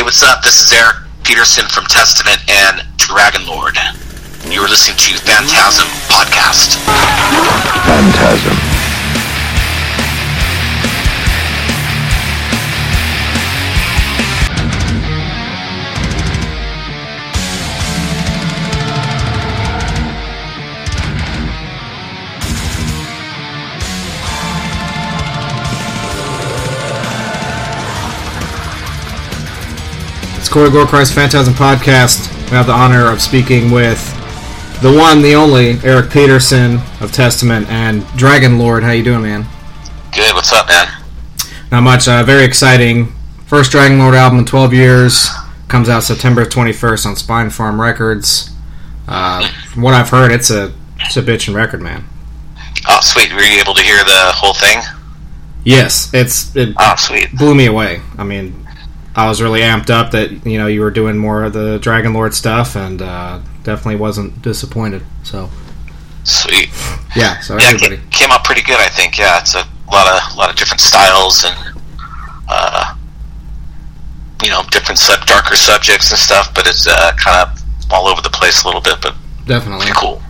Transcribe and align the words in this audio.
Hey, 0.00 0.04
what's 0.04 0.22
up? 0.22 0.42
This 0.42 0.62
is 0.62 0.72
Eric 0.72 0.96
Peterson 1.24 1.66
from 1.66 1.84
Testament 1.84 2.40
and 2.48 2.80
Dragon 2.96 3.44
Lord. 3.46 3.76
You 4.48 4.62
are 4.62 4.66
listening 4.66 4.96
to 4.96 5.18
Phantasm 5.18 5.88
Podcast. 6.08 6.80
Phantasm. 7.84 8.69
Corey 30.50 30.68
Gorechrist 30.68 31.14
Phantasm 31.14 31.54
Podcast. 31.54 32.28
We 32.50 32.56
have 32.56 32.66
the 32.66 32.72
honor 32.72 33.10
of 33.10 33.20
speaking 33.20 33.70
with 33.70 34.00
the 34.82 34.92
one, 34.92 35.22
the 35.22 35.34
only, 35.34 35.78
Eric 35.84 36.10
Peterson 36.10 36.80
of 37.00 37.12
Testament 37.12 37.68
and 37.68 38.04
Dragon 38.16 38.58
Lord. 38.58 38.82
How 38.82 38.90
you 38.90 39.04
doing, 39.04 39.22
man? 39.22 39.46
Good. 40.12 40.34
What's 40.34 40.52
up, 40.52 40.66
man? 40.68 40.88
Not 41.70 41.82
much. 41.82 42.08
Uh, 42.08 42.24
very 42.24 42.44
exciting. 42.44 43.12
First 43.46 43.70
Dragon 43.70 43.98
Lord 44.00 44.14
album 44.14 44.40
in 44.40 44.44
12 44.44 44.74
years. 44.74 45.28
Comes 45.68 45.88
out 45.88 46.02
September 46.02 46.44
21st 46.44 47.06
on 47.06 47.14
Spinefarm 47.14 47.78
Records. 47.78 48.50
Uh, 49.06 49.46
from 49.72 49.82
what 49.82 49.94
I've 49.94 50.08
heard, 50.10 50.32
it's 50.32 50.50
a 50.50 50.72
it's 50.98 51.16
a 51.16 51.22
bitchin' 51.22 51.54
record, 51.54 51.80
man. 51.80 52.04
Oh, 52.88 52.98
sweet. 53.02 53.32
Were 53.32 53.40
you 53.40 53.60
able 53.60 53.74
to 53.74 53.82
hear 53.82 53.98
the 53.98 54.32
whole 54.34 54.54
thing? 54.54 54.78
Yes, 55.64 56.12
it's 56.12 56.54
it 56.56 56.74
Oh, 56.78 56.94
sweet. 56.98 57.32
blew 57.36 57.54
me 57.54 57.66
away. 57.66 58.00
I 58.18 58.24
mean, 58.24 58.66
I 59.16 59.28
was 59.28 59.42
really 59.42 59.60
amped 59.60 59.90
up 59.90 60.12
that 60.12 60.46
you 60.46 60.58
know 60.58 60.66
you 60.66 60.80
were 60.80 60.90
doing 60.90 61.18
more 61.18 61.44
of 61.44 61.52
the 61.52 61.78
Dragon 61.78 62.12
Lord 62.12 62.32
stuff, 62.34 62.76
and 62.76 63.02
uh, 63.02 63.40
definitely 63.64 63.96
wasn't 63.96 64.40
disappointed. 64.42 65.02
So 65.24 65.50
Sweet. 66.24 66.68
yeah, 67.16 67.40
so 67.40 67.56
Yeah, 67.56 67.70
it 67.70 67.74
everybody. 67.74 67.96
ca- 67.96 68.02
came 68.10 68.30
out 68.30 68.44
pretty 68.44 68.62
good, 68.62 68.78
I 68.78 68.88
think. 68.88 69.18
Yeah, 69.18 69.40
it's 69.40 69.54
a 69.54 69.64
lot 69.92 70.06
of 70.06 70.36
lot 70.36 70.50
of 70.50 70.56
different 70.56 70.80
styles 70.80 71.44
and 71.44 71.82
uh, 72.48 72.94
you 74.42 74.50
know 74.50 74.62
different 74.70 74.98
sub 74.98 75.26
darker 75.26 75.56
subjects 75.56 76.10
and 76.10 76.18
stuff, 76.18 76.54
but 76.54 76.66
it's 76.66 76.86
uh, 76.86 77.12
kind 77.16 77.48
of 77.50 77.58
all 77.92 78.06
over 78.06 78.22
the 78.22 78.30
place 78.30 78.62
a 78.62 78.66
little 78.66 78.80
bit, 78.80 78.96
but 79.02 79.14
Definitely. 79.46 79.86
cool. 79.96 80.22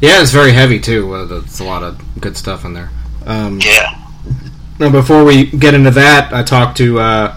Yeah, 0.00 0.20
it's 0.22 0.30
very 0.30 0.52
heavy 0.52 0.78
too. 0.78 1.12
Uh, 1.12 1.24
There's 1.26 1.58
a 1.60 1.64
lot 1.64 1.82
of 1.82 2.00
good 2.20 2.36
stuff 2.36 2.64
in 2.64 2.74
there. 2.74 2.90
Um, 3.26 3.60
Yeah. 3.60 3.98
now, 4.78 4.90
before 4.90 5.24
we 5.24 5.46
get 5.46 5.74
into 5.74 5.90
that, 5.92 6.32
I 6.32 6.42
talked 6.44 6.76
to 6.78 7.00
uh, 7.00 7.36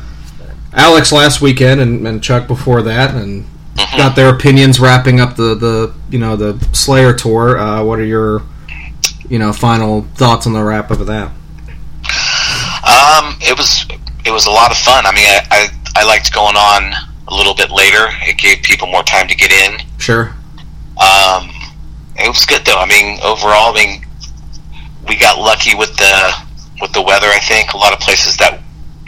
Alex 0.75 1.11
last 1.11 1.41
weekend 1.41 1.79
and, 1.81 2.05
and 2.07 2.21
Chuck 2.21 2.47
before 2.47 2.81
that, 2.83 3.15
and 3.15 3.45
Mhm. 3.77 3.97
got 3.97 4.15
their 4.15 4.29
opinions 4.29 4.79
wrapping 4.79 5.19
up 5.19 5.35
the, 5.35 5.53
the 5.55 5.93
you 6.09 6.17
know 6.19 6.35
the 6.35 6.57
Slayer 6.73 7.13
tour. 7.13 7.57
Uh, 7.57 7.83
what 7.83 7.99
are 7.99 8.05
your 8.05 8.43
you 9.29 9.37
know 9.39 9.51
final 9.51 10.05
thoughts 10.15 10.45
on 10.47 10.53
the 10.53 10.63
wrap 10.63 10.91
up 10.91 10.99
of 10.99 11.07
that? 11.07 11.31
Um, 12.85 13.35
it 13.41 13.57
was 13.57 13.85
it 14.25 14.31
was 14.31 14.45
a 14.45 14.51
lot 14.51 14.71
of 14.71 14.77
fun. 14.77 15.05
I 15.05 15.11
mean, 15.11 15.25
I, 15.25 15.41
I 15.51 16.01
I 16.01 16.03
liked 16.05 16.33
going 16.33 16.55
on 16.55 16.93
a 17.27 17.33
little 17.35 17.55
bit 17.55 17.71
later. 17.71 18.07
It 18.21 18.37
gave 18.37 18.61
people 18.63 18.87
more 18.87 19.03
time 19.03 19.27
to 19.27 19.35
get 19.35 19.51
in. 19.51 19.81
Sure. 19.97 20.33
Um, 20.97 21.49
it 22.15 22.27
was 22.29 22.45
good 22.45 22.63
though. 22.65 22.77
I 22.79 22.85
mean, 22.85 23.19
overall, 23.23 23.73
I 23.75 23.85
mean, 23.85 24.05
we 25.07 25.17
got 25.17 25.39
lucky 25.39 25.75
with 25.75 25.95
the 25.97 26.33
with 26.81 26.91
the 26.93 27.01
weather. 27.01 27.27
I 27.27 27.39
think 27.39 27.73
a 27.73 27.77
lot 27.77 27.91
of 27.93 27.99
places 27.99 28.37
that 28.37 28.61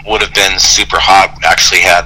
would 0.08 0.22
have 0.22 0.34
been 0.34 0.58
super 0.60 0.98
hot 1.00 1.38
actually 1.44 1.82
had 1.82 2.06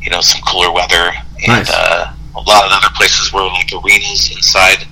you 0.00 0.10
know 0.10 0.20
some 0.20 0.40
cooler 0.42 0.72
weather, 0.72 1.10
and 1.44 1.48
Nice. 1.48 1.70
uh, 1.70 2.12
a 2.36 2.40
lot 2.40 2.64
of 2.64 2.70
other 2.72 2.88
places 2.94 3.32
were 3.32 3.42
like 3.48 3.70
arenas 3.72 4.30
inside. 4.34 4.86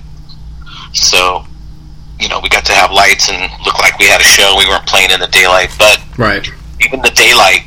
So 0.93 1.45
you 2.19 2.27
know, 2.27 2.41
we 2.43 2.49
got 2.49 2.65
to 2.65 2.73
have 2.73 2.91
lights 2.91 3.29
and 3.29 3.39
look 3.65 3.79
like 3.79 3.97
we 3.97 4.05
had 4.05 4.19
a 4.19 4.23
show. 4.25 4.53
We 4.57 4.67
weren't 4.67 4.85
playing 4.85 5.11
in 5.11 5.21
the 5.21 5.27
daylight, 5.27 5.69
but 5.79 5.99
Right. 6.17 6.45
even 6.81 7.01
the 7.01 7.11
daylight 7.11 7.63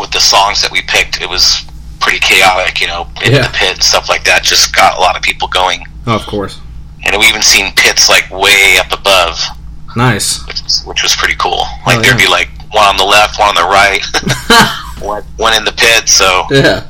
with 0.00 0.10
the 0.10 0.18
songs 0.18 0.60
that 0.62 0.72
we 0.72 0.82
picked, 0.82 1.20
it 1.22 1.28
was 1.28 1.62
pretty 2.00 2.18
chaotic. 2.18 2.80
You 2.80 2.88
know, 2.88 3.06
in 3.24 3.32
Yeah. 3.32 3.42
the 3.46 3.50
pit 3.54 3.74
and 3.74 3.82
stuff 3.84 4.08
like 4.08 4.24
that, 4.24 4.42
just 4.42 4.74
got 4.74 4.96
a 4.98 5.00
lot 5.00 5.16
of 5.16 5.22
people 5.22 5.46
going. 5.46 5.86
Oh, 6.08 6.16
of 6.16 6.26
course. 6.26 6.58
And 7.04 7.16
we 7.18 7.26
even 7.26 7.42
seen 7.42 7.72
pits 7.76 8.08
like 8.08 8.28
way 8.32 8.78
up 8.78 8.92
above, 8.92 9.40
Nice. 9.94 10.44
which 10.46 10.60
was, 10.62 10.82
which 10.84 11.02
was 11.04 11.14
pretty 11.14 11.36
cool. 11.36 11.64
Like 11.86 11.98
Oh, 11.98 12.02
there'd 12.02 12.18
be 12.18 12.26
like 12.28 12.48
one 12.72 12.84
on 12.84 12.96
the 12.96 13.04
left, 13.04 13.38
one 13.38 13.48
on 13.48 13.54
the 13.54 13.62
right, 13.68 14.02
one, 15.04 15.22
one 15.36 15.54
in 15.54 15.64
the 15.64 15.72
pit. 15.72 16.08
So 16.08 16.44
yeah. 16.50 16.88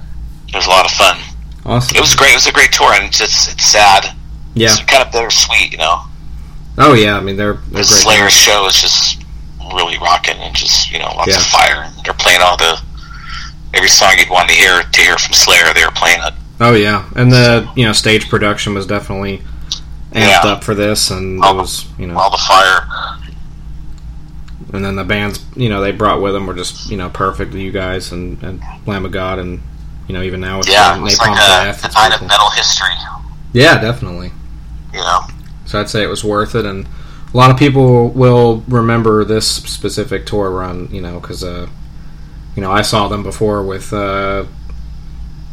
it 0.48 0.54
was 0.56 0.66
a 0.66 0.70
lot 0.70 0.84
of 0.84 0.91
fun. 0.93 1.16
Awesome. 1.65 1.97
It 1.97 2.00
was 2.00 2.15
great. 2.15 2.32
It 2.32 2.37
was 2.37 2.47
a 2.47 2.53
great 2.53 2.72
tour, 2.72 2.93
and 2.93 3.04
it's 3.06 3.19
just 3.19 3.53
it's 3.53 3.65
sad. 3.65 4.15
yeah. 4.54 4.69
It's 4.71 4.82
kind 4.84 5.03
of 5.04 5.12
bittersweet, 5.12 5.72
you 5.72 5.78
know. 5.78 6.00
Oh 6.78 6.94
yeah. 6.94 7.16
I 7.16 7.21
mean 7.21 7.37
they're 7.37 7.54
they're 7.54 7.82
The 7.84 7.88
great. 7.88 8.03
Slayer's 8.03 8.32
show 8.32 8.66
is 8.66 8.81
just 8.81 9.22
really 9.75 9.97
rocking 9.98 10.37
and 10.37 10.54
just 10.56 10.91
you 10.92 10.98
know 10.98 11.06
lots 11.16 11.28
Yeah. 11.31 11.37
of 11.37 11.42
fire. 11.44 11.91
They're 12.04 12.15
playing 12.15 12.41
all 12.42 12.56
the 12.56 12.81
every 13.75 13.88
song 13.88 14.12
you'd 14.19 14.28
want 14.31 14.48
to 14.48 14.54
hear 14.54 14.82
to 14.82 15.00
hear 15.00 15.16
from 15.19 15.34
Slayer. 15.34 15.72
They 15.75 15.84
were 15.84 15.92
playing 15.92 16.21
it. 16.22 16.34
Oh 16.60 16.75
yeah, 16.75 17.09
and 17.16 17.31
the 17.32 17.71
you 17.76 17.84
know 17.87 17.92
stage 17.92 18.28
production 18.28 18.75
was 18.75 18.87
definitely 18.87 19.38
amped 20.12 20.44
Yeah. 20.44 20.53
up 20.53 20.65
for 20.65 20.75
this, 20.75 21.10
and 21.10 21.37
it 21.44 21.54
was 21.56 21.87
you 21.98 22.06
know, 22.06 22.19
All 22.19 22.31
the 22.31 22.37
fire. 22.38 22.87
And 24.72 24.84
then 24.84 24.97
the 24.97 25.05
bands 25.05 25.44
you 25.56 25.69
know 25.69 25.81
they 25.81 25.93
brought 25.93 26.21
with 26.22 26.33
them 26.33 26.47
were 26.47 26.55
just 26.55 26.91
you 26.91 26.97
know 26.97 27.09
perfect. 27.10 27.55
You 27.55 27.71
guys 27.72 28.12
and 28.12 28.43
and 28.43 28.60
Lamb 28.87 29.05
of 29.05 29.12
God, 29.12 29.38
and 29.38 29.60
you 30.09 30.15
know 30.15 30.22
even 30.22 30.41
now 30.41 30.59
with 30.59 30.69
Yeah, 30.69 30.97
it 30.97 31.00
was 31.03 31.19
Napalm 31.19 31.28
like 31.28 31.37
a, 31.38 31.65
Death. 31.65 31.84
it's 31.84 31.94
pretty 31.94 32.15
of 32.15 32.19
cool. 32.21 32.28
metal 32.28 32.50
history. 32.50 32.94
Yeah, 33.53 33.81
definitely. 33.81 34.33
You 34.93 35.00
know. 35.00 35.21
So 35.66 35.81
I'd 35.81 35.88
say 35.91 36.03
it 36.03 36.09
was 36.09 36.25
worth 36.25 36.55
it, 36.55 36.65
and 36.66 36.87
a 37.33 37.37
lot 37.37 37.50
of 37.50 37.56
people 37.56 38.09
will 38.10 38.62
remember 38.69 39.25
this 39.25 39.47
specific 39.49 40.27
tour 40.27 40.50
run, 40.50 40.89
you 40.91 41.00
know, 41.00 41.21
because 41.21 41.43
uh, 41.44 41.66
you 42.56 42.62
know 42.62 42.71
I 42.71 42.83
saw 42.83 43.09
them 43.09 43.22
before 43.22 43.62
with 43.62 43.93
uh, 43.93 44.44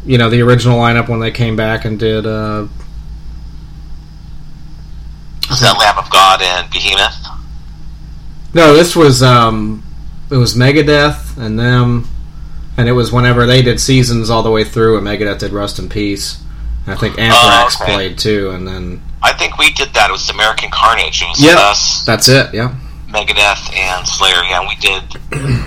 you 0.06 0.18
know 0.18 0.30
the 0.30 0.41
original 0.41 0.78
lineup 0.80 1.07
when 1.09 1.19
they 1.19 1.31
came 1.31 1.56
back 1.56 1.86
and 1.86 2.00
did 2.00 2.25
uh, 2.25 2.68
Was 5.50 5.62
that 5.62 5.78
Lamb 5.80 5.97
of 5.97 6.09
God 6.09 6.41
and 6.41 6.69
Behemoth? 6.69 7.25
No, 8.54 8.74
this 8.74 8.96
was 8.96 9.22
um, 9.24 9.84
it 10.30 10.36
was 10.36 10.56
Megadeth 10.56 11.38
and 11.38 11.60
them, 11.60 12.08
and 12.78 12.88
it 12.88 12.94
was 12.94 13.12
whenever 13.12 13.46
they 13.46 13.62
did 13.62 13.80
seasons 13.80 14.30
all 14.30 14.44
the 14.44 14.52
way 14.52 14.64
through, 14.64 14.98
and 14.98 15.06
Megadeth 15.06 15.40
did 15.40 15.52
Rust 15.52 15.80
in 15.80 15.90
Peace. 15.90 16.42
And 16.86 16.96
I 16.96 16.98
think 17.00 17.20
Anthrax 17.20 17.82
okay. 17.82 17.94
played 17.94 18.18
too, 18.18 18.52
and 18.52 18.68
then 18.68 19.02
I 19.22 19.34
think 19.34 19.58
we 19.58 19.72
did 19.74 19.94
that. 19.94 20.10
It 20.10 20.14
was 20.14 20.30
American 20.30 20.70
Carnage. 20.72 21.22
It 21.22 21.30
was 21.30 21.44
Yep. 21.44 21.58
us, 21.58 22.04
that's 22.06 22.28
it. 22.30 22.54
Yeah, 22.54 22.76
Megadeth, 23.10 23.74
and 23.76 24.08
Slayer. 24.08 24.44
Yeah, 24.44 24.68
we 24.68 24.76
did. 24.76 25.04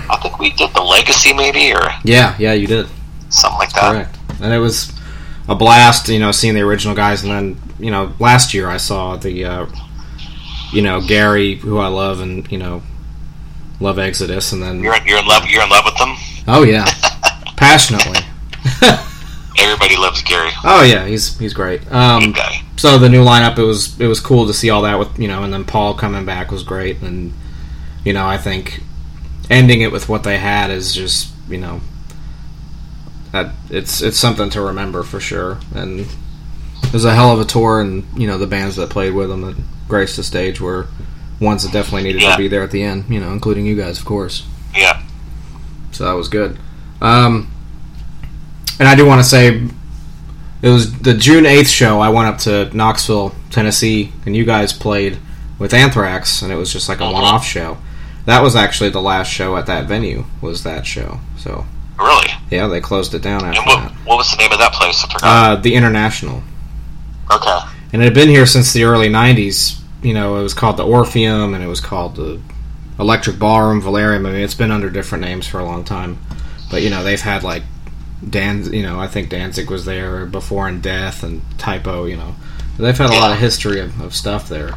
I 0.09 0.17
think 0.21 0.39
we 0.39 0.51
did 0.51 0.73
the 0.73 0.81
Legacy 0.81 1.33
maybe 1.33 1.73
or 1.73 1.89
yeah, 2.03 2.35
yeah. 2.39 2.53
You 2.53 2.67
did. 2.67 2.87
something 3.29 3.59
like 3.59 3.73
that. 3.73 3.91
Correct. 3.93 4.17
And 4.41 4.53
it 4.53 4.59
was 4.59 4.91
a 5.47 5.55
blast, 5.55 6.09
you 6.09 6.19
know, 6.19 6.31
seeing 6.31 6.53
the 6.53 6.61
original 6.61 6.95
guys. 6.95 7.23
And 7.23 7.31
then, 7.31 7.61
you 7.79 7.91
know, 7.91 8.13
last 8.19 8.53
year 8.53 8.67
I 8.69 8.77
saw 8.77 9.15
the, 9.15 9.45
uh, 9.45 9.65
you 10.73 10.81
know, 10.81 11.01
Gary, 11.01 11.55
who 11.55 11.77
I 11.77 11.87
love, 11.87 12.19
and 12.19 12.49
you 12.51 12.57
know, 12.57 12.81
love 13.79 13.99
Exodus. 13.99 14.51
And 14.51 14.61
then, 14.61 14.81
You're 14.81 14.97
you're 15.05 15.19
in 15.19 15.25
love. 15.27 15.49
You're 15.49 15.63
in 15.63 15.69
love 15.69 15.85
with 15.85 15.97
them. 15.97 16.15
oh 16.47 16.63
yeah, 16.63 16.85
passionately. 17.57 18.19
Everybody 19.59 19.95
loves 19.97 20.23
Gary. 20.23 20.49
oh 20.63 20.83
yeah, 20.83 21.05
he's 21.05 21.37
he's 21.37 21.53
great. 21.53 21.89
Um, 21.91 22.33
so 22.75 22.97
the 22.97 23.09
new 23.09 23.23
lineup, 23.23 23.57
it 23.57 23.63
was 23.63 23.99
it 23.99 24.07
was 24.07 24.19
cool 24.19 24.47
to 24.47 24.53
see 24.53 24.69
all 24.69 24.81
that 24.81 24.97
with 24.97 25.19
you 25.19 25.27
know, 25.27 25.43
and 25.43 25.53
then 25.53 25.63
Paul 25.63 25.93
coming 25.93 26.25
back 26.25 26.51
was 26.51 26.63
great. 26.63 27.01
And 27.01 27.33
you 28.03 28.13
know, 28.13 28.25
I 28.25 28.37
think 28.37 28.81
ending 29.49 29.81
it 29.81 29.91
with 29.91 30.09
what 30.09 30.23
they 30.23 30.37
had 30.37 30.71
is 30.71 30.93
just 30.93 31.31
you 31.47 31.57
know. 31.57 31.81
That 33.31 33.51
it's 33.71 34.01
it's 34.03 34.17
something 34.19 34.51
to 34.51 34.61
remember 34.61 35.01
for 35.01 35.19
sure, 35.19 35.57
and 35.73 36.01
it 36.01 36.93
was 36.93 37.03
a 37.03 37.15
hell 37.15 37.31
of 37.31 37.39
a 37.39 37.45
tour, 37.45 37.81
and 37.81 38.05
you 38.15 38.27
know 38.27 38.37
the 38.37 38.45
bands 38.45 38.75
that 38.75 38.91
played 38.91 39.13
with 39.15 39.29
them 39.29 39.41
that 39.41 39.55
graced 39.93 40.15
the 40.17 40.23
stage 40.23 40.59
were 40.59 40.87
ones 41.39 41.61
that 41.63 41.71
definitely 41.71 42.03
needed 42.03 42.21
Yeah. 42.23 42.31
to 42.31 42.37
be 42.37 42.47
there 42.47 42.63
at 42.63 42.71
the 42.71 42.81
end. 42.83 43.05
You 43.09 43.19
know, 43.19 43.31
including 43.31 43.65
you 43.67 43.75
guys, 43.75 43.99
of 43.99 44.05
course. 44.05 44.43
Yeah. 44.75 44.99
So 45.91 46.05
that 46.05 46.13
was 46.13 46.27
good. 46.29 46.57
Um, 47.01 47.51
and 48.79 48.87
I 48.87 48.95
do 48.95 49.05
want 49.05 49.21
to 49.21 49.27
say 49.29 49.61
it 50.63 50.69
was 50.69 50.91
the 50.99 51.13
June 51.13 51.45
eighth 51.45 51.69
show. 51.69 51.99
I 51.99 52.09
went 52.09 52.27
up 52.27 52.37
to 52.39 52.75
Knoxville, 52.75 53.35
Tennessee, 53.51 54.11
and 54.25 54.35
you 54.35 54.45
guys 54.45 54.73
played 54.73 55.17
with 55.59 55.73
Anthrax, 55.75 56.41
and 56.41 56.51
it 56.51 56.55
was 56.55 56.73
just 56.73 56.89
like 56.89 56.99
a 56.99 57.03
Mhm. 57.03 57.13
one-off 57.13 57.45
show. 57.45 57.77
That 58.25 58.41
was 58.41 58.55
actually 58.55 58.89
the 58.89 59.01
last 59.01 59.29
show 59.31 59.55
at 59.57 59.67
that 59.67 59.87
venue. 59.87 60.25
Was 60.41 60.63
that 60.63 60.87
show? 60.87 61.19
So 61.37 61.65
Really. 61.99 62.29
yeah, 62.49 62.67
they 62.67 62.79
closed 62.81 63.13
it 63.13 63.21
down 63.21 63.45
after 63.45 63.59
And 63.59 63.67
what 63.67 63.81
that. 63.83 63.91
what 64.05 64.17
was 64.17 64.31
the 64.31 64.37
name 64.37 64.51
of 64.51 64.57
that 64.59 64.73
place? 64.73 65.03
I 65.03 65.13
forgot. 65.13 65.23
Uh, 65.27 65.55
the 65.57 65.75
International. 65.75 66.41
okay. 67.29 67.59
and 67.93 68.01
it 68.01 68.05
had 68.05 68.13
been 68.15 68.29
here 68.29 68.47
since 68.47 68.73
the 68.73 68.83
early 68.85 69.07
'90s. 69.07 69.75
You 70.03 70.13
know, 70.13 70.37
it 70.37 70.43
was 70.43 70.53
called 70.53 70.77
the 70.77 70.85
Orpheum, 70.85 71.53
and 71.53 71.63
it 71.63 71.67
was 71.67 71.79
called 71.79 72.15
the 72.17 72.39
Electric 72.99 73.39
Ballroom, 73.39 73.81
Valarium. 73.81 74.27
I 74.27 74.31
mean, 74.31 74.41
it's 74.41 74.53
been 74.53 74.71
under 74.71 74.89
different 74.89 75.23
names 75.23 75.47
for 75.47 75.59
a 75.59 75.65
long 75.65 75.83
time, 75.83 76.19
but 76.69 76.81
you 76.81 76.89
know, 76.89 77.03
they've 77.03 77.21
had 77.21 77.43
like 77.43 77.63
Dan, 78.29 78.71
you 78.73 78.83
know, 78.83 78.99
I 78.99 79.07
think 79.07 79.29
Danzig 79.29 79.69
was 79.69 79.85
there 79.85 80.25
before 80.25 80.67
in 80.67 80.81
Death 80.81 81.23
and 81.23 81.41
Type 81.57 81.87
O. 81.87 82.05
You 82.05 82.17
know, 82.17 82.35
they've 82.77 82.97
had 82.97 83.09
a 83.09 83.19
lot 83.19 83.31
of 83.31 83.39
history 83.39 83.79
of, 83.79 83.99
of 84.01 84.13
stuff 84.15 84.47
there. 84.47 84.73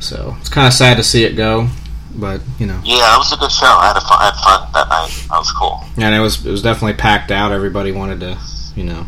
So 0.00 0.36
it's 0.40 0.48
kind 0.48 0.66
of 0.66 0.72
sad 0.72 0.96
to 0.96 1.02
see 1.02 1.24
it 1.24 1.34
go, 1.34 1.68
but 2.14 2.40
you 2.58 2.66
know. 2.66 2.80
Yeah, 2.84 3.14
it 3.14 3.18
was 3.18 3.32
a 3.32 3.36
good 3.36 3.52
show. 3.52 3.66
I 3.66 3.88
had, 3.88 3.96
a 3.96 4.00
fun, 4.00 4.18
I 4.18 4.24
had 4.24 4.34
fun 4.42 4.72
that 4.72 4.88
night. 4.88 5.26
That 5.28 5.38
was 5.38 5.52
cool. 5.52 5.80
And 5.98 6.14
it 6.14 6.20
was 6.20 6.44
it 6.44 6.50
was 6.50 6.62
definitely 6.62 6.94
packed 6.94 7.30
out. 7.30 7.52
Everybody 7.52 7.92
wanted 7.92 8.20
to, 8.20 8.38
you 8.74 8.84
know, 8.84 9.06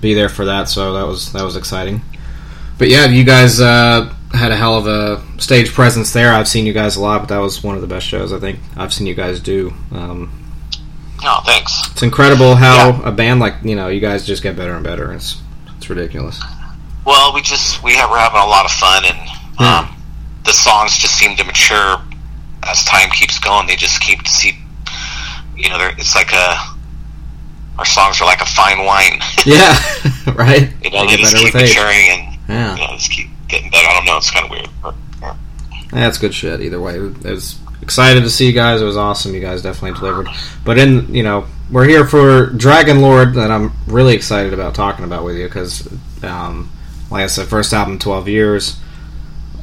be 0.00 0.14
there 0.14 0.28
for 0.28 0.44
that. 0.44 0.68
So 0.68 0.92
that 0.94 1.06
was 1.06 1.32
that 1.32 1.44
was 1.44 1.56
exciting. 1.56 2.02
But 2.78 2.88
yeah, 2.88 3.06
you 3.06 3.24
guys 3.24 3.60
uh, 3.60 4.12
had 4.32 4.50
a 4.52 4.56
hell 4.56 4.76
of 4.76 4.86
a 4.86 5.22
stage 5.40 5.72
presence 5.72 6.12
there. 6.12 6.32
I've 6.32 6.48
seen 6.48 6.66
you 6.66 6.72
guys 6.72 6.96
a 6.96 7.00
lot, 7.00 7.20
but 7.20 7.28
that 7.28 7.38
was 7.38 7.62
one 7.62 7.74
of 7.74 7.80
the 7.80 7.86
best 7.86 8.06
shows 8.06 8.32
I 8.32 8.38
think 8.38 8.58
I've 8.76 8.92
seen 8.92 9.06
you 9.06 9.14
guys 9.14 9.40
do. 9.40 9.72
Um, 9.92 10.30
No, 11.22 11.38
thanks. 11.44 11.72
it's 11.92 12.02
incredible 12.02 12.54
how 12.56 13.00
a 13.04 13.12
band 13.12 13.40
like 13.40 13.54
you 13.62 13.76
know 13.76 13.88
you 13.88 14.00
guys 14.00 14.26
just 14.26 14.42
get 14.42 14.56
better 14.56 14.74
and 14.74 14.82
better. 14.84 15.12
It's 15.12 15.40
it's 15.76 15.88
ridiculous. 15.90 16.40
Well, 17.04 17.34
we 17.34 17.42
just 17.42 17.82
we 17.82 17.94
have, 17.94 18.10
we're 18.10 18.18
having 18.18 18.40
a 18.40 18.46
lot 18.46 18.64
of 18.64 18.70
fun, 18.72 19.04
and 19.04 19.18
um, 19.58 19.96
the 20.44 20.52
songs 20.52 20.96
just 20.98 21.16
seem 21.18 21.36
to 21.36 21.44
mature 21.44 22.00
as 22.64 22.84
time 22.84 23.10
keeps 23.10 23.38
going. 23.38 23.66
They 23.66 23.74
just 23.76 24.00
keep 24.00 24.22
to 24.22 24.30
see, 24.30 24.56
you 25.56 25.68
know, 25.68 25.90
it's 25.98 26.14
like 26.14 26.32
a 26.32 26.56
our 27.78 27.84
songs 27.84 28.20
are 28.20 28.24
like 28.24 28.40
a 28.40 28.46
fine 28.46 28.84
wine. 28.84 29.18
Yeah, 29.44 29.74
right. 30.34 30.70
you 30.82 30.90
know, 30.90 31.06
They 31.06 31.16
they 31.16 31.16
get 31.16 31.20
just 31.20 31.32
better 31.34 31.44
keep 31.44 31.54
with 31.54 31.62
age. 31.62 31.68
maturing 31.76 32.08
and 32.10 32.38
Yeah. 32.48 32.74
you 32.76 32.80
know, 32.86 32.94
just 32.96 33.10
keep 33.10 33.28
getting 33.52 33.70
better. 33.70 33.86
I 33.86 33.94
don't 33.94 34.06
know. 34.06 34.16
It's 34.16 34.30
kind 34.30 34.44
of 34.44 34.50
weird, 34.50 34.68
but 34.82 34.94
yeah. 35.20 35.36
That's 35.92 36.18
good 36.18 36.34
shit. 36.34 36.60
Either 36.60 36.80
way, 36.80 36.96
it 36.96 37.24
was 37.24 37.58
excited 37.82 38.22
to 38.22 38.30
see 38.30 38.46
you 38.46 38.52
guys. 38.52 38.80
It 38.80 38.84
was 38.84 38.96
awesome. 38.96 39.34
You 39.34 39.40
guys 39.40 39.62
definitely 39.62 40.00
delivered. 40.00 40.28
But 40.64 40.78
in 40.78 41.14
you 41.14 41.22
know, 41.22 41.46
we're 41.70 41.86
here 41.86 42.06
for 42.06 42.46
Dragon 42.46 43.00
Lord 43.00 43.34
that 43.34 43.50
I'm 43.50 43.72
really 43.86 44.14
excited 44.14 44.52
about 44.52 44.74
talking 44.74 45.04
about 45.04 45.24
with 45.24 45.36
you 45.36 45.46
because, 45.46 45.86
um, 46.24 46.72
like 47.10 47.22
I 47.22 47.26
said, 47.26 47.46
first 47.46 47.72
album, 47.72 47.98
twelve 47.98 48.28
years. 48.28 48.80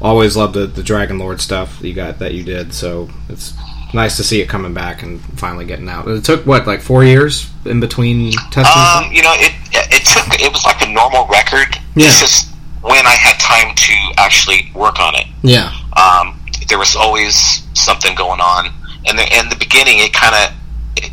Always 0.02 0.38
loved 0.38 0.54
the, 0.54 0.66
the 0.66 0.82
Dragon 0.82 1.20
Lord 1.20 1.42
stuff 1.42 1.82
you 1.82 1.94
got 1.94 2.20
that 2.20 2.34
you 2.34 2.44
did. 2.46 2.74
So 2.74 3.10
it's 3.28 3.54
nice 3.94 4.16
to 4.16 4.24
see 4.24 4.40
it 4.40 4.48
coming 4.48 4.74
back 4.74 5.04
and 5.04 5.20
finally 5.38 5.66
getting 5.66 5.90
out. 5.90 6.08
It 6.08 6.24
took 6.24 6.46
what 6.46 6.66
like 6.66 6.80
four 6.80 7.04
years 7.04 7.50
in 7.66 7.82
between 7.82 8.32
testing. 8.50 8.64
Um, 8.64 9.12
you 9.12 9.22
know, 9.22 9.34
it 9.36 9.54
it 9.74 10.06
took 10.06 10.40
it 10.40 10.54
was 10.54 10.64
like 10.64 10.82
a 10.88 10.92
normal 10.94 11.28
record. 11.28 11.76
Yeah. 11.96 12.08
It's 12.08 12.20
just 12.22 12.50
when 12.82 13.06
I 13.06 13.12
had 13.16 13.38
time 13.40 13.76
to 13.76 13.94
actually 14.18 14.72
work 14.74 15.00
on 15.00 15.16
it. 15.16 15.28
yeah, 15.44 15.74
um, 15.98 16.40
there 16.68 16.78
was 16.80 16.96
always 16.96 17.36
something 17.74 18.16
going 18.16 18.40
on. 18.40 18.72
And 19.08 19.18
the, 19.18 19.24
in 19.38 19.50
the 19.50 19.56
beginning, 19.56 20.00
it 20.00 20.14
kind 20.14 20.36
of 20.36 20.54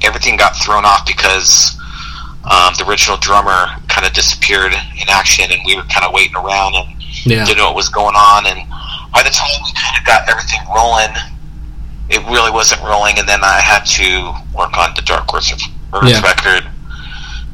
everything 0.04 0.36
got 0.36 0.56
thrown 0.56 0.84
off 0.84 1.06
because 1.06 1.76
um, 2.50 2.74
the 2.78 2.84
original 2.88 3.16
drummer 3.16 3.66
kind 3.88 4.06
of 4.06 4.12
disappeared 4.12 4.72
in 4.72 5.08
action, 5.08 5.46
and 5.50 5.60
we 5.64 5.76
were 5.76 5.82
kind 5.84 6.04
of 6.04 6.12
waiting 6.12 6.36
around 6.36 6.74
and 6.74 6.88
yeah, 7.24 7.44
didn't 7.44 7.58
know 7.58 7.66
what 7.66 7.76
was 7.76 7.88
going 7.88 8.14
on. 8.14 8.46
And 8.46 8.58
by 9.12 9.22
the 9.22 9.30
time 9.30 9.48
we 9.64 9.72
kind 9.72 9.96
of 9.98 10.04
got 10.06 10.28
everything 10.28 10.60
rolling, 10.74 11.10
it 12.10 12.22
really 12.30 12.50
wasn't 12.50 12.82
rolling. 12.82 13.18
And 13.18 13.26
then 13.26 13.42
I 13.42 13.60
had 13.60 13.84
to 13.98 14.34
work 14.56 14.76
on 14.78 14.92
the 14.94 15.02
Dark 15.02 15.28
Horse 15.28 15.50
Yeah. 16.04 16.20
record, 16.22 16.68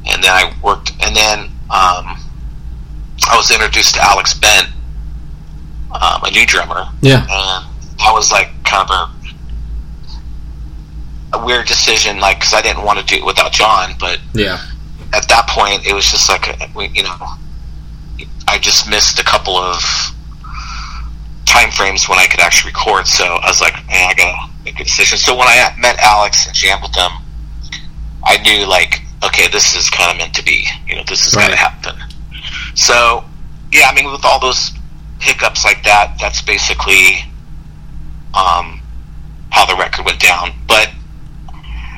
and 0.06 0.22
then 0.22 0.32
I 0.32 0.52
worked, 0.62 0.92
and 1.00 1.14
then 1.14 1.48
um, 1.70 2.16
I 3.32 3.36
was 3.36 3.50
introduced 3.50 3.94
to 3.94 4.02
Alex 4.02 4.34
Bent, 4.34 4.68
um, 5.90 6.22
a 6.22 6.30
new 6.30 6.44
drummer 6.46 6.86
yeah, 7.00 7.20
and 7.22 7.66
that 7.98 8.10
was 8.12 8.30
like 8.30 8.50
kind 8.64 8.88
of 8.88 9.10
a, 11.34 11.38
a 11.38 11.44
weird 11.44 11.66
decision, 11.66 12.20
like 12.20 12.38
because 12.38 12.52
I 12.54 12.60
didn't 12.60 12.84
want 12.84 12.98
to 12.98 13.04
do 13.06 13.16
it 13.16 13.24
without 13.24 13.52
John, 13.52 13.94
but 13.98 14.20
yeah, 14.34 14.58
at 15.14 15.26
that 15.28 15.46
point 15.48 15.86
it 15.86 15.94
was 15.94 16.04
just 16.10 16.28
like 16.28 16.46
a, 16.48 16.70
we- 16.76 16.88
you 16.88 17.02
know, 17.04 17.16
I 18.48 18.58
just 18.58 18.88
missed 18.90 19.18
a 19.18 19.24
couple 19.24 19.56
of 19.56 19.80
time 21.46 21.70
frames 21.70 22.08
when 22.08 22.18
I 22.18 22.26
could 22.26 22.40
actually 22.40 22.72
record. 22.72 23.06
So 23.06 23.24
I 23.24 23.48
was 23.48 23.60
like, 23.60 23.74
man, 23.88 24.10
I 24.10 24.14
gotta 24.14 24.52
make 24.64 24.78
a 24.80 24.84
decision. 24.84 25.16
So 25.18 25.34
when 25.36 25.48
I 25.48 25.74
met 25.80 25.98
Alex 26.00 26.46
and 26.46 26.54
jammed 26.54 26.82
with 26.82 26.92
them, 26.92 27.10
I 28.24 28.36
knew 28.42 28.66
like, 28.66 29.00
okay, 29.24 29.48
this 29.48 29.74
is 29.74 29.88
kind 29.90 30.10
of 30.12 30.18
meant 30.18 30.34
to 30.34 30.44
be. 30.44 30.66
You 30.86 30.96
know, 30.96 31.02
this 31.08 31.26
is 31.26 31.34
Right. 31.34 31.44
gonna 31.46 31.56
happen. 31.56 31.96
So 32.74 33.24
yeah, 33.72 33.88
I 33.88 33.94
mean, 33.94 34.10
with 34.10 34.24
all 34.24 34.38
those 34.38 34.70
hiccups 35.20 35.64
like 35.64 35.82
that, 35.84 36.16
that's 36.20 36.42
basically 36.42 37.24
um, 38.34 38.80
how 39.50 39.64
the 39.66 39.76
record 39.76 40.04
went 40.04 40.20
down. 40.20 40.52
But 40.66 40.90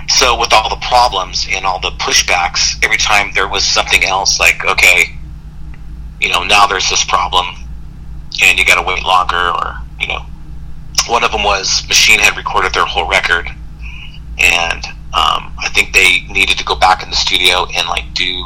so 0.08 0.38
with 0.38 0.52
all 0.52 0.68
the 0.70 0.84
problems 0.86 1.46
and 1.50 1.64
all 1.64 1.80
the 1.80 1.90
pushbacks, 1.90 2.82
every 2.84 2.96
time 2.96 3.30
there 3.34 3.48
was 3.48 3.64
something 3.64 4.04
else, 4.04 4.38
like 4.38 4.64
okay, 4.64 5.16
you 6.20 6.28
know, 6.28 6.44
now 6.44 6.66
there's 6.66 6.88
this 6.88 7.04
problem, 7.04 7.46
and 8.42 8.58
you 8.58 8.64
got 8.64 8.80
to 8.80 8.86
wait 8.86 9.02
longer, 9.02 9.36
or 9.36 9.76
you 10.00 10.08
know, 10.08 10.24
one 11.08 11.24
of 11.24 11.32
them 11.32 11.42
was 11.42 11.86
Machine 11.88 12.20
Head 12.20 12.36
recorded 12.36 12.72
their 12.72 12.86
whole 12.86 13.08
record, 13.08 13.48
and 14.38 14.86
um, 15.14 15.52
I 15.58 15.70
think 15.74 15.92
they 15.92 16.20
needed 16.32 16.58
to 16.58 16.64
go 16.64 16.76
back 16.76 17.02
in 17.02 17.10
the 17.10 17.16
studio 17.16 17.66
and 17.76 17.88
like 17.88 18.14
do 18.14 18.44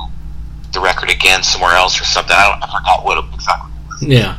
the 0.72 0.80
record 0.80 1.10
again 1.10 1.42
somewhere 1.42 1.72
else 1.72 2.00
or 2.00 2.04
something. 2.04 2.34
I, 2.36 2.50
don't, 2.50 2.62
I 2.62 2.78
forgot 2.78 3.04
what 3.04 3.18
it 3.18 3.34
exactly. 3.34 3.70
yeah, 4.14 4.36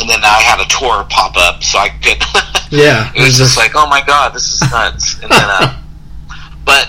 And 0.00 0.08
then 0.08 0.20
I 0.22 0.40
had 0.42 0.60
a 0.60 0.68
tour 0.68 1.04
pop 1.08 1.36
up, 1.36 1.62
so 1.62 1.78
I 1.78 1.88
could. 1.88 2.18
yeah. 2.70 3.10
it 3.14 3.22
was 3.22 3.36
just 3.38 3.56
like, 3.56 3.72
oh 3.74 3.86
my 3.88 4.02
god, 4.06 4.34
this 4.34 4.52
is 4.52 4.60
nuts. 4.70 5.16
And 5.22 5.30
then, 5.32 5.44
uh, 5.44 5.80
but 6.64 6.88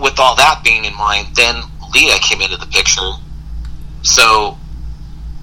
with 0.00 0.18
all 0.20 0.36
that 0.36 0.60
being 0.62 0.84
in 0.84 0.94
mind, 0.96 1.28
then 1.36 1.62
Leah 1.94 2.18
came 2.20 2.40
into 2.42 2.56
the 2.58 2.66
picture. 2.66 3.10
So 4.02 4.56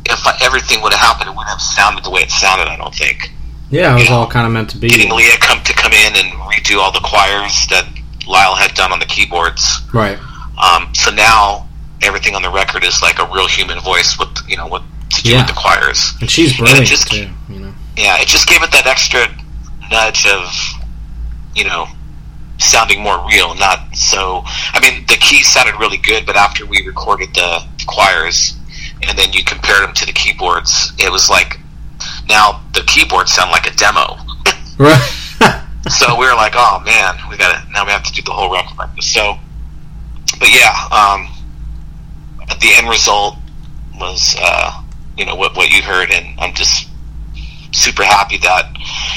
if 0.06 0.20
I, 0.28 0.38
everything 0.44 0.82
would 0.84 0.94
have 0.94 1.02
happened, 1.02 1.30
it 1.30 1.36
wouldn't 1.36 1.50
have 1.50 1.62
sounded 1.62 2.04
the 2.06 2.12
way 2.12 2.22
it 2.22 2.30
sounded. 2.32 2.68
I 2.68 2.78
don't 2.78 2.94
think. 2.94 3.32
yeah, 3.72 3.92
it 3.92 4.00
was 4.00 4.10
Yeah. 4.10 4.16
all 4.16 4.28
kind 4.28 4.46
of 4.46 4.54
meant 4.54 4.70
to 4.72 4.78
be. 4.78 4.90
Getting 4.90 5.12
Leah 5.12 5.38
come 5.40 5.62
to 5.64 5.74
come 5.74 5.92
in 5.92 6.14
and 6.16 6.32
redo 6.48 6.78
all 6.80 6.92
the 6.92 7.00
choirs 7.04 7.66
that 7.72 7.88
Lyle 8.28 8.56
had 8.56 8.74
done 8.76 8.92
on 8.92 9.00
the 9.00 9.06
keyboards. 9.06 9.82
Right. 9.92 10.18
Um, 10.62 10.94
so 10.94 11.12
now 11.12 11.68
everything 12.02 12.36
on 12.36 12.42
the 12.42 12.50
record 12.52 12.84
is 12.84 13.02
like 13.02 13.20
a 13.20 13.26
real 13.34 13.48
human 13.48 13.80
voice 13.80 14.18
with 14.20 14.30
you 14.48 14.58
know 14.58 14.68
what 14.68 14.84
to 15.12 15.24
do 15.24 15.32
Yeah. 15.32 15.38
with 15.40 15.48
the 15.48 15.54
choirs. 15.54 16.14
And 16.22 16.30
she's 16.30 16.60
it 16.60 16.84
just- 16.86 17.12
too. 17.12 17.30
You 17.50 17.60
know. 17.60 17.74
yeah, 17.98 18.18
it 18.22 18.28
just 18.28 18.48
gave 18.48 18.62
it 18.64 18.72
that 18.72 18.88
extra 18.88 19.28
nudge 19.92 20.26
of, 20.28 20.52
you 21.56 21.64
know, 21.66 21.88
sounding 22.60 23.02
more 23.02 23.24
real. 23.28 23.54
Not 23.56 23.96
so. 23.96 24.44
I 24.46 24.80
mean, 24.82 25.06
the 25.08 25.18
keys 25.18 25.48
sounded 25.52 25.76
really 25.80 25.98
good, 25.98 26.26
but 26.26 26.36
after 26.36 26.66
we 26.66 26.86
recorded 26.86 27.34
the 27.34 27.64
choirs, 27.86 28.56
and 29.08 29.18
then 29.18 29.34
you 29.34 29.44
compared 29.44 29.84
them 29.84 29.94
to 29.94 30.06
the 30.06 30.14
keyboards, 30.14 30.94
it 30.98 31.12
was 31.12 31.30
like 31.30 31.60
now 32.28 32.62
the 32.74 32.82
keyboards 32.84 33.32
sound 33.34 33.52
like 33.52 33.68
a 33.68 33.76
demo. 33.76 34.18
Right. 34.78 35.00
so 35.90 36.18
we 36.18 36.26
were 36.26 36.34
like, 36.36 36.54
oh 36.56 36.82
man, 36.86 37.16
we 37.30 37.38
got 37.38 37.54
to 37.64 37.72
now 37.72 37.86
we 37.86 37.92
have 37.92 38.04
to 38.04 38.12
do 38.14 38.22
the 38.24 38.32
whole 38.32 38.52
record 38.52 38.78
like 38.78 38.96
this. 38.96 39.14
So, 39.14 39.38
but 40.40 40.50
yeah, 40.52 40.74
um, 40.92 41.28
the 42.60 42.74
end 42.76 42.90
result 42.90 43.36
was, 44.00 44.36
uh, 44.40 44.84
you 45.18 45.26
know, 45.26 45.36
what 45.36 45.56
what 45.56 45.70
you 45.70 45.82
heard, 45.82 46.12
and 46.12 46.40
I'm 46.40 46.54
just 46.54 46.90
super 47.72 48.04
happy 48.04 48.38
that 48.38 48.72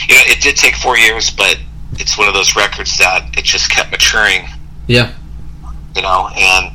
you 0.08 0.14
know 0.14 0.22
it 0.26 0.40
did 0.40 0.56
take 0.56 0.74
four 0.74 0.96
years, 0.96 1.30
but 1.30 1.58
it's 1.92 2.18
one 2.18 2.28
of 2.28 2.34
those 2.34 2.56
records 2.56 2.98
that 2.98 3.36
it 3.36 3.44
just 3.44 3.70
kept 3.70 3.90
maturing, 3.90 4.46
yeah. 4.86 5.12
you 5.94 6.02
know, 6.02 6.28
and 6.36 6.74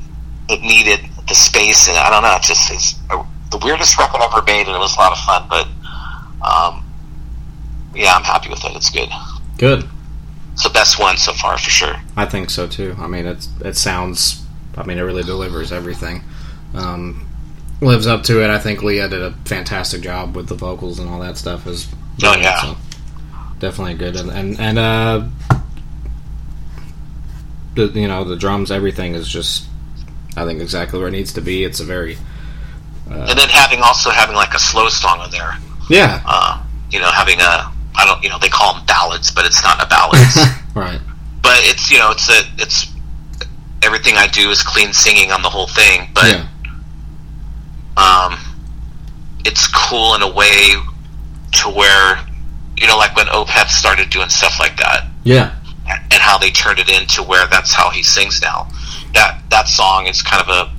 it 0.50 0.62
needed 0.62 1.00
the 1.28 1.36
space, 1.36 1.88
and 1.88 1.98
I 1.98 2.10
don't 2.10 2.24
know, 2.24 2.36
it 2.36 2.42
just 2.44 2.72
it's 2.72 2.96
a, 3.10 3.24
the 3.52 3.60
weirdest 3.64 3.98
record 3.98 4.22
I've 4.22 4.34
ever 4.34 4.46
made, 4.46 4.68
and 4.68 4.76
it 4.76 4.80
was 4.80 4.96
a 4.96 5.00
lot 5.00 5.12
of 5.12 5.20
fun, 5.20 5.46
but 5.50 5.68
um, 6.46 6.84
yeah, 7.94 8.16
I'm 8.16 8.24
happy 8.24 8.50
with 8.50 8.64
it. 8.66 8.76
It's 8.76 8.90
good. 8.90 9.10
Good. 9.58 9.88
It's 10.62 10.68
the 10.68 10.74
best 10.74 11.00
one 11.00 11.18
so 11.18 11.34
far 11.34 11.58
for 11.58 11.72
sure. 11.72 11.96
I 12.16 12.26
think 12.28 12.52
so 12.52 12.68
too. 12.68 12.96
I 13.00 13.08
mean, 13.08 13.26
it's 13.26 13.50
it 13.66 13.76
sounds. 13.76 14.46
I 14.78 14.84
mean, 14.84 15.00
it 15.00 15.02
really 15.02 15.24
delivers 15.24 15.72
everything. 15.72 16.22
Um, 16.76 17.26
lives 17.82 18.06
up 18.06 18.22
to 18.26 18.44
it. 18.44 18.52
I 18.52 18.60
think 18.60 18.84
Leah 18.84 19.10
did 19.10 19.24
a 19.24 19.32
fantastic 19.46 20.02
job 20.04 20.36
with 20.36 20.48
the 20.50 20.54
vocals 20.54 21.00
and 21.00 21.10
all 21.10 21.20
that 21.22 21.38
stuff. 21.38 21.66
Is 21.66 21.88
Oh, 22.24 22.36
yeah. 22.38 22.62
so 22.62 22.78
definitely 23.58 23.96
good. 23.96 24.16
And 24.16 24.30
and 24.30 24.60
and 24.60 24.78
uh, 24.78 25.28
the 27.74 27.88
you 27.88 28.08
know 28.08 28.24
the 28.24 28.36
drums, 28.36 28.72
everything 28.72 29.16
is 29.16 29.28
just. 29.28 29.66
I 30.38 30.46
think 30.46 30.62
exactly 30.62 31.00
where 31.00 31.08
it 31.08 31.12
needs 31.14 31.34
to 31.34 31.42
be. 31.42 31.64
It's 31.64 31.80
a 31.80 31.84
very 31.86 32.18
and 33.10 33.28
then 33.38 33.50
having 33.50 33.82
also 33.82 34.12
having 34.12 34.36
like 34.36 34.54
a 34.54 34.60
slow 34.60 34.88
song 34.90 35.20
on 35.22 35.32
there. 35.32 35.58
yeah 35.90 36.22
Uh, 36.24 36.64
you 36.92 37.00
know, 37.00 37.10
having 37.12 37.40
a 37.42 37.72
I 38.02 38.06
don't 38.06 38.24
you 38.24 38.30
know 38.30 38.40
they 38.40 38.50
call 38.50 38.74
them 38.74 38.86
ballads, 38.86 39.30
but 39.32 39.46
it's 39.46 39.64
not 39.64 39.82
a 39.82 39.88
ballad. 39.88 40.20
right 40.76 41.00
but 41.44 41.58
it's 41.64 41.90
you 41.92 41.98
know 42.00 42.12
it's 42.12 42.30
a 42.30 42.42
it's 42.58 42.88
everything 43.84 44.16
I 44.18 44.28
do 44.28 44.50
is 44.50 44.62
clean 44.64 44.94
singing 44.94 45.32
on 45.32 45.42
the 45.42 45.50
whole 45.50 45.68
thing. 45.68 46.10
But 46.14 46.26
yeah 46.26 46.48
um, 47.98 48.40
it's 49.46 49.68
cool 49.68 50.16
in 50.16 50.22
a 50.22 50.32
way 50.32 50.76
to 51.54 51.70
where 51.70 52.20
you 52.78 52.88
know 52.88 52.98
like 52.98 53.16
when 53.16 53.28
Opeth 53.28 53.70
started 53.70 54.10
doing 54.10 54.30
stuff 54.30 54.60
like 54.60 54.78
that 54.78 55.08
yeah 55.24 55.56
and 55.88 56.14
how 56.22 56.38
they 56.38 56.50
turned 56.52 56.80
it 56.80 56.90
into 56.90 57.22
where 57.24 57.48
that's 57.48 57.74
how 57.74 57.90
he 57.90 58.02
sings 58.04 58.42
now. 58.42 58.68
That 59.14 59.42
that 59.50 59.68
song 59.68 60.08
is 60.08 60.22
kind 60.22 60.42
of 60.42 60.48
a. 60.48 60.72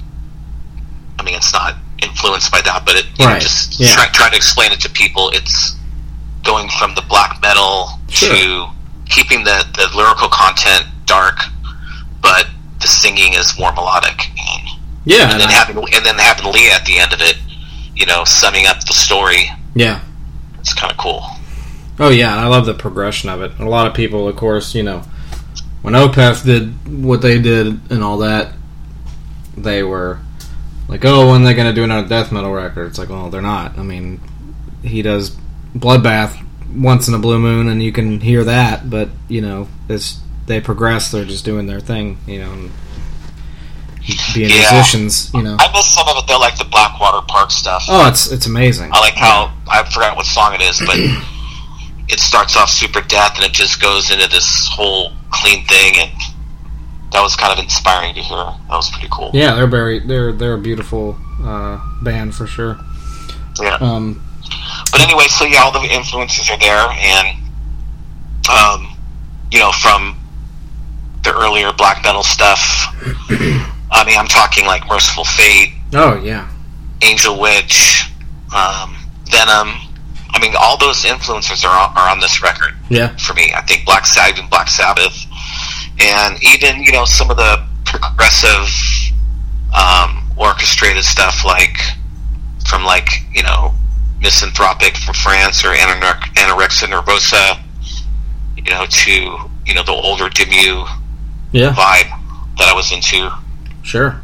I 1.18 1.22
mean, 1.22 1.34
it's 1.34 1.52
not 1.52 1.74
influenced 2.02 2.50
by 2.50 2.62
that, 2.62 2.82
but 2.86 2.94
it 2.96 3.06
you 3.18 3.26
know, 3.26 3.32
Right, 3.32 3.42
just 3.42 3.78
yeah. 3.78 3.88
try, 3.94 4.06
trying 4.12 4.30
to 4.30 4.36
explain 4.36 4.72
it 4.72 4.80
to 4.80 4.90
people. 4.90 5.30
It's 5.34 5.76
going 6.44 6.68
from 6.78 6.94
the 6.94 7.02
black 7.08 7.40
metal 7.42 7.88
Sure. 8.08 8.28
to 8.34 8.66
keeping 9.06 9.44
the 9.44 9.64
the 9.74 9.88
lyrical 9.96 10.28
content 10.28 10.86
dark, 11.06 11.38
but 12.20 12.48
the 12.80 12.88
singing 12.88 13.34
is 13.34 13.58
more 13.58 13.72
melodic. 13.72 14.28
Yeah, 15.04 15.30
and 15.32 15.40
then 15.40 15.48
I- 15.48 15.52
having 15.52 15.76
and 15.76 16.04
then 16.06 16.18
having 16.18 16.52
Leah 16.52 16.74
at 16.74 16.84
the 16.86 16.98
end 16.98 17.12
of 17.12 17.20
it, 17.20 17.36
you 17.94 18.06
know, 18.06 18.24
summing 18.24 18.66
up 18.66 18.84
the 18.84 18.92
story. 18.94 19.50
yeah. 19.74 20.00
It's 20.60 20.74
kind 20.74 20.92
of 20.92 20.96
cool. 20.98 21.24
Oh 21.98 22.08
yeah, 22.10 22.36
I 22.36 22.46
love 22.46 22.66
the 22.66 22.74
progression 22.74 23.28
of 23.28 23.42
it. 23.42 23.52
A 23.58 23.68
lot 23.68 23.86
of 23.88 23.94
people, 23.94 24.28
of 24.28 24.36
course, 24.36 24.74
you 24.76 24.82
know, 24.84 25.02
when 25.82 25.94
Opeth 25.94 26.44
did 26.44 26.72
what 27.02 27.20
they 27.20 27.40
did 27.40 27.80
and 27.90 28.02
all 28.04 28.18
that, 28.18 28.52
they 29.56 29.82
were 29.82 30.20
like, 30.88 31.04
"Oh, 31.04 31.30
when 31.32 31.42
they 31.42 31.54
gonna 31.54 31.72
do 31.72 31.82
another 31.84 32.06
death 32.08 32.30
metal 32.30 32.52
record?" 32.52 32.86
It's 32.88 32.98
like, 32.98 33.08
well, 33.10 33.28
they're 33.28 33.42
not. 33.42 33.76
I 33.78 33.82
mean, 33.82 34.20
he 34.84 35.02
does 35.02 35.32
Bloodbath 35.76 36.36
once 36.74 37.08
in 37.08 37.14
a 37.14 37.18
blue 37.18 37.38
moon, 37.38 37.68
and 37.68 37.82
you 37.82 37.92
can 37.92 38.20
hear 38.20 38.44
that, 38.44 38.88
but 38.90 39.08
you 39.28 39.40
know, 39.40 39.68
it's 39.88 40.18
they 40.46 40.60
progress. 40.60 41.10
They're 41.10 41.24
just 41.24 41.44
doing 41.44 41.66
their 41.66 41.80
thing, 41.80 42.18
you 42.26 42.40
know, 42.40 42.52
and 42.52 42.70
being 44.34 44.50
Yeah. 44.50 44.72
musicians, 44.72 45.30
you 45.32 45.42
know. 45.42 45.56
I 45.60 45.70
miss 45.72 45.86
some 45.94 46.08
of 46.08 46.16
it 46.16 46.26
though, 46.26 46.38
like 46.40 46.56
the 46.58 46.64
Blackwater 46.64 47.24
Park 47.28 47.50
stuff. 47.50 47.84
Oh, 47.88 48.08
it's 48.08 48.30
it's 48.30 48.46
amazing. 48.46 48.90
I 48.92 48.98
like 49.00 49.14
how 49.14 49.52
I 49.70 49.82
forgot 49.84 50.16
what 50.16 50.26
song 50.26 50.54
it 50.54 50.60
is, 50.62 50.80
but 50.80 50.96
it 52.08 52.18
starts 52.20 52.56
off 52.56 52.68
super 52.70 53.00
death 53.02 53.36
and 53.36 53.44
it 53.44 53.52
just 53.52 53.80
goes 53.80 54.10
into 54.10 54.28
this 54.28 54.68
whole 54.72 55.12
clean 55.30 55.64
thing, 55.66 55.94
and 56.00 56.10
that 57.12 57.22
was 57.22 57.36
kind 57.36 57.52
of 57.52 57.58
inspiring 57.62 58.14
to 58.14 58.20
hear. 58.20 58.36
That 58.36 58.76
was 58.76 58.90
pretty 58.90 59.08
cool. 59.10 59.30
Yeah, 59.32 59.54
they're 59.54 59.66
very 59.68 60.00
they're 60.00 60.32
they're 60.32 60.54
a 60.54 60.58
beautiful 60.60 61.16
uh, 61.44 61.78
band 62.02 62.34
for 62.34 62.46
sure. 62.46 62.78
Yeah. 63.60 63.76
Um, 63.80 64.20
But 64.90 65.00
anyway, 65.00 65.26
so 65.28 65.44
yeah, 65.44 65.62
all 65.62 65.72
the 65.72 65.80
influences 65.80 66.50
are 66.50 66.58
there, 66.58 66.86
and 66.90 67.38
um, 68.50 68.96
you 69.50 69.58
know, 69.58 69.72
from 69.72 70.16
the 71.22 71.34
earlier 71.34 71.72
black 71.72 72.02
metal 72.02 72.22
stuff. 72.22 72.58
I 73.92 74.04
mean, 74.06 74.18
I'm 74.18 74.28
talking 74.28 74.64
like 74.64 74.86
Mercyful 74.88 75.24
Fate, 75.24 75.74
oh 75.94 76.20
yeah, 76.22 76.50
Angel 77.02 77.38
Witch, 77.38 78.10
um, 78.54 78.96
Venom. 79.30 79.76
I 80.34 80.40
mean, 80.40 80.54
all 80.58 80.78
those 80.78 81.04
influences 81.04 81.64
are 81.64 81.68
on, 81.68 81.96
are 81.96 82.10
on 82.10 82.18
this 82.20 82.42
record. 82.42 82.72
yeah, 82.88 83.14
for 83.16 83.34
me. 83.34 83.52
I 83.54 83.60
think 83.62 83.84
Black 83.84 84.06
Sabbath, 84.06 84.38
even 84.38 84.48
Black 84.48 84.68
Sabbath, 84.68 85.14
and 86.00 86.42
even 86.42 86.82
you 86.82 86.92
know 86.92 87.04
some 87.04 87.30
of 87.30 87.36
the 87.36 87.64
progressive 87.84 88.68
um, 89.76 90.30
orchestrated 90.36 91.04
stuff 91.04 91.44
like 91.44 91.76
from 92.66 92.84
like 92.84 93.08
you 93.34 93.42
know 93.42 93.74
Misanthropic 94.22 94.96
from 94.96 95.14
France 95.14 95.64
or 95.64 95.68
Anor- 95.68 96.20
Anorexia 96.36 96.88
Nervosa, 96.88 97.60
you 98.56 98.62
know 98.64 98.86
to 98.86 99.12
you 99.66 99.74
know 99.74 99.82
the 99.82 99.92
older 99.92 100.28
Dimmu 100.28 100.86
yeah, 101.52 101.72
vibe 101.74 102.56
that 102.58 102.68
I 102.68 102.72
was 102.74 102.92
into. 102.92 103.30
sure. 103.82 104.20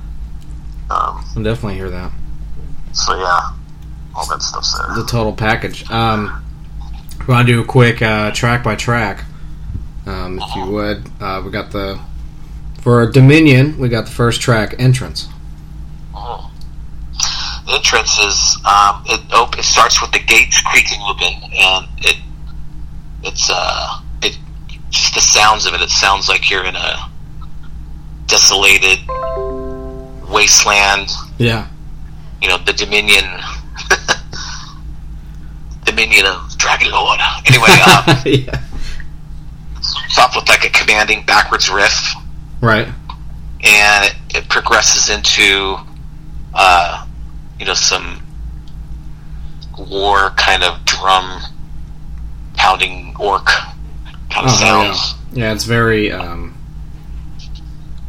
Um, 0.91 1.23
I 1.37 1.43
definitely 1.43 1.75
hear 1.75 1.91
that. 1.91 2.11
so 2.93 3.15
yeah, 3.19 3.51
all 4.15 4.27
that 4.29 4.41
stuff's 4.43 4.79
there. 4.79 4.95
The 4.97 5.05
total 5.05 5.33
package. 5.35 5.89
Um, 5.91 6.43
we 7.27 7.35
want 7.35 7.47
to 7.47 7.53
do 7.53 7.61
a 7.61 7.65
quick 7.65 8.01
uh, 8.01 8.31
track 8.31 8.63
by 8.65 8.75
track, 8.77 9.25
um, 10.07 10.41
if 10.41 10.57
you 10.57 10.65
would. 10.71 11.05
Uh, 11.21 11.43
we 11.45 11.51
got 11.51 11.73
the 11.73 12.01
for 12.81 13.11
Dominion. 13.11 13.79
We 13.79 13.89
got 13.91 14.07
the 14.07 14.13
first 14.13 14.41
track, 14.41 14.75
entrance. 14.79 15.29
The 17.69 17.75
entrance 17.75 18.19
is 18.19 18.57
um, 18.65 19.05
it, 19.07 19.21
op- 19.33 19.59
it 19.59 19.63
starts 19.65 20.01
with 20.01 20.11
the 20.13 20.21
gates 20.21 20.61
creaking 20.63 21.01
open, 21.07 21.35
and 21.55 21.87
it 21.99 22.17
it's 23.23 23.51
uh 23.53 24.01
it 24.23 24.39
just 24.91 25.15
the 25.15 25.21
sounds 25.21 25.67
of 25.67 25.75
it. 25.75 25.81
It 25.83 25.91
sounds 25.91 26.29
like 26.29 26.51
you're 26.51 26.65
in 26.65 26.75
a 26.77 26.97
desolated 28.27 28.99
wasteland. 30.29 31.11
Yeah, 31.39 31.69
You 32.43 32.49
know, 32.49 32.59
the 32.59 32.73
Dominion, 32.73 33.25
Dominion 35.85 36.27
of 36.27 36.57
Dragon 36.59 36.91
Lord. 36.91 37.21
Anyway, 37.47 37.69
um, 37.71 38.23
yeah, 38.27 38.63
it's 39.77 40.19
off 40.19 40.35
with 40.37 40.49
like 40.49 40.65
a 40.65 40.71
commanding 40.71 41.25
backwards 41.27 41.71
riff. 41.71 42.15
right. 42.61 42.89
and 43.63 44.05
it, 44.07 44.15
it 44.37 44.49
progresses 44.49 45.09
into 45.15 45.77
uh, 46.55 47.07
you 47.59 47.67
know 47.67 47.75
some 47.75 48.23
war 49.79 50.31
kind 50.31 50.63
of 50.65 50.85
drum 50.85 51.41
pounding 52.55 53.15
orc 53.19 53.47
kind 54.31 54.47
of 54.47 54.53
Oh, 54.53 54.57
sounds. 54.57 55.15
Yeah, 55.33 55.53
it's 55.53 55.65
very. 55.65 56.11
Um, 56.13 56.55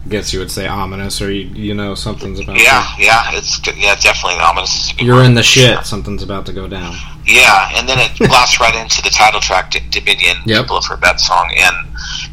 I 0.05 0.09
guess 0.09 0.33
you 0.33 0.39
would 0.39 0.49
say 0.49 0.65
ominous, 0.65 1.21
or 1.21 1.31
you, 1.31 1.45
you 1.53 1.73
know 1.75 1.93
something's 1.93 2.39
about. 2.39 2.57
Yeah, 2.57 2.83
yeah, 2.97 3.29
it's 3.33 3.59
yeah, 3.77 3.93
definitely 3.95 4.39
ominous. 4.39 4.73
is 4.73 4.85
a 4.85 4.89
to- 4.93 4.95
good 4.97 5.05
you're 5.05 5.23
in 5.23 5.35
the 5.35 5.43
shit. 5.43 5.85
Something's 5.85 6.23
about 6.23 6.45
to 6.47 6.53
go 6.53 6.67
down. 6.67 6.95
Yeah, 7.25 7.71
and 7.75 7.87
then 7.87 7.99
it 7.99 8.17
blasts 8.17 8.59
right 8.59 8.73
into 8.73 9.01
the 9.03 9.09
title 9.09 9.39
track, 9.39 9.69
D- 9.71 9.81
Dominion. 9.91 10.37
Yep. 10.45 10.63
People 10.63 10.81
have 10.81 10.85
heard 10.89 11.01
that 11.01 11.19
song, 11.19 11.51
and 11.55 11.75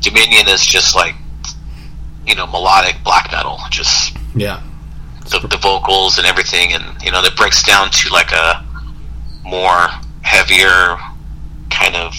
Dominion 0.01 0.49
is 0.49 0.65
just 0.65 0.95
like 0.97 1.15
you 2.27 2.35
know 2.35 2.47
melodic 2.47 2.97
black 3.05 3.31
metal, 3.31 3.59
just 3.71 4.17
Yeah, 4.35 4.63
the, 5.31 5.47
the 5.49 5.57
vocals 5.59 6.19
and 6.19 6.27
everything, 6.27 6.73
and 6.73 6.85
you 7.03 7.11
know 7.11 7.23
that 7.23 7.37
breaks 7.37 7.63
down 7.63 7.91
to 7.91 8.11
like 8.13 8.33
a 8.33 8.65
more 9.45 9.89
heavier 10.23 10.97
kind 11.71 11.95
of 11.97 12.15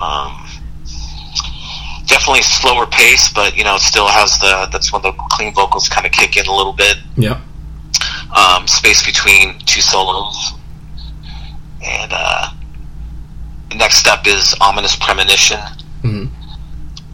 um, 0.00 0.34
definitely 2.06 2.42
slower 2.42 2.86
pace, 2.86 3.28
but 3.32 3.56
you 3.56 3.64
know 3.64 3.74
it 3.76 3.80
still 3.80 4.06
has 4.08 4.38
the 4.40 4.68
that's 4.72 4.92
when 4.92 5.02
the 5.02 5.12
clean 5.30 5.52
vocals 5.54 5.88
kind 5.88 6.06
of 6.06 6.12
kick 6.12 6.36
in 6.36 6.46
a 6.46 6.52
little 6.54 6.72
bit. 6.72 6.96
Yeah. 7.16 7.40
Um, 8.36 8.66
space 8.66 9.04
between 9.04 9.58
two 9.60 9.80
solos, 9.80 10.52
and 11.84 12.12
uh, 12.12 12.48
next 13.76 14.06
up 14.08 14.26
is 14.26 14.54
ominous 14.60 14.96
premonition, 14.96 15.60
Mhm. 16.02 16.30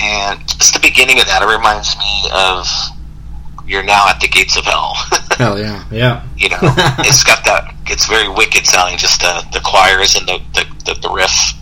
and 0.01 0.49
just 0.49 0.73
the 0.75 0.81
beginning 0.81 1.21
of 1.21 1.27
that. 1.27 1.43
It 1.43 1.47
reminds 1.47 1.97
me 1.99 2.31
of 2.33 2.67
you're 3.71 3.85
now 3.85 4.09
at 4.09 4.21
the 4.21 4.27
gates 4.27 4.57
of 4.57 4.65
hell. 4.65 4.95
Hell 5.39 5.59
yeah, 5.59 5.85
yeah. 5.91 6.27
you 6.37 6.51
know, 6.51 6.59
it's 7.07 7.25
got 7.25 7.45
that. 7.47 7.73
It's 7.87 8.07
very 8.07 8.29
wicked 8.29 8.67
sounding. 8.67 8.99
Just 8.99 9.21
the 9.21 9.47
the 9.53 9.61
choirs 9.65 10.17
and 10.17 10.27
the 10.29 10.39
the, 10.53 10.67
the, 10.85 11.01
the 11.01 11.09
riff. 11.09 11.55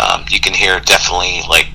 Um, 0.00 0.24
you 0.30 0.40
can 0.40 0.54
hear 0.54 0.80
definitely 0.80 1.42
like 1.48 1.68